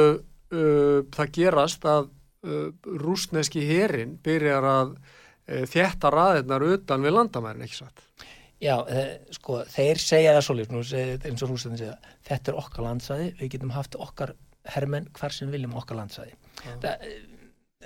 uh, 0.52 1.02
það 1.14 1.34
gerast 1.38 1.84
að 1.88 2.08
uh, 2.46 2.68
rúsneski 3.02 3.64
herin 3.66 4.16
byrjar 4.24 4.68
að 4.68 4.94
uh, 4.94 5.64
þjætta 5.72 6.12
raðirnar 6.14 6.66
utan 6.74 7.04
við 7.04 7.16
landamærin, 7.16 7.66
ekki 7.66 7.82
satt? 7.82 8.06
Já, 8.62 8.76
eh, 8.94 9.16
sko, 9.34 9.64
þeir 9.66 9.98
segja 9.98 10.36
það 10.36 10.44
svolítið, 10.46 11.24
eins 11.26 11.42
og 11.42 11.50
rúsneski 11.50 11.80
segja, 11.80 11.96
þetta 12.28 12.52
er 12.52 12.58
okkar 12.60 12.84
landsvæði, 12.86 13.28
við 13.40 13.48
getum 13.56 13.72
haft 13.74 13.96
okkar 13.98 14.36
hermenn 14.70 15.08
hvar 15.18 15.34
sem 15.34 15.50
viljum 15.50 15.74
okkar 15.80 15.98
landsvæði. 15.98 16.36
Það 16.84 17.06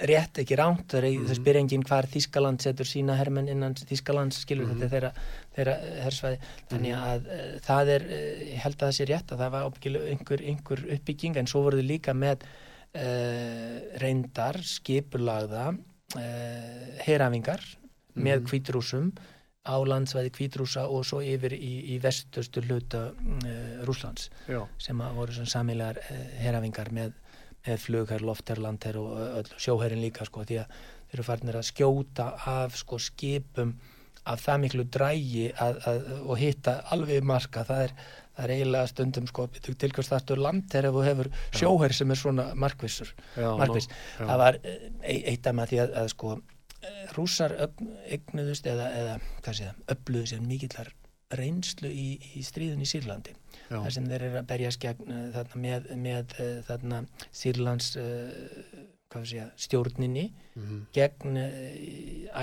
rétt 0.04 0.38
ekki 0.42 0.56
ránt, 0.58 0.84
það 0.90 1.06
mm 1.08 1.24
-hmm. 1.24 1.38
spyr 1.38 1.56
enginn 1.56 1.84
hvar 1.86 2.06
Þískaland 2.06 2.60
setur 2.60 2.86
sína 2.86 3.16
hermenn 3.16 3.48
innan 3.48 3.74
Þískalands, 3.74 4.40
skilur 4.44 4.66
mm 4.66 4.72
-hmm. 4.72 4.80
þetta 4.80 4.94
þeirra, 4.94 5.12
þeirra 5.56 5.76
hersvæði, 6.04 6.38
þannig 6.70 6.92
mhm. 6.92 7.02
að 7.02 7.20
uh, 7.26 7.60
það 7.60 7.88
er, 7.88 8.02
uh, 8.02 8.52
ég 8.52 8.60
held 8.64 8.76
að 8.76 8.86
það 8.86 8.96
sé 8.96 9.04
rétt 9.04 9.32
að 9.32 9.38
það 9.38 9.50
var 9.50 9.62
einhver, 10.10 10.40
einhver 10.42 10.80
uppbygging 10.94 11.36
en 11.36 11.46
svo 11.46 11.62
voruð 11.62 11.84
líka 11.84 12.14
með 12.14 12.44
uh, 12.94 13.80
reyndar, 13.98 14.60
skipulagða 14.62 15.76
herafingar 17.02 17.60
mm 17.60 17.76
-hmm. 18.14 18.22
með 18.22 18.44
kvítrúsum 18.48 19.12
á 19.66 19.76
landsvæði 19.82 20.30
kvítrúsa 20.30 20.86
og 20.86 21.04
svo 21.04 21.20
yfir 21.20 21.52
í, 21.52 21.94
í 21.94 21.98
vestustu 21.98 22.62
hluta 22.62 23.12
Rúslands 23.82 24.30
Já. 24.46 24.62
sem 24.78 24.98
voru 24.98 25.46
samilegar 25.46 25.98
herafingar 26.38 26.92
með 26.92 27.12
með 27.66 27.82
flugherr, 27.82 28.24
loftherr, 28.26 28.62
landherr 28.62 29.00
og 29.02 29.50
sjóherrin 29.58 30.02
líka 30.04 30.26
sko 30.28 30.44
því 30.46 30.62
að 30.62 30.80
þeir 31.06 31.18
eru 31.18 31.26
farinir 31.26 31.58
að 31.60 31.68
skjóta 31.70 32.30
af 32.52 32.78
sko 32.80 32.98
skipum 33.02 33.76
af 34.26 34.42
það 34.42 34.62
miklu 34.64 34.84
drægi 34.90 35.44
að, 35.62 35.76
að, 35.86 36.06
og 36.26 36.40
hitta 36.40 36.80
alveg 36.94 37.26
marka. 37.26 37.62
Það 37.68 37.82
er, 37.84 37.94
það 38.34 38.44
er 38.44 38.54
eiginlega 38.56 38.90
stundum 38.90 39.30
sko 39.30 39.46
tilkvæmst 39.54 40.12
það 40.12 40.24
stöður 40.24 40.42
landherr 40.48 40.88
ef 40.88 40.96
þú 40.96 41.06
hefur 41.06 41.30
sjóherr 41.60 41.94
sem 41.94 42.10
er 42.10 42.20
svona 42.20 42.48
markvissur. 42.58 43.14
Markviss. 43.36 43.90
það 44.18 44.42
var 44.42 44.60
e, 44.62 44.76
eitt 45.32 45.46
af 45.46 45.56
maður 45.56 45.74
því 45.74 45.82
að, 45.84 45.96
að 46.02 46.12
sko 46.16 46.36
rúsar 47.16 47.54
eignuðust 48.10 48.66
eða, 48.70 48.90
eða 48.94 49.18
hvað 49.40 49.58
sé 49.58 49.68
það, 49.68 49.82
öfluðu 49.94 50.30
sér 50.32 50.46
mikillar 50.46 50.92
reynslu 51.34 51.90
í, 51.90 52.06
í 52.38 52.42
stríðun 52.46 52.82
í 52.84 52.88
Sýrlandi 52.88 53.34
þar 53.66 53.92
sem 53.94 54.06
þeir 54.06 54.24
eru 54.28 54.40
að 54.40 54.50
berjast 54.52 54.82
gegn, 54.82 55.08
uh, 55.10 55.24
þarna, 55.34 55.62
með, 55.64 55.88
með 55.98 56.36
uh, 56.38 56.52
þarna, 56.68 57.00
Sýrlands 57.34 57.88
uh, 57.98 58.30
segja, 59.16 59.46
stjórninni 59.56 60.26
mm 60.28 60.62
-hmm. 60.62 60.80
gegn 60.92 61.38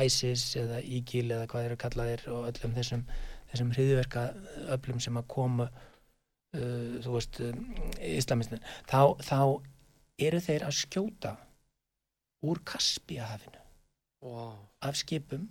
ISIS 0.04 0.56
eða 0.58 0.80
IGIL 0.82 1.30
eða 1.32 1.46
hvað 1.46 1.62
þeir 1.62 1.70
eru 1.70 1.82
kallaðir 1.84 2.24
og 2.34 2.48
öllum 2.50 2.74
þessum, 2.74 3.04
þessum 3.52 3.74
hriðverka 3.76 4.24
öllum 4.74 5.00
sem 5.00 5.20
að 5.20 5.28
koma 5.28 5.70
þú 6.54 7.14
veist 7.14 7.42
islamistin 8.02 8.64
þá, 8.90 9.14
þá 9.22 9.62
eru 10.18 10.40
þeir 10.42 10.66
að 10.66 10.80
skjóta 10.80 11.36
úr 12.42 12.60
Kaspíahafinu 12.66 13.62
wow. 14.26 14.58
af 14.82 14.98
skipum 14.98 15.46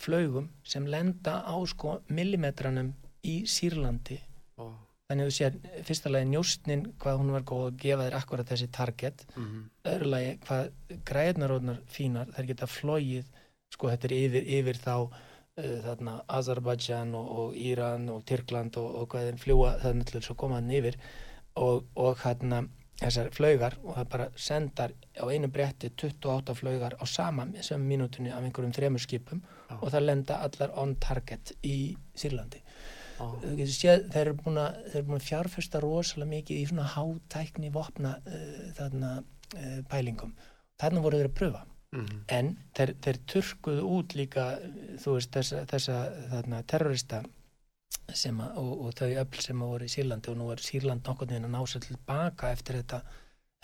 flögum 0.00 0.48
sem 0.64 0.86
lenda 0.86 1.40
á 1.46 1.56
sko 1.66 1.98
millimetranum 2.08 2.92
í 3.24 3.34
Sýrlandi 3.48 4.18
oh. 4.60 4.74
þannig 5.08 5.26
að 5.26 5.30
þú 5.30 5.36
sér 5.38 5.84
fyrsta 5.88 6.12
lagi 6.12 6.30
njóstnin 6.32 6.86
hvað 7.02 7.20
hún 7.20 7.34
var 7.36 7.46
góð 7.48 7.66
að 7.68 7.78
gefa 7.84 8.08
þér 8.08 8.18
akkurat 8.18 8.50
þessi 8.50 8.70
target 8.78 9.26
mm 9.34 9.44
-hmm. 9.44 9.62
öðru 9.92 10.10
lagi 10.14 10.32
hvað 10.46 10.72
græðnaróðnar 11.10 11.80
fínar 11.86 12.32
þær 12.36 12.50
geta 12.50 12.66
flóið 12.66 13.30
sko 13.74 13.90
þetta 13.90 14.08
er 14.08 14.16
yfir, 14.18 14.44
yfir 14.58 14.76
þá 14.76 14.96
uh, 15.00 15.78
þarna 15.86 16.22
Azerbaijan 16.28 17.14
og, 17.14 17.28
og 17.38 17.56
Íran 17.56 18.08
og 18.08 18.24
Tyrkland 18.24 18.76
og, 18.76 18.94
og 18.94 19.08
hvað 19.08 19.30
þeim 19.30 19.42
fljúa 19.44 19.76
þannig 19.82 20.06
til 20.06 20.20
þess 20.20 20.30
að 20.30 20.40
koma 20.42 20.60
hann 20.60 20.70
yfir 20.70 20.98
og, 21.54 21.84
og 21.94 22.18
hérna 22.24 22.64
þessar 23.04 23.30
flaugar 23.34 23.76
og 23.82 23.96
það 23.98 24.10
bara 24.14 24.26
sendar 24.46 24.94
á 25.20 25.24
einu 25.28 25.50
bretti 25.52 25.90
28 25.92 26.56
flaugar 26.58 26.96
á 26.96 27.04
sama 27.08 27.46
sem 27.66 27.84
mínútunni 27.84 28.32
af 28.32 28.42
einhverjum 28.42 28.74
þremur 28.74 29.04
skipum 29.04 29.42
ah. 29.68 29.78
og 29.80 29.92
það 29.92 30.06
lenda 30.08 30.40
allar 30.46 30.74
on 30.80 30.96
target 31.02 31.54
í 31.62 31.94
Sýrlandi 32.16 32.62
ah. 33.20 33.36
séð, 33.68 34.08
þeir 34.14 34.24
eru 34.24 34.38
búin 34.40 34.62
að 34.62 35.28
fjárfesta 35.28 35.82
rosalega 35.84 36.32
mikið 36.32 36.62
í 36.62 36.66
svona 36.70 36.88
hátækni 36.94 37.70
vopna 37.74 38.16
uh, 38.24 38.58
þarna 38.78 39.14
uh, 39.20 39.78
pælingum. 39.90 40.34
Þannig 40.80 41.04
voru 41.06 41.20
þeir 41.20 41.30
að 41.30 41.38
pröfa. 41.38 41.64
Mhm. 41.94 42.20
En 42.34 42.48
þeir, 42.74 42.96
þeir 43.04 43.18
turkuðu 43.30 43.82
út 43.96 44.14
líka, 44.18 44.48
þú 44.98 45.18
veist, 45.18 45.30
þessa, 45.36 45.62
þessa 45.70 45.98
þarna, 46.32 46.62
terrorista 46.66 47.22
að, 48.12 48.56
og, 48.60 48.72
og 48.86 48.94
þau 48.98 49.10
öll 49.22 49.42
sem 49.42 49.66
voru 49.66 49.86
í 49.86 49.92
Sýrlandi 49.92 50.32
og 50.32 50.38
nú 50.40 50.50
er 50.52 50.62
Sýrland 50.62 51.06
nokkurn 51.06 51.32
veginn 51.32 51.48
að 51.48 51.54
ná 51.56 51.66
sér 51.70 51.84
tilbaka 51.86 52.52
eftir 52.52 52.80
þetta, 52.80 53.00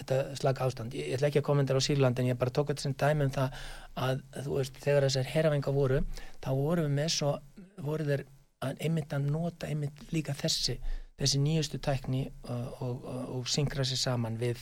þetta 0.01 0.19
slag 0.41 0.63
ástand. 0.65 0.97
Ég, 0.97 1.11
ég 1.11 1.19
ætla 1.19 1.31
ekki 1.31 1.43
að 1.43 1.49
komendera 1.51 1.83
á 1.83 1.87
Sýrland 1.87 2.19
en 2.19 2.31
ég 2.31 2.41
bara 2.41 2.55
tók 2.55 2.73
þetta 2.73 2.87
sem 2.87 2.97
dæmi 2.99 3.29
um 3.29 3.33
það 3.37 3.63
að, 4.07 4.25
veist, 4.49 4.83
þegar 4.83 5.09
þessar 5.09 5.33
herravenga 5.35 5.75
voru, 5.77 6.03
þá 6.41 6.51
voru 6.57 6.87
við 6.89 6.97
með 6.99 7.15
svo, 7.17 7.37
voru 7.85 8.09
þeir 8.09 8.27
að 8.65 8.83
einmitt 8.85 9.15
að 9.17 9.31
nota 9.33 9.69
einmitt 9.71 10.03
líka 10.13 10.35
þessi, 10.37 10.77
þessi 11.21 11.41
nýjustu 11.41 11.81
tækni 11.83 12.27
og, 12.49 12.83
og, 12.85 13.09
og, 13.39 13.49
syngra 13.49 13.87
sér 13.89 14.01
saman 14.01 14.37
við 14.41 14.61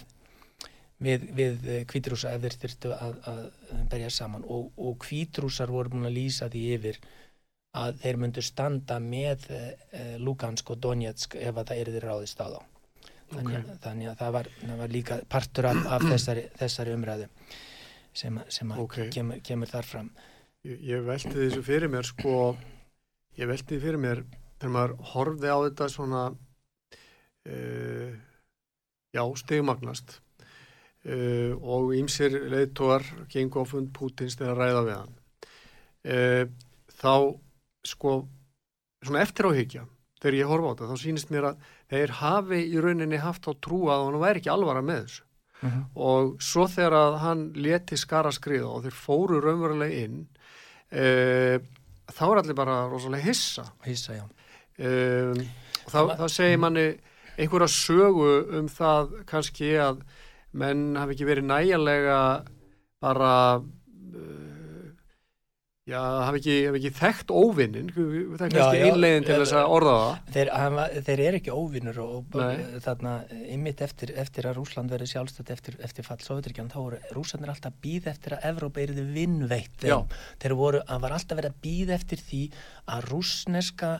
við, 1.02 1.26
við 1.34 1.66
kvítrúsa 1.90 2.34
ef 2.34 2.44
þeir 2.44 2.58
þyrftu 2.62 2.92
að, 2.94 3.16
að 3.30 3.40
berja 3.90 4.10
saman 4.14 4.46
og, 4.46 4.70
og 4.78 4.98
kvítrúsar 5.02 5.70
voru 5.70 5.94
búin 5.94 6.08
að 6.10 6.16
lýsa 6.18 6.50
því 6.50 6.64
yfir 6.76 7.00
að 7.76 7.98
þeir 8.02 8.16
myndu 8.22 8.42
standa 8.42 8.96
með 9.02 9.46
uh, 9.52 10.16
Lugansk 10.22 10.70
og 10.72 10.80
Donetsk 10.82 11.36
ef 11.36 11.52
að 11.56 11.72
það 11.72 11.82
þeir 11.92 12.06
ráðist 12.06 12.40
á 12.40 12.46
þá 12.48 12.60
þannig, 13.28 13.58
Ok. 13.58 13.58
að, 13.58 13.78
þannig 13.84 14.08
að 14.08 14.18
það 14.22 14.32
var, 14.38 14.48
það 14.62 14.78
var 14.80 14.94
líka 14.94 15.18
partur 15.28 15.68
af, 15.68 15.80
af 15.98 16.06
þessari, 16.08 16.44
þessari 16.58 16.94
umræðu 16.96 17.28
sem, 18.16 18.40
sem 18.48 18.72
að 18.72 18.84
Ok. 18.86 18.98
kemur, 19.12 19.42
kemur 19.44 19.68
þar 19.72 19.88
fram 19.90 20.10
Ég, 20.66 20.80
ég 20.82 21.04
velti 21.06 21.34
þessu 21.36 21.62
fyrir 21.62 21.92
mér 21.92 22.08
sko, 22.08 22.56
ég 23.38 23.50
velti 23.50 23.76
því 23.76 23.82
fyrir 23.84 24.00
mér 24.02 24.24
þegar 24.58 24.72
maður 24.74 24.94
horfði 25.12 25.52
á 25.52 25.58
þetta 25.68 25.90
svona 25.92 26.22
uh, 27.48 28.16
já, 29.14 29.22
stigmagnast 29.42 30.16
uh, 31.06 31.52
og 31.60 31.92
ímsir 31.96 32.34
leiðtóar 32.50 33.04
gengu 33.30 33.62
á 33.62 33.64
fund 33.68 33.92
Pútins 33.94 34.38
þegar 34.40 34.58
ræða 34.64 34.82
við 34.88 34.96
hann 34.96 35.14
uh, 36.08 36.44
þá 36.98 37.12
sko 37.88 38.18
svona 39.04 39.22
eftir 39.24 39.48
áhyggja 39.48 39.86
þegar 40.18 40.38
ég 40.38 40.50
horfa 40.50 40.70
á 40.70 40.72
þetta 40.74 40.90
þá 40.90 41.02
sýnist 41.02 41.32
mér 41.32 41.48
að 41.52 41.64
þeir 41.92 42.14
hafi 42.18 42.60
í 42.66 42.82
rauninni 42.82 43.22
haft 43.22 43.48
á 43.48 43.52
trú 43.54 43.86
að 43.92 44.06
hann 44.08 44.20
væri 44.22 44.42
ekki 44.42 44.52
alvara 44.52 44.82
með 44.82 45.02
þessu 45.04 45.24
mm 45.24 45.70
-hmm. 45.70 45.84
og 45.94 46.42
svo 46.42 46.66
þegar 46.68 46.96
að 46.98 47.18
hann 47.24 47.44
leti 47.54 47.96
skara 47.96 48.32
skriða 48.32 48.68
og 48.68 48.82
þeir 48.86 48.96
fóru 48.96 49.40
raunverulega 49.40 50.04
inn 50.04 50.26
e, 50.90 51.58
þá 52.08 52.24
er 52.30 52.40
allir 52.42 52.54
bara 52.54 52.88
rosalega 52.88 53.24
hissa 53.24 53.64
Hissa, 53.84 54.12
já. 54.14 54.24
e, 54.78 54.88
og 55.86 55.92
þá, 55.92 56.00
þá 56.18 56.28
segir 56.28 56.58
manni 56.58 56.88
einhverja 57.38 57.68
sögu 57.68 58.58
um 58.58 58.68
það 58.68 59.12
kannski 59.26 59.76
að 59.78 60.02
menn 60.58 60.96
hafi 60.96 61.14
ekki 61.14 61.28
verið 61.28 61.44
næjanlega 61.46 62.20
bara 63.02 63.32
uh, 63.58 64.47
já, 65.88 66.00
hafi 66.26 66.40
ekki, 66.40 66.56
ekki 66.70 66.90
þekkt 66.98 67.32
óvinnin 67.32 67.88
það 67.94 68.44
er 68.46 68.52
kannski 68.54 68.82
einlegin 68.88 69.26
til 69.26 69.38
þess 69.40 69.56
að 69.58 69.72
orða 69.76 69.94
það? 69.98 70.34
Þeir, 70.34 70.50
hafa, 70.62 70.84
þeir 71.08 71.22
eru 71.24 71.40
ekki 71.40 71.54
óvinnur 71.54 72.00
og, 72.04 72.36
þarna 72.84 73.14
ymmit 73.56 73.82
eftir, 73.88 74.12
eftir 74.24 74.50
að 74.50 74.60
Rúsland 74.60 74.92
verið 74.92 75.12
sjálfstöld 75.14 75.54
eftir, 75.54 75.78
eftir 75.88 76.06
fall 76.06 76.20
Sovjetrikjan 76.24 76.70
þá 76.72 76.78
voru 76.82 77.00
Rúslandir 77.16 77.54
alltaf 77.54 77.72
að 77.72 77.80
býða 77.86 78.12
eftir 78.12 78.36
að 78.36 78.46
Evrópa 78.52 78.84
er 78.84 78.94
þið 78.98 79.10
vinnveitt 79.16 79.88
þeir 79.88 80.56
voru, 80.58 80.84
að 80.84 81.02
var 81.06 81.16
alltaf 81.16 81.40
verið 81.40 81.56
að 81.56 81.64
býða 81.64 81.98
eftir 81.98 82.24
því 82.28 82.44
að 82.94 83.10
rúsneska 83.12 83.96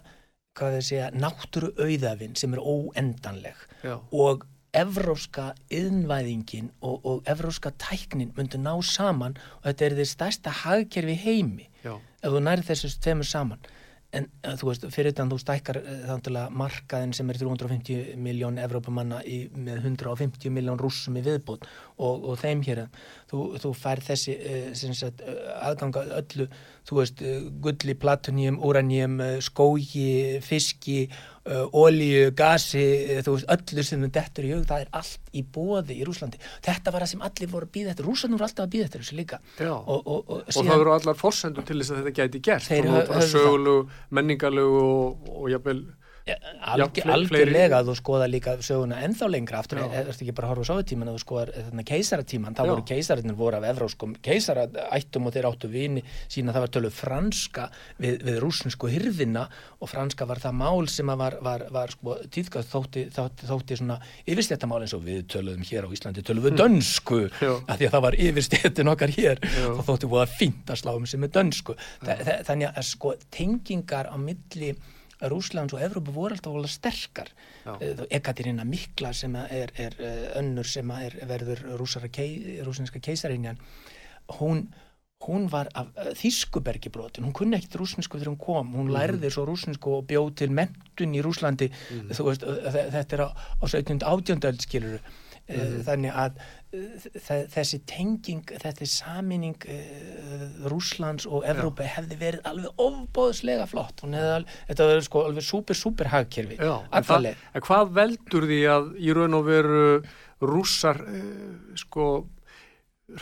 hvað 0.58 0.76
þeir 0.76 0.86
segja, 0.88 1.10
náttúru 1.14 1.72
auðafinn 1.78 2.38
sem 2.38 2.54
er 2.56 2.62
óendanleg 2.62 3.66
já, 3.84 3.94
og 3.96 4.46
evróska 4.76 5.52
yðnvæðingin 5.72 6.70
og, 6.82 7.00
og 7.06 7.30
evróska 7.30 7.72
tæknin 7.80 8.34
myndu 8.36 8.60
ná 8.60 8.74
saman 8.84 9.38
og 9.60 9.70
þetta 9.70 9.88
er 9.88 9.98
þið 9.98 10.12
stærsta 10.12 10.54
hagkerfi 10.64 11.16
heimi 11.24 11.68
já, 11.84 11.96
ef 11.96 12.32
þú 12.32 12.44
nærið 12.44 12.72
þessu 12.72 12.94
tveimur 13.02 13.28
saman. 13.28 13.68
En 14.16 14.24
uh, 14.40 14.54
þú 14.56 14.70
veist, 14.70 14.84
fyrir 14.88 15.12
þannig 15.12 15.34
þú 15.34 15.38
stækkar 15.42 15.78
þannig 16.08 16.54
markaðin 16.56 17.10
sem 17.16 17.28
er 17.28 17.38
350 17.42 18.14
miljón 18.24 18.60
Evrópumanna 18.62 19.18
í, 19.20 19.42
með 19.52 19.82
150 19.90 20.54
miljón 20.54 20.80
rússum 20.80 21.18
í 21.20 21.24
viðbót 21.26 21.66
og, 22.00 22.24
og 22.24 22.38
þeim 22.40 22.62
hér. 22.64 22.86
Þú, 23.28 23.42
þú 23.60 23.74
fær 23.76 24.00
þessi 24.06 24.38
sem 24.80 24.96
sagt, 24.96 25.20
aðganga 25.60 26.06
öllu 26.22 26.48
þú 26.88 27.00
veist, 27.02 27.20
gulli, 27.60 27.98
platuníum, 28.00 28.56
úraníum 28.64 29.20
uh, 29.20 29.34
skógi, 29.44 30.40
fiski 30.44 31.02
uh, 31.48 31.80
olíu, 31.82 32.30
gasi 32.38 32.84
uh, 33.16 33.22
þú 33.26 33.36
veist, 33.36 33.48
öllu 33.56 33.84
sem 33.88 34.04
þú 34.04 34.10
dettur 34.18 34.48
í 34.48 34.52
hug 34.54 34.66
það 34.68 34.84
er 34.84 34.92
allt 35.00 35.32
í 35.32 35.44
bóði 35.56 35.98
í 35.98 36.06
Rúslandi 36.08 36.40
þetta 36.64 36.94
var 36.94 37.04
það 37.04 37.12
sem 37.14 37.24
allir 37.28 37.52
voru 37.52 37.68
að 37.68 37.74
býða 37.76 37.94
eftir, 37.94 38.08
Rúslandum 38.08 38.38
voru 38.38 38.48
alltaf 38.48 38.66
að 38.66 38.74
býða 38.74 38.88
eftir 38.88 39.04
þessu 39.04 39.18
líka. 39.18 39.40
Já. 39.58 39.74
og, 39.74 39.98
og, 39.98 40.18
og, 40.18 40.42
og 40.44 40.58
það 40.58 40.74
eru 40.78 40.94
allar 40.96 41.18
forsendur 41.18 41.68
til 41.68 41.78
þess 41.80 41.94
að 41.94 42.02
þetta 42.02 42.16
gæti 42.20 42.42
gert 42.48 43.32
sögulegu, 43.32 43.88
menningarlegu 44.14 44.82
og, 44.82 45.32
og 45.34 45.50
Ja, 46.28 46.36
Já, 46.76 46.84
algjörlega 47.14 47.78
að 47.80 47.88
þú 47.90 47.94
skoða 47.98 48.26
líka 48.28 48.56
söguna 48.64 48.98
ennþá 49.06 49.28
lengra 49.32 49.60
aftur, 49.62 49.78
er 49.86 50.08
þetta 50.10 50.24
ekki 50.26 50.34
bara 50.36 50.48
að 50.48 50.52
horfa 50.52 50.64
á 50.64 50.70
sovjetíman 50.70 51.08
að 51.08 51.16
þú 51.16 51.22
skoðar 51.24 51.52
eh, 51.56 51.84
keisaratíman, 51.88 52.56
þá 52.58 52.62
Já. 52.66 52.70
voru 52.72 52.84
keisarinnir 52.90 53.36
voru 53.38 53.58
af 53.60 53.66
evróskum 53.70 54.14
keisarættum 54.26 55.28
og 55.30 55.34
þeir 55.36 55.48
áttu 55.48 55.70
vini 55.72 56.02
sína 56.28 56.52
það 56.52 56.64
var 56.66 56.72
töluð 56.76 56.96
franska 56.98 57.68
við, 58.02 58.18
við 58.28 58.38
rúsnesku 58.44 58.90
hyrðina 58.92 59.46
og 59.80 59.88
franska 59.92 60.26
var 60.28 60.40
það 60.42 60.56
mál 60.60 60.88
sem 60.92 61.12
var, 61.22 61.38
var, 61.44 61.64
var 61.74 61.94
sko, 61.94 62.18
tíðkast 62.34 62.72
þótti, 62.74 63.06
þótti, 63.14 63.48
þótti 63.48 63.78
svona 63.80 63.98
yfirstjættamál 64.28 64.82
eins 64.84 64.94
og 64.98 65.04
við 65.06 65.24
töluðum 65.32 65.64
hér 65.68 65.88
á 65.88 65.94
Íslandi 65.96 66.24
töluðum 66.26 66.50
við 66.50 66.60
dönsku 66.60 67.20
Já. 67.40 67.52
að 67.64 67.74
því 67.80 67.88
að 67.88 67.96
það 67.96 68.04
var 68.08 68.18
yfirstjættin 68.28 68.92
okkar 68.94 69.14
hér 69.16 69.42
Já. 69.46 69.66
og 69.72 69.82
þótti 69.88 70.10
búið 70.12 70.26
að 70.26 70.36
fínt 70.42 70.72
að 70.74 70.82
slá 70.82 70.92
um 70.98 71.08
sem 71.08 71.24
er 71.28 71.32
dönsku 71.38 71.78
Þa, 72.04 72.14
þa- 72.26 72.38
þannig 72.50 72.72
að 72.74 72.88
sko 72.92 73.14
tengingar 73.34 74.10
á 74.12 74.16
milli 74.20 74.74
Rúslands 75.20 75.74
og 75.74 75.80
Evrópu 75.82 76.12
voru 76.14 76.36
alltaf 76.36 76.52
sterkar. 76.70 77.30
Eh, 77.80 78.04
Ekaterina 78.10 78.64
Mikla 78.64 79.12
sem 79.12 79.34
er, 79.36 79.72
er 79.76 79.96
eh, 79.98 80.38
önnur 80.38 80.64
sem 80.66 80.90
er, 80.90 81.16
verður 81.26 81.64
kei, 82.10 82.60
rúsneska 82.64 83.00
keisarinjan 83.02 83.58
hún, 84.38 84.68
hún 85.26 85.48
var 85.50 85.68
af 85.74 85.88
eh, 85.96 86.12
þýskubergi 86.14 86.90
brotin, 86.94 87.24
hún 87.26 87.32
kunni 87.34 87.56
ekkit 87.58 87.74
rúsnesku 87.80 88.18
þegar 88.20 88.30
hún 88.34 88.38
kom, 88.38 88.74
hún 88.78 88.92
lærði 88.94 89.30
svo 89.34 89.44
rúsnesku 89.48 89.96
og 89.98 90.06
bjóð 90.06 90.34
til 90.38 90.50
mentun 90.54 91.14
í 91.18 91.22
Rúslandi 91.24 91.70
þú 92.14 92.28
veist, 92.30 92.44
þe- 92.46 92.90
þetta 92.94 93.16
er 93.18 93.24
á, 93.26 93.28
á 93.34 93.64
17. 93.66 93.98
átjöndöld 94.06 94.62
skilur 94.62 95.00
þannig 95.86 96.12
að 96.12 96.34
þessi 96.68 97.78
tenging, 97.88 98.42
þetta 98.60 98.84
er 98.84 98.90
saminning 98.92 99.66
uh, 99.72 100.66
Rúslands 100.68 101.24
og 101.24 101.46
Evrópu 101.48 101.86
hefði 101.88 102.18
verið 102.20 102.48
alveg 102.50 102.82
ofbóðslega 102.84 103.64
flott. 103.70 104.04
Alveg, 104.04 104.48
þetta 104.68 104.88
var 104.90 105.04
sko 105.06 105.24
alveg 105.30 105.46
súper, 105.46 105.78
súper 105.78 106.12
hagkerfi. 106.12 106.58
Já, 106.60 106.74
en, 106.92 107.06
það, 107.08 107.30
en 107.56 107.64
hvað 107.68 107.94
veldur 108.00 108.48
því 108.50 108.60
að 108.74 108.90
í 109.00 109.14
raun 109.16 109.38
og 109.38 109.46
veru 109.48 109.86
rússar 110.44 111.00
uh, 111.06 111.76
sko 111.80 112.08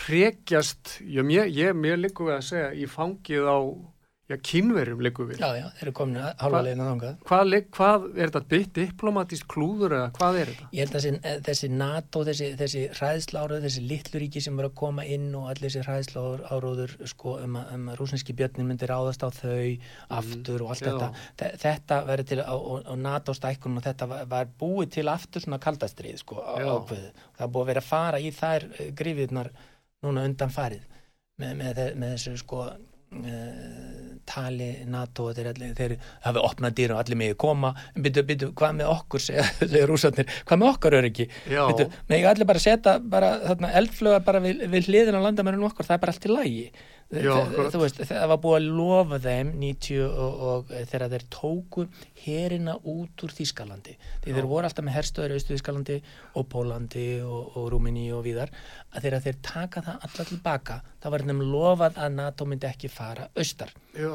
hrekjast, 0.07 0.97
já, 1.07 1.23
mér, 1.23 1.47
ég, 1.55 1.77
mér 1.79 2.01
líku 2.03 2.27
við 2.27 2.41
að 2.41 2.49
segja, 2.49 2.71
í 2.75 2.89
fangið 2.91 3.47
á 3.47 3.59
já, 4.27 4.37
kínverjum 4.43 5.01
líku 5.07 5.25
við. 5.29 5.39
Já, 5.39 5.49
já, 5.55 5.67
þeir 5.77 5.83
eru 5.87 5.93
komin 5.95 6.17
að 6.19 6.33
halva 6.43 6.61
að 6.63 6.81
þangað. 6.81 7.19
Hvað, 7.29 7.53
hvað 7.77 8.07
er 8.17 8.31
þetta 8.33 8.41
byggt 8.51 8.73
diplomatist 8.75 9.45
klúður 9.47 9.95
eða 9.99 10.09
hvað 10.17 10.39
er 10.41 10.51
þetta? 10.51 10.67
Ég 10.73 10.81
held 10.83 10.97
að 10.97 11.05
þessi, 11.05 11.21
eh, 11.31 11.37
þessi 11.47 11.71
NATO, 11.71 12.23
þessi, 12.27 12.49
þessi 12.59 12.83
hræðsláruð, 12.99 13.63
þessi 13.67 13.85
litlu 13.87 14.21
ríki 14.25 14.43
sem 14.43 14.59
eru 14.59 14.71
að 14.73 14.75
koma 14.83 15.05
inn 15.05 15.29
og 15.39 15.47
allir 15.53 15.71
þessi 15.71 15.85
hræðsláruður 15.87 16.97
sko, 17.13 17.37
um, 17.45 17.55
að- 17.61 17.73
um 17.75 17.87
rúsneski 18.01 18.35
björnin 18.35 18.67
myndi 18.67 18.87
ráðast 18.91 19.23
á 19.23 19.31
þau 19.31 19.79
aftur 20.11 20.63
og 20.67 20.71
allt 20.71 20.81
já. 20.83 20.91
þetta. 20.91 21.13
Þe- 21.39 21.55
Þetta 21.67 22.01
verður 22.07 22.27
til 22.27 22.39
á, 22.43 22.97
NATO 22.97 23.33
stækkun 23.33 23.77
og 23.79 23.83
þetta 23.83 24.09
var, 24.09 24.25
var 24.27 24.47
búið 24.59 24.91
til 24.91 25.05
aftur 25.09 25.41
svona 25.41 25.59
kaldastrið 25.59 26.19
sko, 26.19 26.37
á- 26.43 26.59
Já. 26.59 26.67
ákveðið. 26.67 27.13
Það 27.39 27.51
búið 27.53 27.63
að 27.63 27.67
vera 27.67 27.81
að 27.81 27.91
fara 27.95 28.19
í 28.19 28.31
þær 28.35 28.67
eh, 28.81 28.91
gryfjurnar 28.91 29.51
núna 30.03 30.25
undan 30.27 30.51
farið 30.51 30.83
með, 31.41 31.57
með, 31.57 31.81
með 31.97 32.15
þessu 32.17 32.37
sko 32.39 32.67
tali 34.27 34.69
NATO 34.91 35.29
þeir, 35.35 35.53
þeir 35.79 35.95
hafi 36.25 36.43
opnað 36.43 36.75
dýra 36.79 36.97
og 36.97 37.03
allir 37.05 37.21
megi 37.21 37.37
koma. 37.39 37.73
En 37.95 38.05
byrju, 38.05 38.25
byrju, 38.27 38.51
hvað 38.59 38.75
með 38.81 38.91
okkur 38.93 39.23
segja, 39.23 39.47
rúsarnir, 39.91 40.33
hvað 40.49 40.63
með 40.63 40.73
okkar 40.73 40.99
öryggi? 41.01 41.29
Byrju, 41.47 41.89
megi 42.11 42.29
allir 42.33 42.51
bara 42.51 42.63
setja 42.63 42.99
bara, 43.01 43.33
þarna, 43.47 43.73
eldflöga 43.81 44.21
bara 44.27 44.43
við, 44.45 44.67
við 44.73 44.91
hliðin 44.91 45.19
á 45.23 45.27
landamærinu 45.29 45.71
okkar, 45.71 45.89
það 45.89 45.99
er 45.99 46.05
bara 46.05 46.17
allt 46.17 46.29
í 46.29 46.35
lægi 46.35 46.67
Já, 47.07 47.35
þú 47.71 47.81
veist, 47.85 48.01
það 48.03 48.25
var 48.33 48.39
búið 48.43 48.57
að 48.57 48.65
lofa 48.75 49.19
þeim 49.23 49.51
90 49.63 50.01
og, 50.07 50.41
og 50.49 50.73
þegar 50.91 51.13
þeir 51.13 51.25
tóku 51.31 51.85
herina 52.25 52.75
út 52.83 53.23
úr 53.23 53.35
Þískalandi 53.37 53.95
því 54.25 54.35
þeir 54.35 54.49
voru 54.51 54.67
alltaf 54.67 54.87
með 54.89 54.97
herstöður 54.99 55.37
austu 55.37 55.55
Þískalandi 55.55 55.99
og 56.35 56.49
Pólandi 56.51 57.07
og, 57.23 57.53
og 57.61 57.69
Rúmini 57.71 58.09
og 58.17 58.25
víðar, 58.27 58.51
að 58.91 59.07
þegar 59.07 59.25
þeir 59.29 59.39
taka 59.53 59.85
það 59.87 60.09
alla 60.09 60.27
tilbaka, 60.33 60.81
þá 60.99 61.07
var 61.15 61.27
þeim 61.31 61.45
lofað 61.53 62.03
að 62.03 62.19
NATO 62.19 62.49
myndi 62.51 62.71
ekki 62.73 62.91
fara 62.91 63.29
austar. 63.39 63.71
Já, 63.95 64.11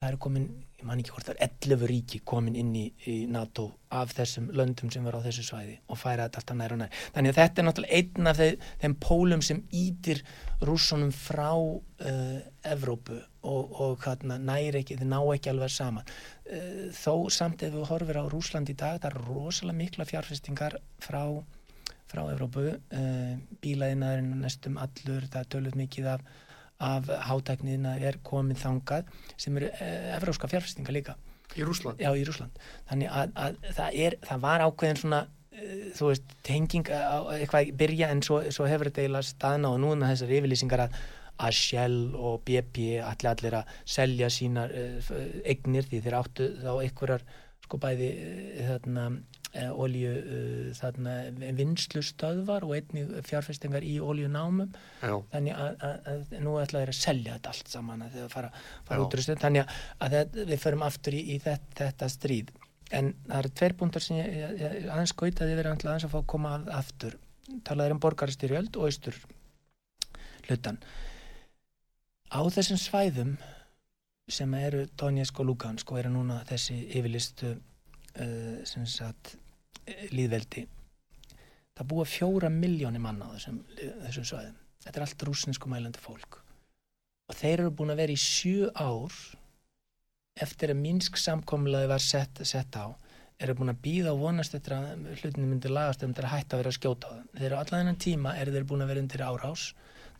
það 0.00 0.10
eru 0.10 0.22
komin 0.26 0.50
ég 0.80 0.86
man 0.88 1.00
ekki 1.00 1.12
hvort 1.12 1.28
það 1.28 1.40
er 1.44 1.50
11 1.60 1.88
ríki 1.90 2.20
komin 2.24 2.56
inn 2.56 2.70
í, 2.76 2.86
í 3.10 3.16
NATO 3.30 3.66
af 3.92 4.14
þessum 4.16 4.48
löndum 4.56 4.90
sem 4.92 5.04
var 5.04 5.18
á 5.18 5.24
þessu 5.24 5.44
svæði 5.44 5.76
og 5.90 5.98
færa 6.00 6.26
þetta 6.26 6.40
alltaf 6.40 6.56
nær 6.56 6.74
og 6.74 6.80
nær. 6.80 7.00
Þannig 7.14 7.32
að 7.32 7.40
þetta 7.40 7.60
er 7.60 7.66
náttúrulega 7.66 7.98
einn 8.00 8.30
af 8.30 8.40
þeim, 8.40 8.66
þeim 8.82 8.96
pólum 9.04 9.44
sem 9.44 9.62
ítir 9.76 10.22
rússonum 10.64 11.12
frá 11.14 11.50
uh, 11.52 12.40
Evrópu 12.72 13.18
og, 13.42 13.80
og 13.84 14.26
næri 14.30 14.82
ekki, 14.82 14.98
þeir 15.00 15.10
ná 15.12 15.20
ekki 15.20 15.52
alveg 15.52 15.72
saman. 15.74 16.12
Uh, 16.48 16.88
þó 16.96 17.14
samt 17.32 17.64
ef 17.66 17.74
við 17.76 17.88
horfum 17.90 18.22
á 18.24 18.32
Rúsland 18.32 18.72
í 18.72 18.76
dag, 18.76 19.00
það 19.02 19.10
er 19.12 19.24
rosalega 19.28 19.80
mikla 19.82 20.08
fjárfestingar 20.08 20.78
frá, 21.02 21.24
frá 22.08 22.24
Evrópu, 22.24 22.70
uh, 22.72 23.34
bílaðinaðurinn 23.60 24.38
næstum 24.46 24.80
allur, 24.80 25.28
það 25.28 25.42
er 25.44 25.52
tölvöld 25.56 25.82
mikið 25.84 26.14
af 26.16 26.30
af 26.80 27.10
hátækniðina 27.28 27.96
er 28.08 28.18
komið 28.26 28.62
þangað 28.64 29.10
sem 29.36 29.58
eru 29.60 29.68
eh, 29.72 30.08
evróska 30.16 30.48
fjárfestinga 30.50 30.94
líka. 30.94 31.16
Í 31.58 31.66
Rúsland? 31.66 32.00
Já, 32.00 32.12
í 32.14 32.24
Rúsland. 32.26 32.56
Þannig 32.88 33.12
að, 33.20 33.36
að 33.44 33.60
það, 33.76 34.00
er, 34.06 34.16
það 34.28 34.42
var 34.44 34.64
ákveðin 34.66 35.00
svona, 35.00 35.22
uh, 35.56 35.86
þú 35.98 36.10
veist, 36.12 36.36
tenging 36.46 36.92
á 36.94 37.18
eitthvað 37.34 37.72
byrja 37.80 38.12
en 38.14 38.22
svo, 38.26 38.42
svo 38.54 38.68
hefur 38.70 38.90
þetta 38.90 39.04
eiginlega 39.04 39.30
staðna 39.32 39.72
og 39.74 39.82
núna 39.82 40.12
þessar 40.12 40.36
yfirlýsingar 40.38 40.86
að 40.86 41.00
að 41.40 41.54
Shell 41.56 42.00
og 42.20 42.42
BP 42.44 42.98
allir 43.00 43.30
allir 43.30 43.54
að 43.62 43.68
selja 43.88 44.26
sínar 44.28 44.74
eignir 45.48 45.86
því 45.88 46.00
þeir 46.04 46.16
áttu 46.18 46.48
þá 46.60 46.68
einhverjar 46.74 47.22
sko 47.64 47.78
bæði 47.80 48.10
þarna 48.66 49.06
Eh, 49.08 49.29
olju 49.70 50.12
uh, 50.76 51.50
vinslu 51.58 52.02
stöðvar 52.06 52.66
og 52.66 52.76
einni 52.76 53.22
fjárfestingar 53.26 53.86
í 53.86 53.96
oljunámum 53.98 54.70
þannig 55.00 55.56
að, 55.56 55.84
að, 55.88 56.10
að 56.12 56.34
nú 56.44 56.54
ætla 56.62 56.84
þeir 56.84 56.92
að 56.94 57.00
selja 57.00 57.36
þetta 57.36 57.54
allt 57.54 57.74
saman 57.74 58.04
að 58.06 58.16
þeir 58.16 58.32
fara, 58.34 58.52
fara 58.88 59.06
útrúst 59.06 59.34
þannig 59.42 59.66
að, 59.66 60.16
að 60.20 60.40
við 60.52 60.62
förum 60.62 60.86
aftur 60.86 61.18
í, 61.18 61.24
í 61.34 61.40
þetta, 61.42 61.90
þetta 61.90 62.10
stríð. 62.14 62.54
En 62.90 63.12
það 63.26 63.36
eru 63.40 63.52
tveir 63.58 63.76
búndar 63.78 64.02
sem 64.02 64.18
ég, 64.18 64.32
ég, 64.34 64.56
ég 64.60 64.88
aðeins 64.90 65.12
skautaði 65.14 65.58
verið 65.58 65.74
aðeins 65.74 66.06
að 66.08 66.14
fá 66.14 66.20
að 66.22 66.30
koma 66.32 66.56
aftur. 66.78 67.18
Talaður 67.66 67.96
um 67.96 68.02
borgarstyrjöld 68.02 68.78
og 68.78 68.90
austur 68.90 69.18
hlutan 70.46 70.78
á 72.30 72.40
þessum 72.50 72.78
svæðum 72.78 73.34
sem 74.30 74.52
eru 74.54 74.84
Donetsk 74.98 75.40
og 75.42 75.50
Lugansk 75.50 75.90
og 75.90 75.98
eru 75.98 76.12
núna 76.14 76.40
þessi 76.48 76.76
yfirlistu 76.86 77.56
sagt 78.86 79.34
líðveldi 80.12 80.66
það 81.80 81.88
búa 81.94 82.06
fjóra 82.08 82.50
miljónir 82.52 83.00
manna 83.00 83.30
á 83.30 83.32
þessum, 83.32 83.60
þessum 84.04 84.26
svæðum. 84.28 84.56
Þetta 84.84 84.98
er 84.98 85.04
allt 85.06 85.22
rúsnesku 85.28 85.70
mælandi 85.72 86.00
fólk. 86.02 86.40
Og 87.30 87.36
þeir 87.38 87.62
eru 87.62 87.70
búin 87.78 87.92
að 87.94 88.02
vera 88.02 88.16
í 88.16 88.20
sjö 88.20 88.68
ár 88.74 89.16
eftir 90.40 90.72
að 90.72 90.82
Minsk 90.82 91.16
samkomlaði 91.20 91.88
var 91.88 92.04
sett, 92.04 92.42
sett 92.48 92.76
á 92.76 92.92
eru 93.40 93.56
búin 93.56 93.72
að 93.72 93.80
býða 93.80 94.12
og 94.12 94.20
vonast 94.26 94.56
eftir 94.56 94.76
að 94.76 95.06
hlutinu 95.22 95.48
myndi 95.48 95.72
lagast 95.72 96.04
um 96.04 96.12
til 96.12 96.26
að 96.26 96.34
hætta 96.34 96.56
að 96.56 96.60
vera 96.60 96.72
að 96.72 96.76
skjóta 96.76 97.08
á 97.08 97.12
það 97.14 97.38
þeir 97.38 97.46
eru 97.46 97.58
allan 97.60 97.80
þennan 97.80 98.00
tíma 98.04 98.34
eru 98.36 98.54
þeir 98.56 98.66
búin 98.68 98.84
að 98.84 98.92
vera 98.92 99.04
undir 99.04 99.24
árás. 99.24 99.66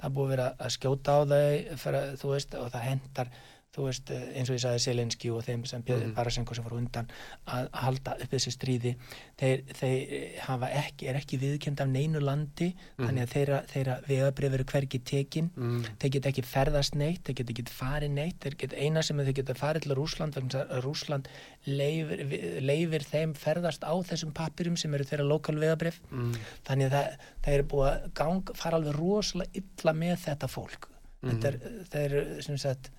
Það 0.00 0.14
búin 0.16 0.26
að 0.26 0.32
vera 0.32 0.46
að 0.56 0.74
skjóta 0.78 1.12
á 1.12 1.20
þau 1.20 1.78
fyrir, 1.82 2.14
veist, 2.24 2.56
og 2.56 2.72
það 2.72 2.86
hendar 2.86 3.32
þú 3.74 3.84
veist, 3.86 4.10
eh, 4.10 4.22
eins 4.38 4.50
og 4.50 4.56
ég 4.56 4.62
sagði 4.64 4.82
Selenski 4.82 5.30
og 5.30 5.44
þeim 5.46 5.62
sem 5.68 5.82
Björn 5.86 6.08
mm. 6.08 6.14
Parasenko 6.16 6.56
sem 6.56 6.64
var 6.66 6.74
undan 6.74 7.10
að 7.54 7.68
halda 7.78 8.16
upp 8.24 8.34
þessi 8.34 8.52
stríði 8.54 8.92
þeir, 9.38 9.62
þeir 9.78 10.40
hafa 10.48 10.70
ekki, 10.80 11.08
er 11.10 11.18
ekki 11.20 11.38
viðkend 11.38 11.82
af 11.84 11.90
neinu 11.92 12.22
landi, 12.24 12.72
mm. 12.74 13.04
þannig 13.04 13.26
að 13.26 13.34
þeirra, 13.36 13.60
þeirra 13.70 13.96
vegabrið 14.08 14.54
veru 14.56 14.68
hverki 14.72 15.02
tekin 15.12 15.52
mm. 15.54 15.86
þeir 16.02 16.14
get 16.16 16.30
ekki 16.32 16.46
ferðast 16.50 16.98
neitt, 16.98 17.22
þeir 17.28 17.38
get 17.40 17.54
ekki 17.54 17.66
farið 17.70 18.14
neitt, 18.18 18.38
þeir 18.42 18.58
get 18.64 18.76
eina 18.76 19.06
sem 19.06 19.22
þeir 19.22 19.38
geta 19.40 19.58
farið 19.62 19.86
til 19.86 19.98
Rúsland, 20.00 20.38
Rúsland 20.82 21.30
leifir, 21.68 22.26
leifir 22.66 23.06
þeim 23.06 23.38
ferðast 23.38 23.86
á 23.86 23.94
þessum 24.10 24.34
pappirum 24.34 24.78
sem 24.80 24.94
eru 24.98 25.06
þeirra 25.06 25.30
lokal 25.30 25.58
vegabrið, 25.62 26.02
mm. 26.10 26.38
þannig 26.66 26.90
að 26.90 26.96
það, 26.98 27.28
það 27.46 27.58
er 27.60 27.68
búið 27.70 27.90
að 27.92 28.08
gang, 28.18 28.56
fara 28.58 28.80
alveg 28.80 28.98
rosalega 28.98 29.62
illa 29.62 29.94
með 29.94 30.24
þetta 30.26 30.50
fólk 30.50 30.90
þetta 31.20 31.50
er, 31.50 31.58
þeir, 31.92 32.14
sem 32.44 32.58
sagt 32.60 32.90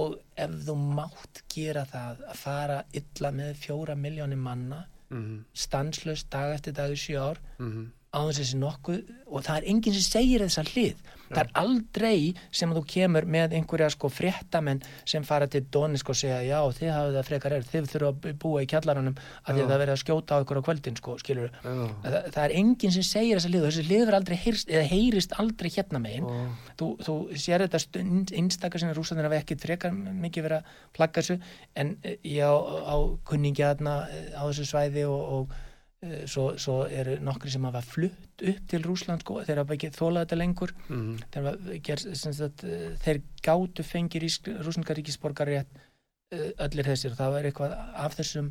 og 0.00 0.18
ef 0.44 0.52
þú 0.66 0.76
mátt 0.98 1.42
gera 1.52 1.84
það 1.88 2.22
að 2.32 2.38
fara 2.44 2.78
illa 3.00 3.32
með 3.40 3.56
fjóra 3.64 3.96
miljónir 4.04 4.40
manna 4.40 4.84
mm 5.10 5.22
-hmm. 5.22 5.40
stanslust 5.64 6.30
dag 6.30 6.54
eftir 6.54 6.72
dag 6.72 6.92
í 6.92 7.02
sjö 7.04 7.18
ár 7.30 7.38
mm 7.58 7.72
-hmm 7.72 7.90
á 8.12 8.20
þessi 8.28 8.60
nokkuð 8.60 9.02
og 9.32 9.44
það 9.46 9.58
er 9.58 9.66
enginn 9.72 9.96
sem 9.96 10.04
segir 10.04 10.44
þessa 10.44 10.64
hlið. 10.68 11.00
Það 11.32 11.38
er 11.40 11.52
aldrei 11.62 12.16
sem 12.52 12.72
þú 12.76 12.82
kemur 12.92 13.24
með 13.24 13.54
einhverja 13.56 13.88
sko 13.94 14.10
fréttamenn 14.12 14.82
sem 15.08 15.24
fara 15.24 15.46
til 15.48 15.62
Donisk 15.72 16.10
og 16.12 16.18
segja 16.18 16.42
já 16.44 16.58
þið 16.76 16.92
hafið 16.92 17.16
það 17.16 17.28
frekar 17.30 17.56
er 17.56 17.64
þið 17.70 17.88
þurfa 17.94 18.10
að 18.10 18.36
búa 18.42 18.60
í 18.60 18.68
kjallaranum 18.68 19.16
að 19.16 19.48
því 19.48 19.64
að 19.64 19.72
það 19.72 19.82
verður 19.82 19.94
að 19.94 20.02
skjóta 20.02 20.36
á 20.36 20.42
ykkur 20.44 20.60
á 20.60 20.66
kvöldin 20.68 21.00
sko 21.00 21.16
skilur 21.22 21.56
það, 21.62 22.18
það 22.34 22.42
er 22.44 22.56
enginn 22.60 22.94
sem 22.98 23.08
segir 23.08 23.40
þessa 23.40 23.52
hlið 23.54 23.64
og 23.64 23.70
þessi 23.70 23.86
hlið 23.88 24.04
verður 24.04 24.18
aldrei 24.20 24.38
heyrst 24.44 24.76
eða 24.76 24.84
heyrist 24.92 25.36
aldrei 25.40 25.72
hérna 25.72 26.04
megin. 26.04 26.28
Ja. 26.28 26.44
þú, 26.82 26.92
þú 27.08 27.18
sér 27.46 27.64
þetta 27.64 28.04
einstakar 28.42 28.84
sem 28.84 28.92
rúsanir 28.92 29.30
af 29.30 29.38
ekkit 29.40 29.64
frekar 29.64 29.96
mikið 29.96 30.50
verið 30.50 30.60
að 30.60 30.88
plagga 30.98 31.24
þessu 31.24 31.40
en 31.80 31.96
já 32.04 32.48
eh, 32.52 32.88
á 32.92 32.96
kunningi 33.24 33.64
aðna 33.64 34.02
eh, 34.12 34.32
á 34.36 34.44
þessu 34.44 34.68
svæði 34.68 35.08
og, 35.08 35.22
og 35.38 35.60
svo, 36.02 36.48
svo 36.58 36.82
eru 36.90 37.14
nokkri 37.22 37.50
sem 37.52 37.64
hafa 37.68 37.82
flutt 37.86 38.42
upp 38.42 38.62
til 38.70 38.82
Rúsland 38.86 39.22
sko, 39.22 39.38
þeir 39.46 39.60
hafa 39.62 39.76
ekki 39.76 39.92
þólað 39.94 40.24
þetta 40.24 40.38
lengur 40.40 40.72
mm. 40.88 41.12
þeir, 41.34 41.50
ger, 41.86 42.02
sagt, 42.18 42.64
eh, 42.66 42.88
þeir 43.04 43.20
gátu 43.44 43.86
fengir 43.86 44.26
í 44.26 44.30
rúslandgaríkisborgari 44.66 45.60
eh, 45.60 46.48
öllir 46.66 46.90
þessir 46.90 47.14
og 47.14 47.20
það 47.20 47.36
var 47.36 47.48
eitthvað 47.50 47.76
af 48.06 48.18
þessum 48.18 48.50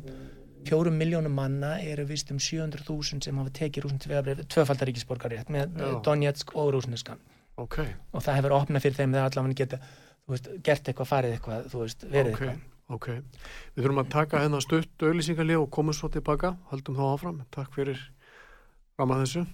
fjórum 0.64 0.96
miljónum 0.96 1.36
manna 1.36 1.74
eru 1.82 2.06
vist 2.08 2.32
um 2.32 2.40
700.000 2.40 3.26
sem 3.26 3.42
hafa 3.42 3.54
tekið 3.60 3.88
rúslandgaríkisborgari 3.88 4.48
tvöfaldaríkisborgari 4.56 5.44
með 5.52 5.76
Já. 5.76 5.92
Donetsk 6.08 6.56
og 6.56 6.72
rúsneskan 6.78 7.20
okay. 7.60 7.92
og 8.16 8.24
það 8.24 8.40
hefur 8.40 8.58
opnað 8.62 8.86
fyrir 8.86 9.02
þeim 9.02 9.18
þegar 9.18 9.28
allavega 9.28 9.60
geta 9.60 9.82
veist, 10.30 10.52
gert 10.64 10.88
eitthvað, 10.88 11.10
farið 11.10 11.36
eitthvað 11.36 11.74
veist, 11.76 12.06
verið 12.08 12.38
okay. 12.38 12.54
eitthvað 12.54 12.71
Ok, 12.92 13.08
við 13.72 13.86
þurfum 13.86 14.02
að 14.02 14.12
taka 14.12 14.42
hennar 14.42 14.60
stutt 14.60 15.00
auðlýsingarlið 15.00 15.62
og 15.62 15.70
komum 15.72 15.96
svo 15.96 16.10
tilbaka, 16.12 16.58
haldum 16.68 16.98
þá 16.98 17.04
áfram. 17.08 17.38
Takk 17.54 17.72
fyrir 17.72 18.00
fram 18.98 19.14
að 19.14 19.22
þessu. 19.24 19.44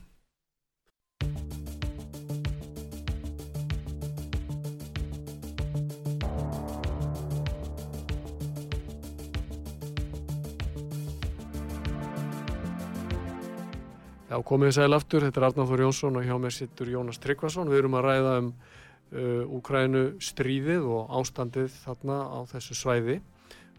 Já, 14.28 14.36
komið 14.44 14.74
sæl 14.76 14.92
aftur, 14.92 15.22
þetta 15.24 15.40
er 15.40 15.46
Arnáður 15.52 15.86
Jónsson 15.86 16.18
og 16.18 16.26
hjá 16.26 16.34
mér 16.42 16.52
sittur 16.52 16.90
Jónas 16.90 17.22
Tryggvason. 17.22 17.70
Við 17.70 17.84
erum 17.84 17.96
að 17.96 18.10
ræða 18.10 18.34
um 18.42 18.50
Úkrænu 19.08 20.04
stríðið 20.20 20.86
og 20.92 21.12
ástandið 21.20 21.72
þarna 21.84 22.18
á 22.28 22.38
þessu 22.50 22.76
svæði. 22.76 23.18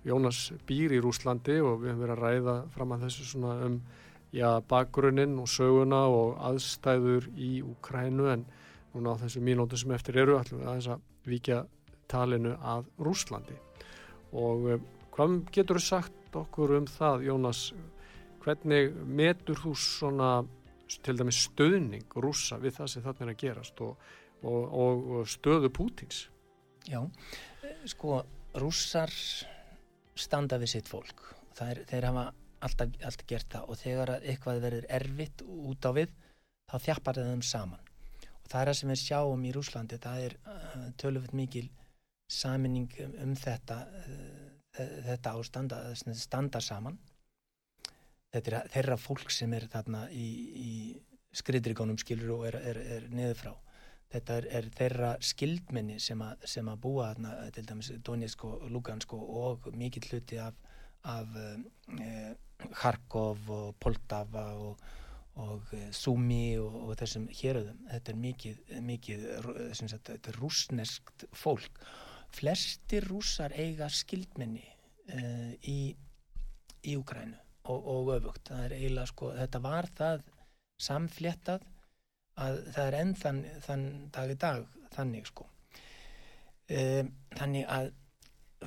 Jónas 0.07 0.49
býr 0.65 0.95
í 0.95 1.01
Rúslandi 1.03 1.59
og 1.61 1.83
við 1.83 1.91
höfum 1.91 2.03
verið 2.05 2.15
að 2.15 2.23
ræða 2.23 2.55
fram 2.73 2.95
að 2.95 3.03
þessu 3.05 3.27
svona 3.29 3.55
um 3.67 3.79
já, 4.33 4.59
bakgrunninn 4.69 5.37
og 5.41 5.49
söguna 5.51 6.05
og 6.09 6.37
aðstæður 6.49 7.29
í 7.37 7.59
Úkrænu 7.65 8.29
en 8.33 8.45
núna 8.93 9.13
á 9.13 9.21
þessu 9.21 9.43
mínótu 9.45 9.77
sem 9.77 9.91
eftir 9.93 10.21
eru 10.23 10.39
ætlum 10.39 10.63
við 10.63 10.71
aðeins 10.71 10.91
að 10.95 11.03
vikja 11.29 11.59
talinu 12.09 12.55
að 12.57 12.87
Rúslandi 12.97 13.57
og 14.33 14.65
uh, 14.69 14.79
hvað 15.13 15.35
getur 15.53 15.79
þú 15.79 15.85
sagt 15.85 16.37
okkur 16.37 16.77
um 16.77 16.87
það 16.89 17.25
Jónas? 17.29 17.69
Hvernig 18.39 18.93
metur 19.03 19.59
þú 19.59 19.73
svona 19.75 20.29
til 21.03 21.17
dæmis 21.19 21.41
stöðning 21.49 22.15
rúsa 22.15 22.57
við 22.61 22.77
það 22.77 22.91
sem 22.93 23.03
þarna 23.03 23.25
er 23.25 23.31
að 23.33 23.41
gerast? 23.41 23.81
Og 23.83 23.97
og, 24.43 24.61
og, 24.65 25.07
og 25.19 25.31
stöðu 25.31 25.71
Pútins 25.73 26.27
Já, 26.89 27.03
sko 27.85 28.21
rússar 28.57 29.11
standa 30.19 30.57
við 30.59 30.73
sitt 30.73 30.89
fólk. 30.89 31.21
Er, 31.61 31.83
þeir 31.89 32.07
hafa 32.09 32.23
alltaf, 32.65 32.95
alltaf 33.03 33.27
gert 33.27 33.51
það. 33.51 33.67
Og 33.69 33.79
þegar 33.79 34.13
eitthvað 34.19 34.61
verður 34.63 34.87
erfitt 34.99 35.43
út 35.43 35.85
á 35.85 35.91
við 35.95 36.15
þá 36.69 36.75
þjappar 36.85 37.19
það 37.19 37.29
þeim 37.33 37.43
saman. 37.49 37.91
Og 38.39 38.49
það 38.49 38.61
er 38.61 38.71
það 38.71 38.79
sem 38.79 38.93
við 38.93 39.01
sjáum 39.03 39.45
í 39.45 39.53
Rúslandi 39.55 39.99
það 40.01 40.25
er 40.25 40.37
uh, 40.39 40.87
töluvert 41.01 41.35
mikil 41.37 41.67
saminning 42.29 42.89
um, 43.05 43.15
um 43.25 43.35
þetta 43.37 43.79
uh, 43.85 44.49
þetta 44.79 45.35
ástand 45.35 45.75
að 45.75 45.93
standa 46.15 46.61
saman. 46.63 46.97
Þetta 48.33 48.51
er 48.51 48.73
þeirra 48.73 48.99
fólk 49.01 49.31
sem 49.33 49.53
er 49.57 49.65
þarna 49.71 50.05
í, 50.13 50.27
í 50.53 50.73
skriðrikonum 51.35 51.97
skilur 52.01 52.37
og 52.37 52.45
er, 52.49 52.59
er, 52.71 52.79
er 52.97 53.09
niður 53.13 53.41
frá 53.43 53.53
þetta 54.13 54.37
er, 54.39 54.47
er 54.59 54.69
þeirra 54.77 55.11
skildminni 55.21 55.99
sem, 56.01 56.21
a, 56.25 56.33
sem 56.47 56.69
að 56.71 56.81
búa 56.85 57.11
þarna, 57.11 57.33
til 57.55 57.65
dæmis 57.69 57.91
Donetsk 58.05 58.45
og 58.49 58.65
Lugansk 58.73 59.13
og 59.17 59.69
mikið 59.77 60.09
hluti 60.09 60.39
af, 60.41 60.57
af 61.09 61.37
eh, 61.37 62.31
Kharkov 62.73 63.51
og 63.53 63.75
Poltava 63.79 64.49
og, 64.57 64.83
og 65.39 65.73
eh, 65.77 65.89
Sumi 65.95 66.57
og, 66.59 66.75
og 66.87 66.99
þessum 66.99 67.29
héröðum 67.29 67.85
þetta 67.91 68.13
er 68.13 68.21
mikið, 68.25 68.61
mikið 68.89 69.25
sagt, 69.79 70.09
þetta 70.09 70.33
er 70.33 70.41
rúsneskt 70.41 71.27
fólk 71.37 71.83
flestir 72.35 73.07
rúsar 73.09 73.53
eiga 73.57 73.89
skildminni 73.89 74.65
uh, 75.13 75.53
í, 75.65 75.93
í 76.85 76.95
Ukrænu 76.99 77.37
og, 77.69 77.87
og 77.93 78.11
öfugt. 78.17 78.51
Sko, 79.09 79.33
þetta 79.37 79.61
var 79.63 79.89
það 79.97 80.23
samfléttað 80.79 81.65
að 82.39 82.59
það 82.73 82.83
er 82.85 82.99
enn 82.99 83.15
þann, 83.19 83.39
þann 83.65 83.87
dag 84.15 84.33
í 84.33 84.37
dag 84.39 84.67
þannig 84.95 85.29
sko. 85.29 85.47
Um, 86.69 87.11
þannig 87.35 87.65
að 87.71 87.91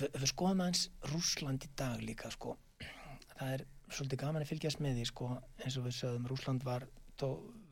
við, 0.00 0.26
skoðum 0.32 0.64
aðeins 0.64 0.88
Rúsland 1.12 1.66
í 1.66 1.70
dag 1.78 2.02
líka 2.02 2.32
sko. 2.34 2.56
Það 3.36 3.56
er 3.56 3.64
svolítið 3.92 4.22
gaman 4.22 4.44
að 4.44 4.52
fylgjast 4.52 4.82
með 4.82 4.98
því 4.98 5.08
sko, 5.10 5.28
eins 5.62 5.76
og 5.78 5.86
við 5.86 5.98
sögum, 5.98 6.28
Rúsland 6.30 6.64
var 6.66 6.86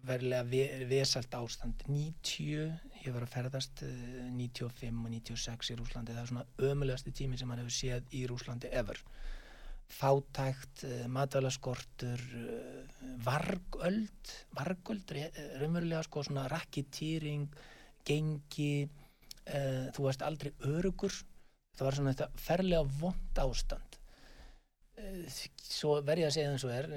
verilega 0.07 0.45
ve 0.47 0.87
vesalt 0.89 1.35
ástand 1.35 1.83
90, 1.89 2.71
ég 3.03 3.15
var 3.15 3.25
að 3.25 3.33
ferðast 3.35 3.83
uh, 3.85 4.29
95 4.37 5.01
og 5.05 5.11
96 5.13 5.73
í 5.73 5.77
Rúslandi 5.81 6.15
það 6.15 6.23
er 6.23 6.31
svona 6.31 6.71
ömulegasti 6.71 7.13
tími 7.17 7.41
sem 7.41 7.51
maður 7.51 7.67
hefur 7.67 7.77
séð 7.77 8.15
í 8.17 8.23
Rúslandi 8.31 8.71
ever 8.81 9.01
fátækt, 9.91 10.85
uh, 10.87 11.05
matalaskortur 11.13 12.23
uh, 12.41 13.05
vargöld 13.27 14.35
vargöld, 14.57 15.15
raunverulega 15.61 16.03
sko 16.07 16.25
svona 16.27 16.47
rakkitýring 16.51 17.49
gengi 18.07 18.89
þú 19.51 20.05
varst 20.05 20.23
aldrei 20.23 20.53
örugur 20.69 21.11
það 21.81 21.87
var 21.87 21.97
svona 21.97 22.13
þetta 22.13 22.45
ferlega 22.45 22.83
vond 23.01 23.41
ástand. 23.43 23.97
Svo 25.65 25.97
verði 26.05 26.27
að 26.27 26.35
segja 26.37 26.51
eins 26.53 26.65
og 26.69 26.75
er 26.77 26.89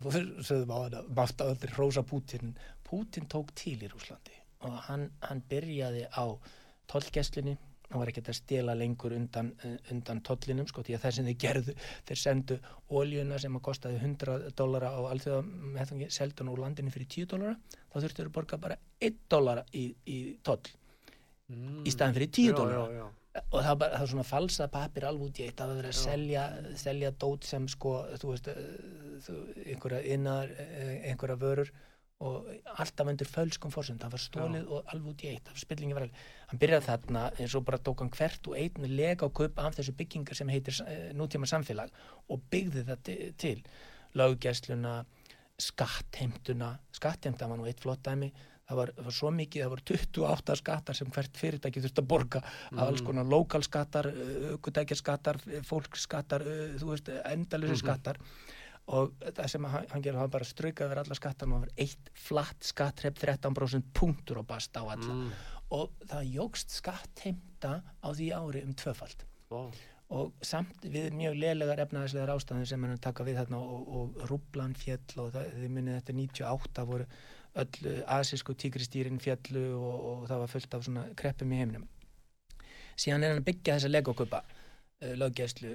þú 0.00 0.12
sögðum 0.48 0.74
á 0.74 0.78
þetta 0.84 1.02
mátt 1.18 1.42
að 1.42 1.52
öllur 1.54 1.74
hrósa 1.76 2.04
Pútin 2.06 2.54
Pútin 2.86 3.26
tók 3.30 3.50
til 3.58 3.76
í 3.82 3.90
Rúslandi 3.90 4.36
og 4.66 4.76
hann, 4.86 5.08
hann 5.24 5.42
byrjaði 5.50 6.04
á 6.14 6.24
tollgeslinni 6.90 7.56
hann 7.90 8.02
var 8.02 8.10
ekkert 8.12 8.30
að 8.30 8.38
stela 8.38 8.74
lengur 8.78 9.14
undan, 9.16 9.52
undan 9.90 10.22
tollinum 10.26 10.68
sko 10.70 10.84
því 10.86 10.96
að 10.96 11.04
það 11.04 11.16
sem 11.16 11.28
þeir 11.30 11.38
gerðu 11.44 11.76
þeir 12.08 12.20
sendu 12.22 12.58
óljuna 12.88 13.38
sem 13.42 13.56
að 13.58 13.64
kostaði 13.66 14.00
100 14.00 14.52
dólara 14.58 14.92
á 14.94 15.00
alþjóða 15.10 16.10
seldun 16.14 16.52
úr 16.52 16.62
landinu 16.64 16.94
fyrir 16.94 17.10
10 17.16 17.30
dólara 17.34 17.56
þá 17.90 17.96
þurftu 17.96 18.22
þeir 18.22 18.30
að 18.30 18.36
borga 18.38 18.60
bara 18.66 18.78
1 19.10 19.24
dólara 19.34 19.64
í, 19.74 19.88
í 20.06 20.18
toll 20.46 20.62
mm. 21.50 21.82
í 21.82 21.94
staðin 21.94 22.20
fyrir 22.20 22.32
10 22.38 22.60
dólara 22.60 23.10
og 23.40 23.60
það 23.62 23.76
var, 23.78 23.92
það 23.92 24.00
var 24.00 24.10
svona 24.12 24.26
falsað 24.26 24.72
papir 24.74 25.06
alveg 25.06 25.28
út 25.28 25.40
í 25.40 25.44
eitt 25.46 25.60
að 25.62 25.76
vera 25.78 25.92
að 25.92 25.98
selja, 26.00 26.46
selja 26.78 27.12
dót 27.24 27.46
sem 27.46 27.68
sko, 27.70 27.92
þú 28.18 28.32
veist 28.32 28.48
eh, 28.50 28.64
þú, 29.26 29.36
einhverja 29.66 30.00
innar, 30.16 30.50
eh, 30.58 30.96
einhverja 31.10 31.38
vörur 31.38 31.70
og 32.20 32.48
alltaf 32.76 33.08
undir 33.08 33.28
fölskum 33.28 33.72
fórsund, 33.72 34.02
það 34.02 34.12
var 34.12 34.22
stólið 34.22 34.64
Já. 34.66 34.68
og 34.68 34.90
alveg 34.92 35.12
út 35.14 35.22
í 35.24 35.30
eitt 35.30 35.46
það 35.48 35.94
var 35.94 36.04
alveg, 36.04 36.18
hann 36.50 36.60
byrjaði 36.60 36.86
þarna 36.88 37.22
eins 37.40 37.54
og 37.56 37.64
bara 37.64 37.80
tók 37.80 38.02
hann 38.04 38.12
hvert 38.12 38.50
og 38.50 38.58
einn 38.60 38.90
lega 38.92 39.24
og 39.24 39.32
köp 39.38 39.62
af 39.62 39.78
þessu 39.78 39.94
byggingar 39.96 40.36
sem 40.36 40.52
heitir 40.52 40.76
uh, 40.84 41.08
nútíma 41.16 41.48
samfélag 41.48 41.94
og 42.28 42.44
byggði 42.52 42.84
það 42.90 43.10
til 43.40 43.56
löggæsluna 44.20 44.98
skattheimtuna 45.60 46.74
skattheimta 46.96 47.48
var 47.48 47.60
nú 47.60 47.68
eitt 47.68 47.80
flott 47.80 48.04
dæmi 48.04 48.30
það 48.70 48.78
var, 48.78 48.92
var 49.06 49.16
svo 49.16 49.32
mikið, 49.34 49.64
það 49.64 49.72
voru 49.72 49.86
28 49.96 50.56
skattar 50.60 50.98
sem 50.98 51.10
hvert 51.14 51.40
fyrirtæki 51.40 51.82
þurfti 51.84 52.02
að 52.04 52.10
borga 52.12 52.42
mm. 52.44 52.82
alls 52.84 53.02
konar 53.06 53.26
lokalskattar, 53.26 54.10
aukudækjarskattar 54.52 55.40
fólksskattar, 55.66 56.44
þú 56.78 56.92
veist 56.92 57.10
endalusi 57.24 57.72
mm 57.72 57.76
-hmm. 57.80 57.88
Og 58.90 59.12
það 59.22 59.46
sem 59.52 59.68
hann, 59.70 59.86
hann 59.92 60.02
gerði, 60.04 60.20
hann 60.22 60.32
bara 60.32 60.48
straukaði 60.48 60.92
verið 60.92 61.04
alla 61.04 61.18
skattar 61.18 61.48
og 61.48 61.54
það 61.54 61.64
var 61.66 61.84
eitt 61.84 62.10
flatt 62.26 62.66
skattrepp 62.66 63.20
13% 63.22 63.92
punktur 63.96 64.42
og 64.42 64.48
bast 64.50 64.76
á 64.76 64.82
alla 64.82 65.14
mm. 65.14 65.30
og 65.76 66.04
það 66.10 66.32
jógst 66.34 66.76
skattheimta 66.80 67.74
á 67.84 68.08
því 68.08 68.30
ári 68.34 68.64
um 68.66 68.74
tvöfald 68.74 69.26
wow. 69.52 69.68
og 70.16 70.32
samt 70.42 70.86
við 70.86 71.12
mjög 71.16 71.38
leðlegar 71.38 71.84
efnaðislegar 71.86 72.34
ástæðin 72.34 72.70
sem 72.72 72.88
hann 72.88 73.02
taka 73.02 73.26
við 73.26 73.42
þarna 73.42 73.60
og, 73.60 73.92
og 74.00 74.24
rúblan 74.30 74.74
fjell 74.78 75.22
og 75.22 75.30
það, 75.36 75.52
þið 75.60 75.76
minnið 75.76 76.00
þetta 76.00 76.18
98 76.22 76.88
voru 76.90 77.10
öll 77.60 77.94
asísku 78.06 78.54
tíkristýrin 78.54 79.22
fjallu 79.22 79.64
og, 79.74 79.96
og 80.10 80.28
það 80.30 80.44
var 80.44 80.52
fullt 80.52 80.74
af 80.76 80.86
svona 80.86 81.06
kreppum 81.18 81.54
í 81.54 81.62
heiminum 81.62 81.88
síðan 83.00 83.24
er 83.24 83.32
hann 83.32 83.42
að 83.42 83.48
byggja 83.48 83.76
þessa 83.78 83.90
legokupa 83.90 84.42
uh, 85.00 85.12
löggæslu, 85.18 85.74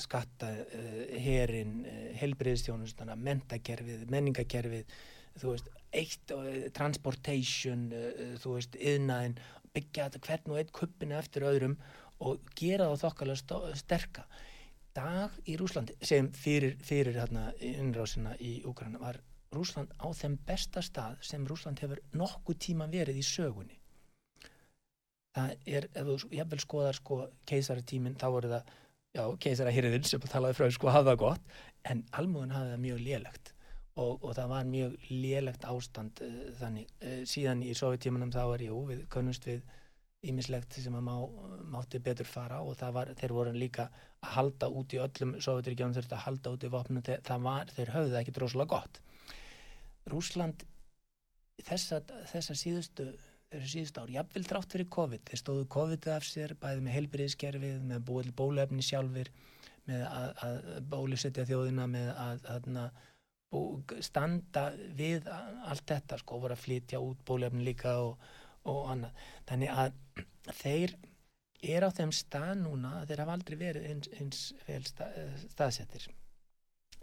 skatta 0.00 0.50
uh, 0.64 1.02
herin, 1.24 1.82
helbriðstjónustana 2.20 3.16
mentakerfið, 3.18 4.06
menningakerfið 4.12 4.96
þú 5.40 5.50
veist, 5.50 5.70
eitt 5.94 6.32
transportation, 6.74 7.88
þú 8.42 8.56
veist 8.56 8.76
yðnaðin, 8.78 9.36
byggja 9.74 10.08
þetta 10.08 10.20
hvern 10.28 10.52
og 10.52 10.60
einn 10.60 10.72
kuppinu 10.74 11.16
eftir 11.18 11.46
öðrum 11.48 11.74
og 12.22 12.50
gera 12.54 12.86
það 12.92 13.02
þokkalega 13.02 13.74
sterka. 13.78 14.26
Dag 14.94 15.34
í 15.50 15.56
Rúslandi 15.58 15.96
sem 16.06 16.30
fyrir, 16.30 16.76
fyrir 16.78 17.18
hérna 17.18 17.48
innrásina 17.58 18.36
í 18.38 18.60
Úkrana 18.70 19.02
var 19.02 19.18
Rúsland 19.54 19.90
á 19.98 20.06
þeim 20.14 20.36
besta 20.46 20.82
stað 20.82 21.18
sem 21.26 21.46
Rúsland 21.50 21.82
hefur 21.82 22.02
nokkuð 22.14 22.60
tíma 22.68 22.86
verið 22.90 23.18
í 23.18 23.26
sögunni 23.26 23.78
það 25.34 25.54
er, 25.66 25.88
ef 25.92 26.08
þú 26.08 26.32
jafnvel 26.38 26.62
skoðar 26.62 26.98
sko 26.98 27.20
keisaratímin, 27.48 28.16
þá 28.20 28.26
voru 28.34 28.50
það 28.52 28.72
já, 29.14 29.24
keisarahyrðin 29.46 30.08
sem 30.08 30.26
talaði 30.30 30.58
frá 30.58 30.70
sko 30.74 30.92
hafa 30.92 31.12
það 31.12 31.20
gott, 31.22 31.54
en 31.90 32.02
almúðin 32.18 32.54
hafi 32.54 32.72
það 32.72 32.84
mjög 32.88 33.04
lélegt. 33.08 33.54
Og, 33.94 34.24
og 34.26 34.32
það 34.34 34.48
var 34.50 34.66
mjög 34.66 34.94
lélegt 35.06 35.64
ástand 35.70 36.20
uh, 36.26 36.38
þannig, 36.58 36.88
uh, 36.98 37.20
síðan 37.30 37.62
í 37.62 37.74
sovjetímanum 37.78 38.32
þá 38.34 38.40
var 38.50 38.64
jú, 38.64 38.80
við 38.88 39.04
kunnust 39.12 39.46
við 39.46 39.62
ímislegt 40.24 40.74
sem 40.80 40.94
að 40.96 41.04
má, 41.06 41.14
mátti 41.70 42.00
betur 42.02 42.26
fara 42.26 42.58
og 42.64 42.80
var, 42.96 43.12
þeir 43.18 43.34
voru 43.36 43.52
líka 43.54 43.90
að 44.24 44.32
halda 44.38 44.70
út 44.72 44.94
í 44.96 45.00
öllum 45.04 45.36
sovjeturíkjánum 45.36 45.94
þurfti 45.98 46.16
að 46.16 46.24
halda 46.24 46.54
út 46.54 46.64
í 46.64 46.70
vopnum, 46.72 47.04
það 47.04 47.44
var, 47.44 47.70
þeir 47.76 47.92
höfðu 47.94 48.14
það 48.14 48.20
ekki 48.22 48.34
droslega 48.38 48.72
gott. 48.72 49.00
Rúsland 50.10 50.64
þessa, 51.62 52.00
þessa 52.32 52.56
síðustu 52.58 53.10
þessu 53.54 53.72
síðust 53.72 53.98
ár, 54.00 54.12
jafnvel 54.12 54.44
trátt 54.50 54.74
fyrir 54.76 54.90
COVID. 54.96 55.24
Þeir 55.30 55.40
stóðu 55.40 55.64
COVID 55.74 56.08
af 56.14 56.28
sér, 56.28 56.54
bæði 56.60 56.84
með 56.84 56.96
heilbyrðiskerfið, 56.98 57.80
með 57.90 58.06
búið 58.10 58.30
bólefni 58.38 58.84
sjálfur 58.84 59.30
með 59.88 60.04
að, 60.08 60.30
að 60.46 60.60
bólusetja 60.92 61.44
þjóðina, 61.48 61.88
með 61.90 62.10
að, 62.14 62.46
að, 62.54 62.68
að 62.84 64.00
standa 64.02 64.64
við 64.98 65.28
allt 65.30 65.86
þetta, 65.90 66.18
sko, 66.22 66.40
voru 66.42 66.56
að 66.56 66.64
flytja 66.64 67.00
út 67.04 67.20
bólefni 67.28 67.64
líka 67.66 67.96
og, 68.02 68.22
og 68.70 68.88
annað, 68.94 69.26
þannig 69.48 69.74
að 69.84 69.98
þeir 70.62 70.96
er 71.64 71.86
á 71.86 71.90
þeim 71.94 72.12
stað 72.12 72.54
núna 72.60 73.04
þeir 73.08 73.24
hafa 73.24 73.36
aldrei 73.38 73.56
verið 73.60 73.88
eins, 73.92 74.10
eins 74.18 74.44
vel 74.66 74.82
stað, 74.88 75.18
staðsettir. 75.54 76.08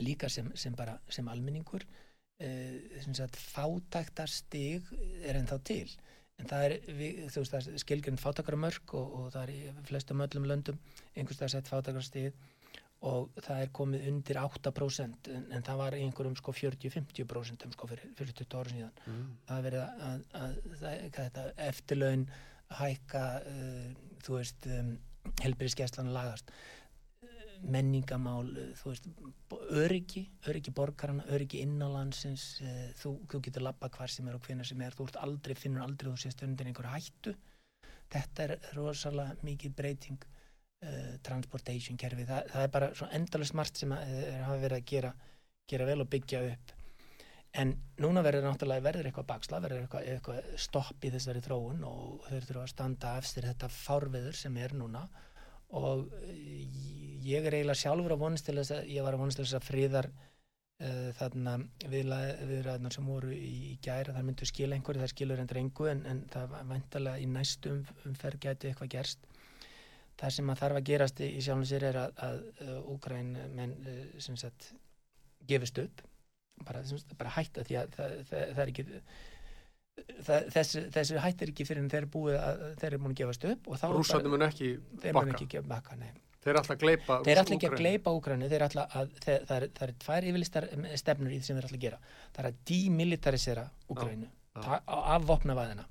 Líka 0.02 0.30
sem, 0.34 0.50
sem 0.58 0.76
bara 0.78 0.98
sem 1.14 1.28
almenningur 1.30 1.86
uh, 1.86 3.28
fátæktarstig 3.52 4.90
er 5.22 5.40
ennþá 5.40 5.60
til 5.68 5.88
en 6.42 6.50
það 6.50 6.66
er, 6.68 6.78
við, 6.98 7.20
þú 7.34 7.44
veist, 7.44 7.54
það 7.54 7.70
er 7.74 7.84
skilgjörn 7.84 8.22
fátakarmörk 8.22 8.96
og, 8.98 9.14
og 9.20 9.28
það 9.36 9.44
er 9.44 9.54
í 9.54 9.60
flestum 9.90 10.24
öllum 10.26 10.48
löndum 10.50 10.82
einhvers 11.16 11.42
það 11.42 11.54
sett 11.56 11.72
fátakarstig 11.72 12.32
og 13.08 13.32
það 13.42 13.64
er 13.64 13.72
komið 13.74 14.04
undir 14.12 14.38
8% 14.38 15.30
en, 15.34 15.46
en 15.56 15.64
það 15.66 15.80
var 15.80 15.98
einhverjum 15.98 16.36
sko 16.38 16.54
40-50% 16.54 17.66
sko 17.74 17.90
fyrir, 17.90 18.12
fyrir 18.18 18.36
20 18.44 18.60
ára 18.60 18.74
síðan 18.76 19.00
mm. 19.10 19.24
það 19.50 19.64
verið 19.68 19.86
að, 19.86 20.04
að, 20.10 20.26
að, 20.42 20.60
að 20.92 21.08
þetta, 21.18 21.46
eftirlaun 21.70 22.28
hækka 22.82 23.24
uh, 23.52 23.88
þú 24.22 24.38
veist 24.38 24.70
um, 24.70 24.94
helbriðskeslan 25.42 26.14
lagast 26.14 26.54
menningamál, 27.62 28.50
eh, 28.58 28.74
þú 28.80 28.92
veist, 28.92 29.08
öryggi, 29.84 30.24
öryggi 30.50 30.74
borgarna, 30.74 31.26
öryggi 31.30 31.62
innanlandsins, 31.62 32.62
eh, 32.62 32.92
þú, 32.98 33.14
þú 33.28 33.42
getur 33.48 33.66
lappa 33.68 33.90
hvar 33.90 34.10
sem 34.10 34.28
er 34.28 34.36
og 34.36 34.42
hvenar 34.42 34.66
sem 34.66 34.82
er, 34.82 34.92
þú 34.92 35.10
aldrei, 35.22 35.56
finnur 35.56 35.86
aldrei 35.86 36.12
þú 36.12 36.18
sést 36.18 36.44
undir 36.44 36.68
einhver 36.68 36.90
hættu. 36.92 37.36
Þetta 38.12 38.44
er 38.44 38.58
rosalega 38.76 39.38
mikið 39.42 39.76
breyting, 39.76 40.20
uh, 40.84 41.18
transportation 41.24 41.98
kerfi, 41.98 42.26
Þa, 42.28 42.42
það 42.50 42.64
er 42.64 42.68
bara 42.68 42.90
endalega 43.16 43.48
smart 43.48 43.78
sem 43.78 43.90
það 43.90 44.44
hafa 44.44 44.58
verið 44.60 44.78
að 44.82 44.86
gera, 44.92 45.14
gera 45.72 45.86
vel 45.86 46.02
og 46.02 46.10
byggja 46.10 46.42
upp. 46.52 46.74
En 47.54 47.72
núna 48.00 48.24
verður 48.24 48.50
náttúrulega 48.50 48.84
verður 48.84 49.08
eitthvað 49.08 49.30
baksla, 49.32 49.62
verður 49.64 49.86
eitthvað, 49.86 50.06
eitthvað 50.12 50.52
stopp 50.60 51.04
í 51.08 51.12
þessari 51.12 51.42
þróun 51.44 51.84
og 51.88 52.28
þau 52.28 52.40
þurfa 52.40 52.62
að 52.64 52.74
standa 52.74 53.16
afstir 53.20 53.48
þetta 53.48 53.72
fárveður 53.76 54.38
sem 54.40 54.58
er 54.58 54.76
núna 54.76 55.06
og 55.78 56.10
ég 57.22 57.46
er 57.46 57.56
eiginlega 57.56 57.80
sjálfur 57.80 58.16
að 58.16 58.24
vonast 58.26 58.48
til 58.48 58.58
þess 58.60 58.76
að 58.76 58.92
ég 58.92 59.06
var 59.06 59.16
að 59.16 59.24
vonast 59.24 59.40
til 59.40 59.46
þess 59.46 59.58
að 59.60 59.68
fríðar 59.68 60.08
uh, 60.12 61.10
þarna 61.18 61.56
viðræðnar 61.92 62.96
sem 62.96 63.08
voru 63.08 63.34
í, 63.36 63.52
í 63.72 63.74
gæra 63.84 64.16
þar 64.16 64.28
myndu 64.28 64.48
skila 64.50 64.78
einhverju, 64.78 65.04
það 65.04 65.14
skilur 65.14 65.44
endur 65.44 65.62
engu 65.62 65.90
en, 65.92 66.06
en 66.10 66.24
það 66.34 66.56
vantalega 66.72 67.22
í 67.22 67.28
næstu 67.32 67.76
um, 67.76 67.84
umferð 68.10 68.44
gæti 68.48 68.72
eitthvað 68.72 68.94
gerst. 68.98 69.28
Það 70.22 70.36
sem 70.38 70.54
að 70.54 70.62
þarf 70.62 70.80
að 70.80 70.88
gerast 70.92 71.22
í, 71.24 71.30
sjálfum 71.42 71.68
sér 71.70 71.88
er 71.90 72.00
að, 72.04 72.16
að 72.28 72.42
uh, 72.68 72.94
Úgræn 72.94 73.36
menn 73.58 73.78
uh, 73.86 74.02
sem 74.22 74.38
sagt 74.40 74.72
gefist 75.50 75.80
upp. 75.82 76.04
Bara, 76.62 76.84
bara 77.18 77.36
hætta 77.38 77.64
því 77.66 77.78
að 77.80 77.94
það, 77.96 78.18
það, 78.30 78.42
það 78.52 78.64
er 78.64 78.74
ekki 78.74 78.84
þessu, 80.26 80.86
þessu 80.94 81.22
hættir 81.22 81.52
ekki 81.52 81.68
fyrir 81.68 81.84
en 81.84 81.92
þeir 81.92 82.06
er 82.06 82.10
búið 82.14 82.38
að 82.40 82.66
þeir 82.82 82.90
eru 82.92 83.00
múin 83.04 83.16
að 83.16 83.22
gefast 83.22 83.48
upp 83.52 83.72
Rússarnir 83.92 84.34
mun 84.34 84.46
ekki 84.48 84.74
bakka 84.78 85.02
þeir 85.06 85.18
mun 85.18 85.34
ekki 85.36 85.48
gefa 85.56 85.72
bakka, 85.72 85.98
nei. 86.00 86.12
Þeir 86.42 86.58
ætla 86.58 86.76
að 86.76 86.82
gleipa 86.82 87.18
Þeir 87.26 87.40
ætla 87.44 87.56
ekki 87.58 87.70
að 87.70 87.78
gleipa 87.78 88.14
þeir, 88.18 88.64
það, 88.74 89.26
er, 89.30 89.68
það 89.78 89.84
er 89.88 89.96
tvær 90.02 90.28
yfirlistar 90.32 90.68
stefnur 90.98 91.34
í 91.34 91.38
því 91.38 91.48
sem 91.48 91.60
þeir 91.60 91.68
ætla 91.68 91.78
að 91.78 91.84
gera. 91.84 92.00
Það 92.32 92.44
er 92.44 92.50
að 92.50 92.62
demilitarisera 92.72 93.66
Úkrænu 93.94 94.30
af 94.56 95.28
vopnavæðina 95.30 95.86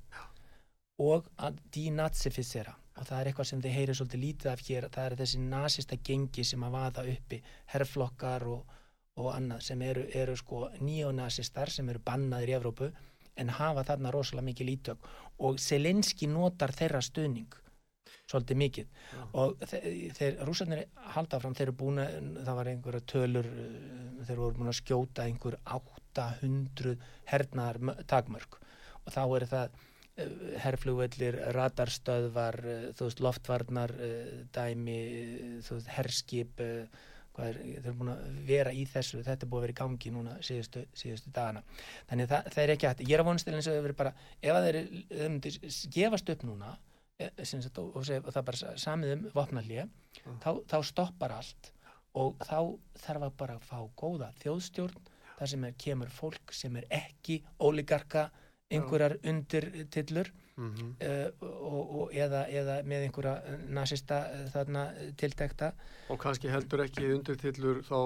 og 1.01 1.31
að 1.41 1.61
denazifisera. 1.73 2.75
Og 2.99 3.07
það 3.09 3.21
er 3.21 3.31
eitthvað 3.31 3.49
sem 3.49 3.63
þeir 3.65 3.77
heyri 3.79 3.95
svolítið 3.97 4.21
lítið 4.25 4.51
af 4.51 4.63
hér, 4.67 4.87
það 4.93 5.07
er 5.07 5.15
þessi 5.23 5.39
nazista 5.45 5.97
gengi 6.05 6.45
sem 6.45 6.65
að 6.67 6.75
vaða 6.75 7.05
uppi, 7.15 7.39
herrflokkar 7.73 8.45
og, 8.51 8.75
og 9.23 9.31
annað 9.33 9.63
sem 9.71 9.85
eru, 9.87 10.03
eru 10.13 10.35
sko 10.37 10.67
neonazistar 10.83 11.73
sem 11.73 11.89
eru 11.89 12.03
bannaðir 12.05 12.53
í 12.53 12.57
Evrópu 12.59 12.91
en 13.37 13.53
hafa 13.57 13.87
þarna 13.89 14.13
rosalega 14.15 14.49
mikið 14.51 14.71
lítök 14.71 15.11
og 15.47 15.61
Selenski 15.63 16.29
notar 16.31 16.75
þeirra 16.77 17.01
stuðning 17.05 17.61
svolítið 18.31 18.59
mikið. 18.63 18.89
Já. 19.11 19.23
og 19.43 19.63
þeir 20.17 20.41
rúsarnir 20.47 20.85
halda 21.15 21.41
fram, 21.43 21.55
þeir 21.59 21.69
eru 21.69 21.77
búin 21.83 22.03
að 22.03 22.17
það 22.47 22.59
var 22.61 22.73
einhverja 22.73 23.07
tölur 23.13 23.51
uh, 23.51 24.25
þeir 24.29 24.43
voru 24.43 24.59
búin 24.59 24.73
að 24.73 24.81
skjóta 24.81 25.27
einhver 25.27 25.59
800 25.79 26.97
hernaðar 27.31 28.05
takmörk. 28.11 28.61
Og 29.05 29.15
þá 29.15 29.23
er 29.25 29.47
það 29.51 29.79
uh, 29.79 30.35
herrflugvellir, 30.65 31.41
radarstöðvar 31.57 32.61
uh, 32.63 32.85
þú 32.99 33.09
veist, 33.09 33.25
loftvarnar 33.27 33.97
dæmi, 34.55 35.01
þú 35.67 35.81
veist, 35.81 35.95
herskip 35.99 36.65
er, 37.39 37.57
þeir 37.63 37.79
eru 37.85 37.97
búin 38.01 38.13
að 38.13 38.41
vera 38.49 38.73
í 38.75 38.85
þessu 38.91 39.23
þetta 39.25 39.47
er 39.47 39.51
búin 39.51 39.61
að 39.61 39.67
vera 39.67 39.77
í 39.77 39.81
gangi 39.81 40.15
núna 40.15 40.37
síðustu, 40.45 40.85
síðustu 40.93 41.33
dagana 41.33 41.63
þannig 42.11 42.31
það, 42.31 42.53
það 42.55 42.63
er 42.65 42.75
ekki 42.75 42.89
hægt 42.91 43.03
ég 43.07 43.15
er 43.17 43.23
að 43.23 43.31
vonast 43.31 43.49
til 43.49 43.55
eins 43.57 43.71
og 43.71 43.79
þau 43.79 43.85
verið 43.87 44.01
bara 44.03 44.15
ef 44.43 44.61
þeir, 44.67 44.81
þeir 45.47 45.59
gefast 45.95 46.33
upp 46.35 46.47
núna 46.49 46.75
Eh, 47.21 47.45
sagt, 47.45 47.79
og, 47.79 47.97
og, 47.97 48.07
og 48.25 48.33
það 48.33 48.45
bara 48.49 48.77
samið 48.81 49.11
um 49.13 49.25
vopnallið, 49.35 49.89
uh. 50.23 50.37
þá, 50.41 50.51
þá 50.71 50.77
stoppar 50.89 51.35
allt 51.37 51.73
og 52.17 52.39
þá 52.49 52.61
þarf 53.03 53.27
að 53.27 53.35
bara 53.43 53.57
fá 53.61 53.77
góða 54.01 54.31
þjóðstjórn 54.41 55.11
þar 55.37 55.51
sem 55.53 55.67
er, 55.69 55.75
kemur 55.85 56.13
fólk 56.15 56.55
sem 56.57 56.79
er 56.81 56.87
ekki 56.97 57.43
óligarka 57.61 58.31
einhverjar 58.71 59.17
undirtillur 59.27 60.31
mm 60.61 60.75
-hmm. 60.75 60.91
uh, 61.09 61.49
og, 61.73 62.01
og 62.01 62.15
eða, 62.15 62.45
eða 62.49 62.77
með 62.83 63.07
einhverja 63.07 63.57
nazista 63.69 64.21
eh, 64.31 64.45
þarna 64.53 64.85
tiltekta. 65.17 65.73
Og 66.09 66.21
kannski 66.21 66.53
heldur 66.53 66.85
ekki 66.85 67.11
undirtillur 67.15 67.83
þá 67.87 67.99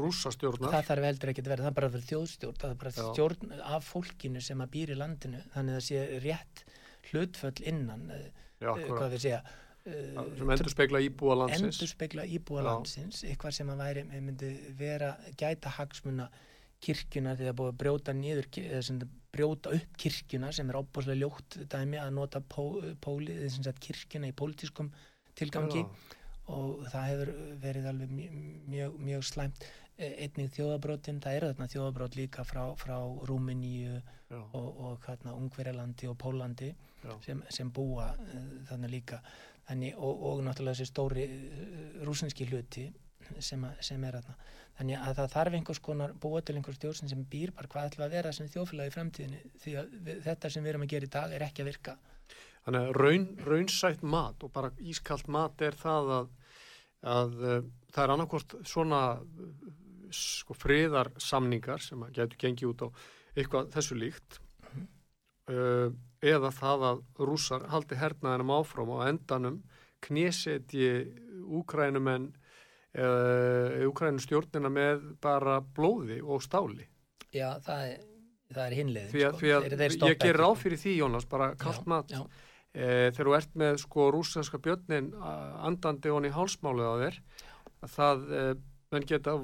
rúsastjórnar 0.00 0.70
það 0.76 0.88
þarf 0.90 1.08
heldur 1.08 1.32
ekki 1.32 1.44
að 1.44 1.50
vera, 1.54 1.62
það 1.64 1.72
er 1.72 1.78
bara 1.80 1.90
að 1.90 1.98
vera 1.98 2.08
þjóðstjórn 2.12 2.62
það 2.62 2.70
er 2.70 2.78
bara 2.84 2.94
Já. 2.94 3.02
stjórn 3.10 3.60
af 3.74 3.90
fólkinu 3.90 4.40
sem 4.40 4.60
að 4.60 4.72
býr 4.76 4.94
í 4.94 5.00
landinu 5.02 5.42
þannig 5.54 5.74
að 5.74 5.80
það 5.80 5.86
sé 5.90 6.20
rétt 6.28 6.64
hlutföll 7.10 7.60
innan 7.72 8.08
Já, 8.60 8.70
uh, 8.70 8.88
hvað 8.88 9.10
við 9.16 9.20
segja 9.26 9.42
uh, 9.42 10.24
sem 10.38 10.50
endur 10.50 10.70
speikla 10.72 11.00
íbúa 11.00 11.38
landsins. 11.42 11.76
endur 11.76 11.88
speikla 11.96 12.24
íbúa 12.24 12.62
landsins 12.62 13.24
eitthvað 13.24 13.58
sem 13.58 13.70
að 13.70 13.84
væri, 13.84 14.04
myndi 14.04 14.56
vera 14.78 15.16
gæta 15.36 15.68
hagsmuna 15.78 16.30
kirkjuna 16.84 17.36
þegar 17.38 17.56
búið 17.58 17.72
að 17.72 17.78
brjóta 17.82 18.14
nýður 18.16 18.48
brjóta 19.34 19.72
upp 19.74 19.96
kirkjuna 19.98 20.52
sem 20.54 20.68
er 20.70 20.78
ábúslega 20.78 21.20
ljótt 21.22 21.56
dæmi 21.70 21.98
að 22.00 22.12
nota 22.18 22.40
pó, 22.40 22.68
póli, 23.02 23.36
kirkjuna 23.86 24.30
í 24.30 24.36
pólitískum 24.36 24.92
tilgangi 25.38 25.82
Já. 25.82 25.88
og 26.54 26.84
það 26.92 27.08
hefur 27.10 27.32
verið 27.62 27.88
alveg 27.90 28.12
mjög, 28.18 28.36
mjög, 28.74 29.00
mjög 29.08 29.24
slæmt. 29.30 29.66
E, 29.94 30.08
einnig 30.24 30.50
þjóðabrótin, 30.56 31.20
það 31.22 31.36
eru 31.38 31.48
þarna 31.52 31.70
þjóðabrót 31.70 32.16
líka 32.18 32.44
frá, 32.46 32.62
frá 32.78 32.96
Rúmeníu 33.28 34.00
og, 34.34 34.68
og 34.88 35.04
hérna 35.06 35.34
Ungverjalandi 35.38 36.08
og 36.10 36.16
Pólandi 36.18 36.72
sem, 37.22 37.42
sem 37.52 37.70
búa 37.70 38.08
uh, 38.16 38.48
þannig 38.70 38.94
líka. 38.98 39.20
Þannig, 39.68 39.94
og, 39.96 40.24
og 40.28 40.42
náttúrulega 40.44 40.80
þessi 40.80 40.90
stóri 40.90 41.26
uh, 41.28 42.02
rúsinski 42.08 42.48
hluti 42.50 42.88
sem, 43.40 43.64
a, 43.64 43.72
sem 43.84 44.04
er 44.04 44.18
aðna 44.20 44.36
þannig 44.78 44.98
að 44.98 45.18
það 45.20 45.34
þarf 45.34 45.56
einhvers 45.58 45.80
konar 45.84 46.14
búa 46.20 46.42
til 46.42 46.56
einhvers 46.58 46.78
stjórn 46.80 47.12
sem 47.12 47.22
býr 47.30 47.52
bara 47.54 47.70
hvað 47.70 47.90
ætla 47.90 48.08
að 48.08 48.16
vera 48.16 48.32
sem 48.34 48.50
þjófélagi 48.50 48.90
í 48.90 48.94
fremtíðinu 48.94 49.52
því 49.62 49.76
að 49.80 49.94
við, 50.06 50.20
þetta 50.26 50.50
sem 50.50 50.64
við 50.64 50.72
erum 50.72 50.86
að 50.86 50.92
gera 50.94 51.08
í 51.08 51.14
dag 51.14 51.34
er 51.36 51.46
ekki 51.46 51.64
að 51.64 51.70
virka 51.70 51.96
Þannig 52.64 52.80
að 52.80 52.94
raun, 52.96 53.26
raunsætt 53.44 54.04
mat 54.08 54.44
og 54.46 54.52
bara 54.54 54.70
ískalt 54.80 55.26
mat 55.28 55.62
er 55.62 55.76
það 55.76 56.12
að, 56.18 56.30
að 57.14 57.34
uh, 57.42 57.58
það 57.92 58.04
er 58.04 58.12
annarkort 58.14 58.56
svona 58.64 59.00
sko 60.14 60.56
friðarsamningar 60.56 61.82
sem 61.84 62.02
að 62.06 62.16
getur 62.20 62.40
gengið 62.40 62.70
út 62.70 62.86
á 62.86 62.88
eitthvað 63.34 63.70
þessu 63.74 63.98
líkt 63.98 64.38
mm. 64.70 64.86
uh, 65.52 65.88
eða 66.24 66.50
það 66.56 66.86
að 66.88 67.04
rússar 67.28 67.68
haldi 67.72 67.98
hernaðinum 68.00 68.54
áfram 68.56 68.94
og 68.96 69.04
endanum 69.10 69.60
knésetji 70.04 70.88
úkrænumenn 71.44 72.30
eða 72.94 73.86
úkrænustjórnina 73.90 74.70
með 74.70 75.06
bara 75.24 75.58
blóði 75.74 76.20
og 76.22 76.42
stáli. 76.44 76.86
Já, 77.34 77.56
það 77.64 77.86
er, 77.90 78.02
það 78.54 78.64
er 78.66 78.76
hinleðin 78.78 79.12
Því 79.12 79.24
að, 79.26 79.32
sko. 79.32 79.40
því 79.40 79.54
að 79.56 80.12
ég 80.12 80.20
ger 80.22 80.38
ráð 80.38 80.54
fyrir 80.62 80.82
því 80.84 80.92
Jónas, 81.00 81.26
bara 81.30 81.48
kallt 81.58 81.88
mat. 81.90 82.14
e, 82.74 83.10
þegar 83.14 83.30
þú 83.30 83.34
ert 83.38 83.58
með 83.64 83.80
sko 83.82 84.06
rúsneska 84.14 84.60
björnin 84.62 85.10
andandi 85.18 86.12
honni 86.14 86.30
hálsmálið 86.34 86.86
á 86.86 86.94
þér 87.02 87.18
að 87.84 87.92
það 87.96 88.24
e, 88.30 88.44
menn 88.94 89.08
geta 89.10 89.34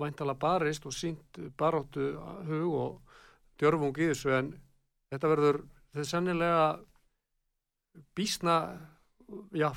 væntala 0.00 0.36
barist 0.38 0.86
og 0.86 0.94
sínt 0.94 1.40
baróttu 1.58 2.12
hug 2.46 2.74
og 2.78 3.16
djörfung 3.58 3.98
í 3.98 4.10
þessu 4.12 4.34
en 4.38 4.52
þetta 5.10 5.32
verður 5.34 5.60
þetta 5.90 6.04
er 6.04 6.10
sannilega 6.12 6.64
bísna 8.14 8.56
já, 9.50 9.70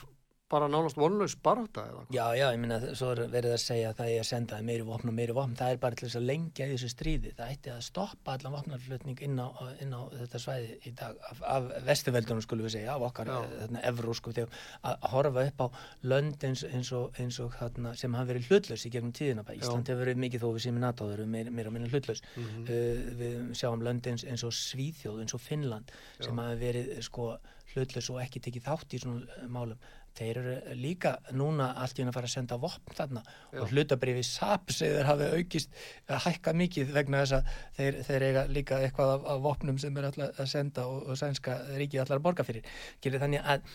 bara 0.54 0.70
nánast 0.72 1.00
vonlaus 1.00 1.36
baróta 1.44 1.86
eða 1.90 2.06
Já, 2.14 2.26
já, 2.38 2.46
ég 2.54 2.62
minna, 2.62 2.80
svo 2.98 3.12
er 3.14 3.24
verið 3.34 3.56
að 3.56 3.62
segja 3.64 3.92
að 3.92 4.00
það 4.00 4.12
er 4.14 4.24
að 4.24 4.30
senda 4.30 4.60
meiri 4.66 4.86
vopn 4.88 5.12
og 5.12 5.18
meiri 5.18 5.36
vopn, 5.36 5.56
það 5.60 5.74
er 5.74 5.82
bara 5.82 6.00
til 6.00 6.08
þess 6.08 6.20
að 6.20 6.28
lengja 6.30 6.68
í 6.68 6.74
þessu 6.74 6.92
stríði, 6.94 7.34
það 7.38 7.54
ætti 7.56 7.74
að 7.74 7.82
stoppa 7.88 8.36
allan 8.38 8.56
vopnarflutning 8.58 9.24
inn 9.28 9.42
á, 9.42 9.48
inn 9.84 9.96
á 9.98 10.02
þetta 10.14 10.44
svæði 10.46 10.78
í 10.90 10.94
dag, 11.00 11.18
af, 11.32 11.44
af 11.56 11.70
vestuveldunum 11.88 12.46
skulum 12.46 12.68
við 12.68 12.76
segja, 12.78 12.98
af 12.98 13.08
okkar, 13.10 13.32
þarna 13.64 13.86
evrósku 13.90 14.36
þegar 14.36 14.62
að 14.92 15.08
horfa 15.14 15.46
upp 15.50 15.64
á 15.64 15.68
lönd 16.14 16.48
eins, 16.48 16.66
eins 16.70 16.94
og, 16.96 17.18
eins 17.22 17.40
og 17.44 17.56
þarna, 17.60 17.96
sem 18.00 18.18
hafa 18.18 18.32
verið 18.34 18.52
hlutlaus 18.52 18.86
í 18.88 18.94
gegnum 18.94 19.16
tíðina, 19.16 19.46
Ísland 19.54 19.90
hefur 19.90 20.06
verið 20.06 20.22
mikið 20.24 20.44
þó 20.44 20.50
við 20.52 20.66
sem 20.68 20.78
er 20.80 20.86
natáður, 20.86 21.26
meira 21.30 21.70
og 21.70 21.76
minna 21.76 21.90
hlutlaus. 21.92 22.22
Mm 22.36 22.44
-hmm. 22.44 22.70
uh, 22.70 23.10
við 23.20 23.40
sjáum 23.60 23.84
lönd 23.86 24.08
eins, 24.10 24.26
eins 24.28 24.44
og 24.44 24.54
Svíþjóð, 24.54 25.24
eins 25.24 25.34
og 25.34 25.42
Finnland 25.42 25.92
sem 26.20 26.38
hafa 26.38 26.56
verið 26.60 26.94
sko 27.06 27.34
hlutlaus 27.74 28.10
og 28.14 28.22
ekki 28.24 28.42
tekið 28.44 28.68
þátt 28.68 28.96
í 28.96 29.02
svona 29.02 29.48
málum 29.52 29.80
þeir 30.18 30.40
eru 30.40 30.76
líka 30.78 31.14
núna 31.34 31.72
allt 31.82 31.98
í 31.98 32.04
hún 32.04 32.12
að 32.12 32.18
fara 32.18 32.30
að 32.30 32.34
senda 32.36 32.58
vopn 32.62 32.98
þarna 32.98 33.24
Já. 33.26 33.60
og 33.64 33.72
hlutabriði 33.74 34.24
SAP 34.28 34.74
segður 34.76 35.10
hafi 35.10 35.30
aukist 35.40 35.80
að 36.08 36.22
hækka 36.28 36.54
mikið 36.60 36.92
vegna 36.94 37.24
þess 37.24 37.38
að 37.38 37.56
þeir, 37.78 38.00
þeir 38.10 38.26
eiga 38.28 38.44
líka 38.54 38.80
eitthvað 38.86 39.14
af, 39.16 39.26
af 39.34 39.42
vopnum 39.48 39.80
sem 39.82 39.98
er 39.98 40.10
alltaf 40.10 40.44
að 40.44 40.52
senda 40.52 40.86
og, 40.90 41.08
og 41.10 41.20
sænska 41.20 41.58
ríkið 41.80 42.04
allar 42.04 42.22
að 42.22 42.28
borga 42.28 42.46
fyrir 42.48 42.68
Gerir 43.04 43.24
þannig 43.24 43.48
að 43.54 43.66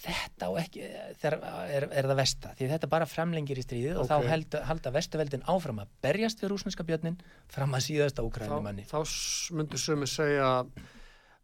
þetta 0.00 0.48
og 0.48 0.60
ekki 0.62 0.86
er, 0.86 1.36
er, 1.36 1.88
er 1.90 2.08
það 2.08 2.20
vesta 2.22 2.54
því 2.56 2.70
þetta 2.72 2.90
bara 2.94 3.08
framlengir 3.10 3.60
í 3.60 3.66
stríðið 3.66 4.00
okay. 4.00 4.04
og 4.04 4.08
þá 4.08 4.32
held, 4.32 4.56
halda 4.70 4.94
vestuveldin 4.96 5.44
áfram 5.52 5.82
að 5.84 5.92
berjast 6.04 6.40
við 6.42 6.54
rúsneska 6.54 6.86
björnin 6.88 7.20
fram 7.52 7.76
að 7.76 7.86
síðasta 7.90 8.24
úkrænumanni 8.24 8.86
Þá, 8.88 9.02
þá 9.04 9.52
myndur 9.58 9.82
sömu 9.82 10.08
segja 10.08 10.48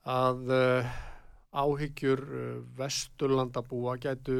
að 0.08 0.54
uh, 0.56 0.96
áhyggjur 1.52 2.22
uh, 2.22 2.56
vesturlandabúa 2.78 3.96
gætu 4.02 4.38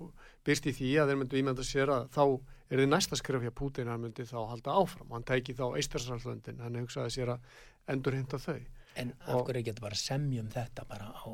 uh, 0.00 0.10
byrst 0.46 0.68
í 0.70 0.74
því 0.76 0.92
að 1.00 1.10
þeir 1.10 1.20
myndu 1.22 1.40
ímynda 1.40 1.66
sér 1.66 1.92
að 1.92 2.06
þá 2.14 2.22
er 2.70 2.82
þið 2.82 2.88
næsta 2.90 3.18
skref 3.18 3.44
hjá 3.44 3.52
Putin 3.54 3.90
hann 3.92 4.02
myndi 4.02 4.26
þá 4.26 4.38
halda 4.50 4.76
áfram, 4.80 5.10
hann 5.12 5.26
tæki 5.26 5.54
þá 5.58 5.66
Eistarsalslöndin, 5.78 6.62
hann 6.64 6.80
hugsaði 6.80 7.14
sér 7.14 7.34
að 7.36 7.50
endur 7.92 8.16
hinda 8.16 8.40
þau. 8.42 8.58
En 8.96 9.12
af 9.28 9.44
hverju 9.44 9.66
getur 9.68 9.84
bara 9.84 9.98
semjum 10.00 10.48
þetta 10.52 10.86
bara 10.88 11.12
á 11.12 11.28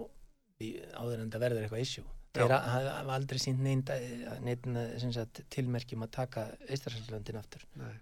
áður 0.99 1.23
en 1.23 1.31
það 1.31 1.45
verður 1.47 1.65
eitthvað 1.67 1.87
issue? 1.87 2.05
Þeir 2.33 2.53
hafa 2.55 3.15
aldrei 3.17 3.41
sínt 3.43 3.61
neina 3.61 4.87
tilmerkjum 5.53 6.07
að 6.07 6.15
taka 6.17 6.47
Eistarsalslöndin 6.69 7.39
aftur. 7.41 7.67
Nei 7.81 8.01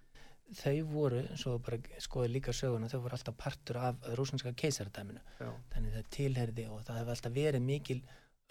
þau 0.59 0.79
voru, 0.91 1.21
svo 1.39 1.59
bara 1.63 1.79
skoði 2.03 2.33
líka 2.35 2.55
söguna, 2.57 2.89
þau 2.91 3.03
voru 3.05 3.17
alltaf 3.17 3.37
partur 3.39 3.79
af 3.81 4.09
rúsneska 4.19 4.53
keisardæminu 4.59 5.21
þannig 5.75 5.95
það 5.95 6.11
tilherði 6.17 6.67
og 6.71 6.83
það 6.87 7.01
hefur 7.01 7.15
alltaf 7.15 7.37
verið 7.37 7.65
mikil 7.67 8.01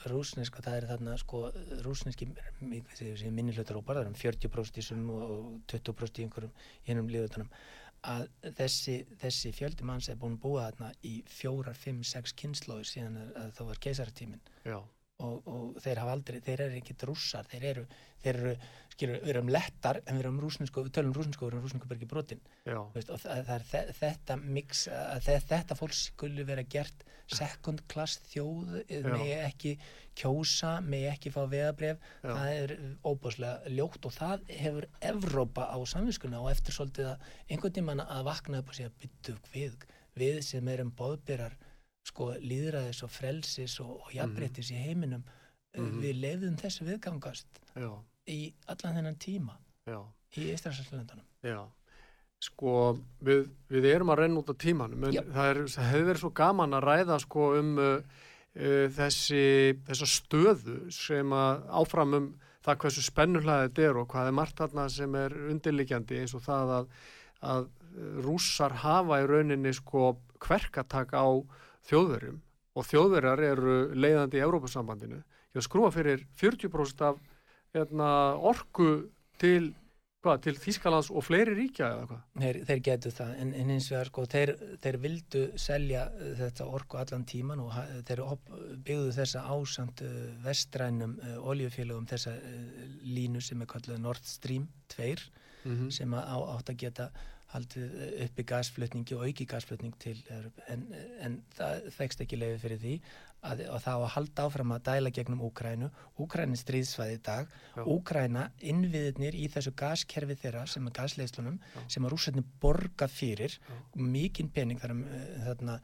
rúsnesk 0.08 0.56
og 0.56 0.64
það 0.64 0.78
er 0.78 0.88
þarna 0.94 1.18
sko 1.20 1.42
rúsneski 1.84 2.30
minnilötar 2.62 3.80
og 3.80 3.86
bara 3.86 4.06
um 4.08 4.16
40% 4.16 4.80
í 4.80 4.86
sum 4.86 5.10
og 5.12 5.50
20% 5.68 6.22
í 6.22 6.28
einhverjum 6.28 6.54
hennum 6.88 7.12
liðutunum 7.12 7.50
að 8.08 8.30
þessi, 8.56 9.02
þessi 9.20 9.52
fjöldi 9.52 9.84
manns 9.84 10.08
er 10.08 10.16
búin 10.20 10.38
að 10.38 10.44
búa 10.46 10.70
þarna 10.70 10.94
í 11.04 11.18
fjórar, 11.28 11.76
fimm, 11.76 12.00
sex 12.08 12.32
kynnslóður 12.40 12.88
síðan 12.88 13.20
að 13.26 13.52
það 13.58 13.72
var 13.74 13.84
keisartímin 13.88 14.42
og, 15.20 15.48
og 15.48 15.80
þeir 15.84 16.00
hafa 16.04 16.14
aldrei, 16.18 16.40
þeir 16.46 16.62
eru 16.68 16.78
ekki 16.80 16.96
rússar, 17.10 17.48
þeir 17.52 17.66
eru, 17.74 17.86
þeir 18.24 18.40
eru, 18.40 18.54
skilur, 18.94 19.20
við 19.24 19.30
erum 19.34 19.50
lettar 19.52 20.00
en 20.06 20.18
við 20.18 20.24
erum 20.26 20.40
rúsnesku, 20.44 20.84
við 20.86 20.94
tölum 20.98 21.14
rúsnesku, 21.16 21.46
við 21.46 21.54
erum 21.54 21.64
rúsnesku 21.68 21.88
bergi 21.92 22.08
brotin 22.12 22.42
veist, 22.96 23.10
og 23.16 23.22
það, 23.24 23.44
það 23.48 23.56
er 23.56 23.66
þe- 23.72 23.96
þetta 24.00 24.38
mix, 24.44 24.82
að 24.92 25.22
þe- 25.28 25.40
þetta 25.54 25.78
fólk 25.80 25.96
skulle 26.00 26.46
vera 26.48 26.64
gert 26.76 27.06
second 27.30 27.84
class 27.92 28.18
þjóð 28.32 28.74
megi 29.14 29.36
ekki 29.46 29.74
kjósa, 30.20 30.74
megi 30.84 31.08
ekki 31.14 31.32
fá 31.32 31.44
veðabref, 31.52 32.00
það 32.24 32.50
er 32.64 32.74
óbúslega 33.08 33.72
ljótt 33.78 34.06
og 34.10 34.16
það 34.18 34.50
hefur 34.60 34.88
Evrópa 35.12 35.70
á 35.72 35.78
samvinskuna 35.88 36.42
og 36.44 36.52
eftir 36.52 36.76
svolítið 36.76 37.12
að 37.14 37.30
einhvern 37.54 37.76
tímann 37.78 38.04
að 38.04 38.26
vakna 38.28 38.60
upp 38.64 38.72
og 38.74 38.76
segja 38.80 38.92
byttu 39.00 39.38
við, 39.54 39.78
við 40.20 40.42
sem 40.44 40.68
erum 40.68 40.92
bóðbyrjar 41.00 41.56
sko 42.10 42.32
líðræðis 42.42 43.04
og 43.06 43.12
frelsis 43.14 43.80
og, 43.84 43.96
og 44.04 44.14
jafnréttis 44.18 44.74
í 44.74 44.82
heiminum 44.88 45.24
Mhm. 45.78 46.00
við 46.02 46.16
lefðum 46.24 46.56
þessu 46.58 46.86
viðgangast 46.88 47.60
já, 47.78 47.92
í 48.26 48.54
allan 48.66 48.96
þennan 48.98 49.18
tíma 49.22 49.54
já, 49.86 50.00
í 50.34 50.48
Íslandslandunum 50.56 51.28
já. 51.46 51.60
Sko, 52.42 52.72
við, 53.22 53.44
við 53.70 53.86
erum 53.92 54.10
að 54.10 54.18
renna 54.24 54.40
út 54.42 54.50
á 54.50 54.56
tímanum, 54.58 55.04
en 55.06 55.14
það, 55.30 55.50
er, 55.52 55.60
það 55.70 55.90
hefur 55.92 56.08
verið 56.08 56.22
svo 56.24 56.32
gaman 56.40 56.74
að 56.78 56.86
ræða 56.88 57.18
sko 57.22 57.46
um 57.60 57.72
uh, 57.84 58.02
uh, 58.56 58.86
þessi, 58.96 59.44
stöðu 60.10 60.78
sem 60.96 61.36
að 61.38 61.66
áfram 61.84 62.18
um 62.18 62.28
það 62.66 62.82
hversu 62.82 63.04
spennulega 63.06 63.68
þetta 63.68 63.86
er 63.92 64.00
og 64.02 64.10
hvað 64.10 64.32
er 64.32 64.38
margt 64.40 64.58
þarna 64.64 64.88
sem 64.90 65.16
er 65.22 65.36
undirliggjandi 65.52 66.22
eins 66.24 66.34
og 66.34 66.46
það 66.48 66.74
að, 66.80 66.90
að 67.54 67.70
rússar 68.26 68.80
hafa 68.82 69.22
í 69.22 69.30
rauninni 69.30 69.76
sko 69.78 70.16
kverkatak 70.42 71.14
á 71.14 71.28
þjóðverjum 71.90 72.40
og 72.78 72.88
þjóðverjar 72.88 73.44
eru 73.50 73.76
leiðandi 73.98 74.40
í 74.40 74.46
Európa-sambandinu 74.46 75.20
ég 75.56 75.66
skrúa 75.66 75.92
fyrir 75.94 76.26
40% 76.40 77.06
af 77.08 77.20
hérna, 77.76 78.10
orku 78.50 78.90
til, 79.42 79.72
hvað, 80.24 80.42
til 80.46 80.56
Þýskalands 80.60 81.10
og 81.14 81.26
fleiri 81.26 81.56
ríkja 81.58 81.90
eða 81.94 82.06
hvað? 82.10 82.22
Þeir, 82.44 82.60
þeir 82.70 82.84
getu 82.88 83.14
það, 83.14 83.34
en, 83.44 83.52
en 83.62 83.74
hins 83.74 83.90
vegar 83.94 84.12
sko, 84.12 84.26
þeir, 84.34 84.54
þeir 84.84 85.00
vildu 85.06 85.44
selja 85.62 86.06
uh, 86.12 86.32
þetta 86.40 86.70
orku 86.70 87.02
allan 87.02 87.26
tíman 87.30 87.64
og 87.64 87.74
þeir 88.10 88.24
byggðu 88.86 89.16
þessa 89.18 89.46
ásamt 89.50 90.06
uh, 90.06 90.16
vestrænum 90.46 91.18
uh, 91.24 91.36
oljufélögum 91.52 92.08
þessa 92.10 92.36
línu 93.06 93.42
sem 93.44 93.62
er 93.66 93.70
kallið 93.70 94.02
Nord 94.06 94.26
Stream 94.30 94.70
2 94.96 95.14
Mm 95.68 95.90
sem 95.92 96.14
að 96.16 96.24
á, 96.24 96.38
átt 96.56 96.70
að 96.72 96.78
geta 96.80 97.06
haldið 97.54 97.96
uppi 98.26 98.46
gasflutningi 98.52 99.16
og 99.18 99.26
auki 99.26 99.48
gasflutning 99.50 99.96
til 100.02 100.18
en, 100.70 100.86
en 101.26 101.40
það 101.58 101.90
fegst 101.96 102.22
ekki 102.22 102.38
leiði 102.38 102.60
fyrir 102.62 102.82
því 102.84 102.96
að, 103.42 103.64
að 103.72 103.80
það 103.86 103.96
á 103.96 104.00
að 104.00 104.12
halda 104.16 104.46
áfram 104.46 104.74
að 104.76 104.84
dæla 104.90 105.12
gegnum 105.16 105.42
Úkrænu 105.48 105.90
Úkræni 106.22 106.58
er 106.58 106.62
stríðsvæði 106.62 107.16
í 107.16 107.22
dag 107.26 107.56
Já. 107.78 107.84
Úkræna, 107.86 108.44
innviðirnir 108.60 109.38
í 109.40 109.48
þessu 109.54 109.74
gaskerfi 109.80 110.38
þeirra 110.42 110.66
sem 110.70 110.90
er 110.90 110.96
gasleislunum 111.00 111.58
Já. 111.62 111.80
sem 111.96 112.06
að 112.06 112.14
rússarnir 112.16 112.52
borga 112.62 113.10
fyrir 113.12 113.56
Já. 113.56 113.80
mikinn 113.96 114.52
pening 114.54 114.82
þar 114.82 114.96
um 114.98 115.04
uh, 115.08 115.26
þarna 115.48 115.80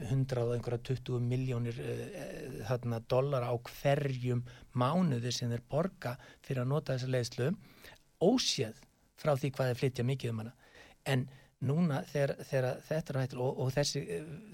100 0.00 0.38
og 0.44 0.54
einhverja 0.54 0.84
20 0.92 1.26
miljónir 1.26 1.80
uh, 1.82 2.62
þarna 2.70 3.02
dollara 3.10 3.50
á 3.50 3.56
hverjum 3.58 4.44
mánuði 4.78 5.34
sem 5.34 5.50
þeir 5.52 5.66
borga 5.68 6.14
fyrir 6.46 6.64
að 6.64 6.72
nota 6.76 6.96
þessa 6.96 7.12
leiðslu 7.16 7.52
óséð 8.22 8.80
frá 9.20 9.34
því 9.36 9.52
hvað 9.52 9.72
þeir 9.72 9.80
flytja 9.82 10.06
mikið 10.06 10.32
um 10.32 10.44
hana 10.44 10.56
en 11.06 11.28
núna 11.62 12.02
þegar, 12.08 12.36
þegar 12.48 12.80
þetta 12.88 13.12
er 13.14 13.20
hættil 13.20 13.40
og, 13.44 13.58
og 13.60 13.72
þessi, 13.74 14.02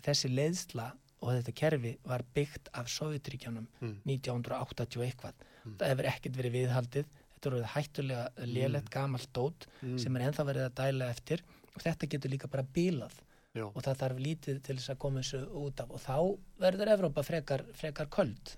þessi 0.03 0.31
leiðsla 0.35 0.89
og 1.23 1.31
þetta 1.33 1.55
kerfi 1.57 1.93
var 2.05 2.23
byggt 2.35 2.69
af 2.75 2.89
Sovjetríkjanum 2.93 3.67
Mm. 3.81 3.95
1980 4.07 4.99
og 5.01 5.07
eitthvað. 5.07 5.47
Það 5.79 5.89
hefur 5.93 6.09
ekkert 6.13 6.37
verið 6.37 6.53
viðhaldið. 6.61 7.07
Þetta 7.37 7.53
er 7.61 7.71
hættulega 7.75 8.47
lélegt 8.49 8.91
gamalt 8.91 9.29
dót 9.35 9.67
Mm. 9.83 9.99
sem 9.99 10.17
er 10.17 10.27
ennþá 10.31 10.45
verið 10.51 10.67
að 10.69 10.75
dæla 10.83 11.11
eftir. 11.11 11.43
Og 11.77 11.83
þetta 11.83 12.09
getur 12.09 12.31
líka 12.31 12.49
bara 12.51 12.63
bílað 12.63 13.13
Já, 13.55 13.65
og 13.65 13.83
það 13.83 13.97
þarf 14.03 14.19
lítið 14.21 14.63
til 14.63 14.77
þess 14.77 14.91
að 14.91 14.99
koma 14.99 15.21
þessu 15.21 15.41
út 15.55 15.81
af. 15.81 15.91
Og 15.91 16.01
þá 16.01 16.39
verður 16.61 16.93
Evrópa 16.93 17.23
frekar, 17.25 17.65
frekar 17.73 18.07
köld. 18.07 18.57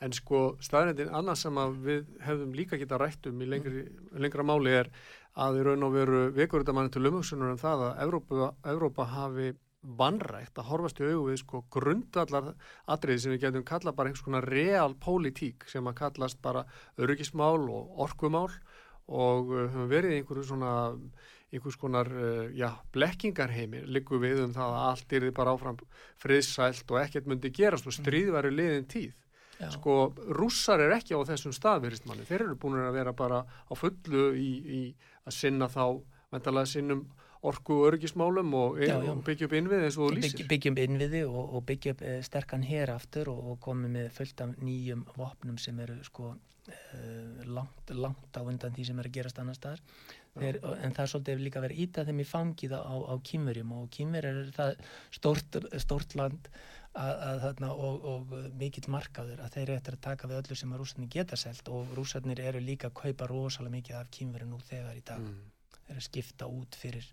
En 0.00 0.12
sko 0.12 0.56
staðrindin 0.62 1.10
annars 1.12 1.40
sem 1.42 1.52
við 1.82 2.04
hefðum 2.22 2.52
líka 2.54 2.78
geta 2.78 2.98
rætt 2.98 3.26
um 3.26 3.40
í 3.42 3.46
lengri, 3.48 3.88
lengra 4.14 4.42
máli 4.46 4.70
er 4.70 4.88
að 5.36 5.60
í 5.60 5.64
raun 5.66 5.86
og 5.86 5.94
veru 5.94 6.20
vekur 6.34 6.64
þetta 6.64 6.74
manni 6.76 6.92
til 6.94 7.06
umhugsunar 7.08 7.54
um 7.54 7.60
það 7.60 7.86
að 7.88 8.04
Evrópa, 8.06 8.52
Evrópa 8.72 9.08
hafi 9.12 9.52
vannrægt 9.82 10.58
að 10.58 10.68
horfast 10.72 11.00
í 11.00 11.06
augu 11.06 11.30
við 11.30 11.40
sko 11.44 11.62
grundvallar 11.72 12.50
atriði 12.90 13.22
sem 13.22 13.34
við 13.34 13.44
getum 13.46 13.64
kalla 13.66 13.94
bara 13.94 14.10
einhvers 14.10 14.24
konar 14.26 14.48
real 14.50 14.94
pólitík 14.98 15.68
sem 15.70 15.86
að 15.86 15.98
kallast 16.02 16.40
bara 16.42 16.64
öryggismál 16.98 17.68
og 17.70 18.00
orkumál 18.04 18.50
og 19.08 19.52
uh, 19.54 19.68
höfum 19.70 19.88
verið 19.88 20.12
í 20.12 20.18
einhverju 20.18 20.48
svona 20.50 20.72
einhvers 21.48 21.78
konar, 21.80 22.10
uh, 22.10 22.50
já, 22.52 22.72
blekkingarheimi 22.92 23.86
liggur 23.88 24.20
við 24.20 24.42
um 24.44 24.52
það 24.56 24.74
að 24.74 24.88
allt 24.90 25.16
er 25.16 25.30
bara 25.38 25.54
áfram 25.54 25.78
friðsælt 26.20 26.90
og 26.92 27.00
ekkert 27.04 27.30
myndi 27.30 27.54
gerast 27.54 27.88
og 27.88 27.96
stríð 27.96 28.34
væri 28.34 28.52
liðin 28.52 28.90
tíð 28.90 29.14
Já. 29.58 29.70
sko, 29.74 30.14
rússar 30.38 30.80
er 30.84 30.96
ekki 30.98 31.16
á 31.18 31.20
þessum 31.26 31.54
stað 31.56 31.86
verist 31.88 32.06
manni, 32.06 32.26
þeir 32.28 32.44
eru 32.46 32.58
búin 32.62 32.78
að 32.82 32.92
vera 32.94 33.12
bara 33.16 33.42
á 33.42 33.72
fullu 33.74 34.28
í, 34.38 34.50
í 34.62 34.82
að 35.26 35.34
sinna 35.34 35.66
þá, 35.72 35.98
vendalega 36.30 36.70
sinnum 36.70 37.06
orku 37.48 37.76
og 37.80 37.92
örgismálum 37.92 38.54
og, 38.58 38.78
Já, 38.82 38.96
já. 38.98 39.10
og 39.12 39.22
byggja 39.26 39.46
upp 39.46 39.52
innvið 39.54 39.84
eins 39.86 39.96
og 39.98 40.08
þú 40.08 40.14
Bygg, 40.14 40.24
lýsir 40.24 40.48
byggjum 40.50 40.78
innviði 40.82 41.24
og, 41.28 41.42
og 41.54 41.64
byggja 41.68 41.94
upp 41.94 42.02
eh, 42.02 42.20
sterkan 42.26 42.64
hér 42.66 42.90
aftur 42.94 43.30
og, 43.30 43.42
og 43.52 43.60
komið 43.62 43.92
með 43.94 44.08
fullt 44.16 44.42
af 44.42 44.54
nýjum 44.58 45.04
vopnum 45.16 45.58
sem 45.62 45.78
eru 45.84 45.98
sko 46.06 46.32
uh, 46.34 47.44
langt, 47.46 47.92
langt 47.94 48.38
á 48.38 48.42
undan 48.42 48.74
því 48.74 48.88
sem 48.90 48.98
er 48.98 49.10
að 49.10 49.18
gerast 49.20 49.38
annar 49.38 49.58
staðar 49.58 49.82
Þeir, 50.38 50.58
en 50.62 50.96
það 50.96 51.04
er 51.04 51.12
svolítið 51.12 51.44
líka 51.44 51.62
verið 51.64 51.84
íta 51.84 52.04
þeim 52.08 52.22
í 52.22 52.26
fangið 52.28 52.74
á, 52.78 52.94
á 52.94 53.14
kýmverjum 53.28 53.72
og 53.78 53.86
kýmverjar 53.94 54.40
er 54.42 54.50
það 54.56 54.74
stórt, 55.18 55.58
stórt 55.82 56.16
land 56.18 56.50
að, 56.98 57.12
að, 57.12 57.40
þarna, 57.44 57.70
og, 57.88 58.08
og 58.12 58.34
mikill 58.60 58.88
markaður 58.92 59.42
að 59.44 59.54
þeir 59.54 59.64
eru 59.66 59.76
eftir 59.76 59.98
að 59.98 60.04
taka 60.08 60.30
við 60.30 60.40
öllu 60.42 60.58
sem 60.60 60.72
að 60.74 60.82
rússarnir 60.82 61.12
geta 61.14 61.38
selt 61.40 61.70
og 61.72 61.94
rússarnir 61.98 62.42
eru 62.42 62.62
líka 62.64 62.90
að 62.90 62.98
kaupa 63.02 63.28
rosalega 63.30 63.76
mikið 63.76 64.00
af 64.00 64.10
kýmverjum 64.16 64.54
nú 64.54 64.60
þegar 64.68 64.98
í 64.98 65.04
dag. 65.06 65.22
Mm. 65.24 65.54
eru 65.88 66.00
að 66.00 66.08
skipta 66.08 66.48
út 66.52 66.76
fyrir, 66.78 67.06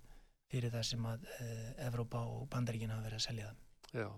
fyrir 0.51 0.73
það 0.73 0.88
sem 0.91 1.05
að 1.11 1.28
uh, 1.39 1.69
Evrópa 1.88 2.23
og 2.28 2.47
Bandaríkin 2.51 2.93
hafa 2.93 3.07
verið 3.07 3.21
að 3.21 3.28
selja 3.30 3.51
það 3.51 3.63
Já, 3.95 4.09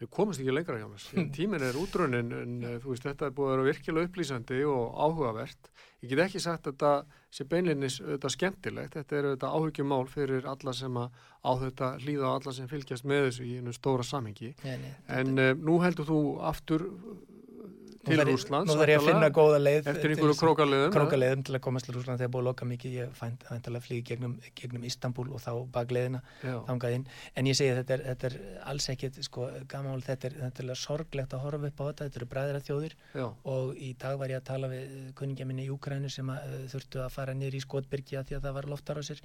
við 0.00 0.10
komumst 0.16 0.42
ekki 0.42 0.54
lengra 0.54 0.78
hjá 0.80 0.88
mér. 0.92 1.06
Tíminn 1.36 1.64
er 1.66 1.78
útrunnin 1.80 2.34
en 2.36 2.58
uh, 2.64 2.76
þú 2.82 2.94
veist, 2.94 3.06
þetta 3.06 3.28
er 3.28 3.36
búið 3.36 3.50
að 3.50 3.54
vera 3.54 3.68
virkilega 3.70 4.10
upplýsandi 4.10 4.60
og 4.68 5.00
áhugavert. 5.06 5.70
Ég 6.00 6.12
get 6.14 6.22
ekki 6.24 6.40
sagt 6.40 6.64
að 6.64 6.72
þetta 6.72 6.92
sé 7.36 7.44
beinlinnis 7.50 7.98
þetta 8.00 8.30
skemmtilegt. 8.32 8.94
Þetta 8.96 9.18
er 9.18 9.28
þetta 9.34 9.50
áhuggjumál 9.56 10.06
fyrir 10.08 10.48
alla 10.48 10.72
sem 10.76 10.96
að 10.96 11.18
á 11.44 11.50
þetta 11.60 11.90
hlýða 12.00 12.30
á 12.32 12.36
alla 12.38 12.54
sem 12.56 12.70
fylgjast 12.70 13.08
með 13.08 13.26
þessu 13.26 13.48
í 13.48 13.58
einu 13.60 13.74
stóra 13.76 14.06
nei, 14.64 14.94
En 15.20 15.36
uh, 15.36 15.52
nú 15.60 15.76
heldur 15.84 16.08
þú 16.08 16.20
aftur 16.48 16.88
til 18.06 18.20
Rússlands. 18.24 18.70
Nú 18.70 18.76
þarf 18.78 18.92
ég 18.92 19.00
að 19.00 19.08
finna 19.10 19.28
góða 19.34 19.58
leið 19.60 19.88
eftir 19.92 20.14
einhverju 20.14 20.36
krókaliðum. 20.40 20.92
krókaleiðum 20.94 21.44
til 21.46 21.54
að 21.56 21.62
komast 21.66 21.88
til 21.88 21.94
Rússland 21.96 22.20
þegar 22.20 22.32
búið 22.34 22.42
að 22.42 22.48
loka 22.48 22.68
mikið 22.70 22.96
ég 22.96 23.12
fænt 23.18 23.44
að 23.50 23.84
flýja 23.84 24.06
gegnum, 24.10 24.36
gegnum 24.60 24.86
Istanbul 24.88 25.26
og 25.36 25.42
þá 25.44 25.50
inn. 26.96 27.06
En 27.36 27.50
ég 27.50 27.58
segi 27.58 27.76
þetta 27.76 27.96
er, 27.96 28.04
þetta 28.08 28.30
er 28.30 28.38
alls 28.72 28.88
ekkit 28.94 29.20
sko, 29.26 29.50
gamál, 29.68 30.00
þetta 30.06 30.30
er, 30.30 30.38
þetta 30.46 30.66
er 30.66 30.80
sorglegt 30.80 31.36
að 31.36 31.44
horfa 31.44 31.70
upp 31.70 31.80
á 31.80 31.84
þetta, 31.90 32.08
þetta 32.08 32.20
eru 32.20 32.30
bræðra 32.34 32.64
þjóðir. 32.64 32.96
Já, 33.14 33.26
og 33.54 33.76
í 33.76 33.92
dag 34.00 34.18
var 34.20 34.32
ég 34.32 34.40
að 34.40 34.48
tala 34.48 34.72
við 34.72 34.98
kunningja 35.18 35.48
minni 35.48 35.68
í 35.68 35.72
Úkrænu 35.74 36.10
sem 36.12 36.32
að, 36.32 36.48
uh, 36.48 36.66
þurftu 36.72 37.04
að 37.04 37.14
fara 37.14 37.36
niður 37.36 37.60
í 37.60 37.64
skotbyrgi 37.66 38.20
að 38.20 38.30
því 38.30 38.38
að 38.38 38.46
það 38.48 38.58
var 38.60 38.70
loftar 38.72 39.00
á 39.00 39.02
sér 39.04 39.24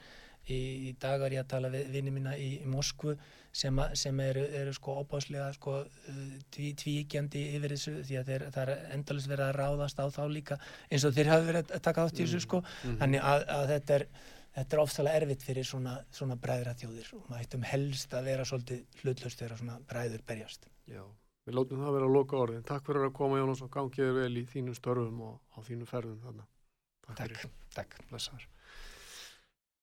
í, 0.52 0.60
í 0.90 0.92
dag 1.02 1.20
var 1.22 1.34
ég 1.34 1.44
að 1.44 1.52
tala 1.56 1.72
við 1.74 1.90
vinni 1.96 2.14
mína 2.14 2.36
í, 2.38 2.52
í 2.62 2.70
Moskvu 2.70 3.16
sem, 3.56 3.80
að, 3.80 3.96
sem 4.00 4.22
eru, 4.26 4.46
eru 4.62 4.76
sko 4.76 4.98
opáslega 5.02 5.50
sko, 5.56 5.80
uh, 5.86 6.22
tví, 6.54 6.72
tvíkjandi 6.82 7.44
yfir 7.58 7.76
þessu 7.76 7.98
því 8.06 8.22
að 8.22 8.32
þeir, 8.32 8.48
það 8.56 8.72
er 8.76 8.86
endalist 8.98 9.32
verið 9.32 9.48
að 9.48 9.58
ráðast 9.62 10.00
á 10.02 10.06
þá 10.12 10.24
líka 10.32 10.60
eins 10.90 11.08
og 11.08 11.18
þeir 11.18 11.34
hafi 11.34 11.52
verið 11.52 11.76
að 11.78 11.86
taka 11.90 12.08
átt 12.08 12.20
í 12.20 12.24
þessu 12.24 12.46
sko 12.46 12.64
þannig 12.86 13.30
að, 13.34 13.46
að 13.58 13.70
þetta 13.76 14.00
er 14.00 14.10
Þetta 14.56 14.78
er 14.78 14.80
ofsalega 14.80 15.20
erfitt 15.20 15.42
fyrir 15.44 15.66
svona, 15.68 15.98
svona 16.16 16.38
bræðra 16.40 16.72
þjóðir 16.80 17.10
og 17.18 17.26
maður 17.28 17.42
ættum 17.44 17.66
helst 17.68 18.14
að 18.16 18.30
vera 18.30 18.46
svolítið 18.48 19.02
hlutlaust 19.02 19.42
þegar 19.42 19.60
svona 19.60 19.76
bræður 19.90 20.22
berjast. 20.30 20.70
já. 20.88 21.02
Við 21.46 21.58
látum 21.60 21.84
það 21.84 21.94
vera 21.94 22.08
að 22.08 22.16
loka 22.16 22.38
orðin. 22.42 22.64
Takk 22.66 22.88
fyrir 22.88 23.06
að 23.06 23.12
koma 23.20 23.38
Jónas 23.38 23.62
og 23.62 23.70
gangið 23.76 24.16
vel 24.18 24.32
í 24.40 24.46
þínum 24.50 24.78
störfum 24.80 25.20
og 25.28 25.36
á 25.54 25.58
þínum 25.68 25.90
ferðum 25.90 26.22
þarna. 26.24 26.48
Takk, 27.20 27.44
takk. 27.76 27.98
Blessaður. 28.10 28.48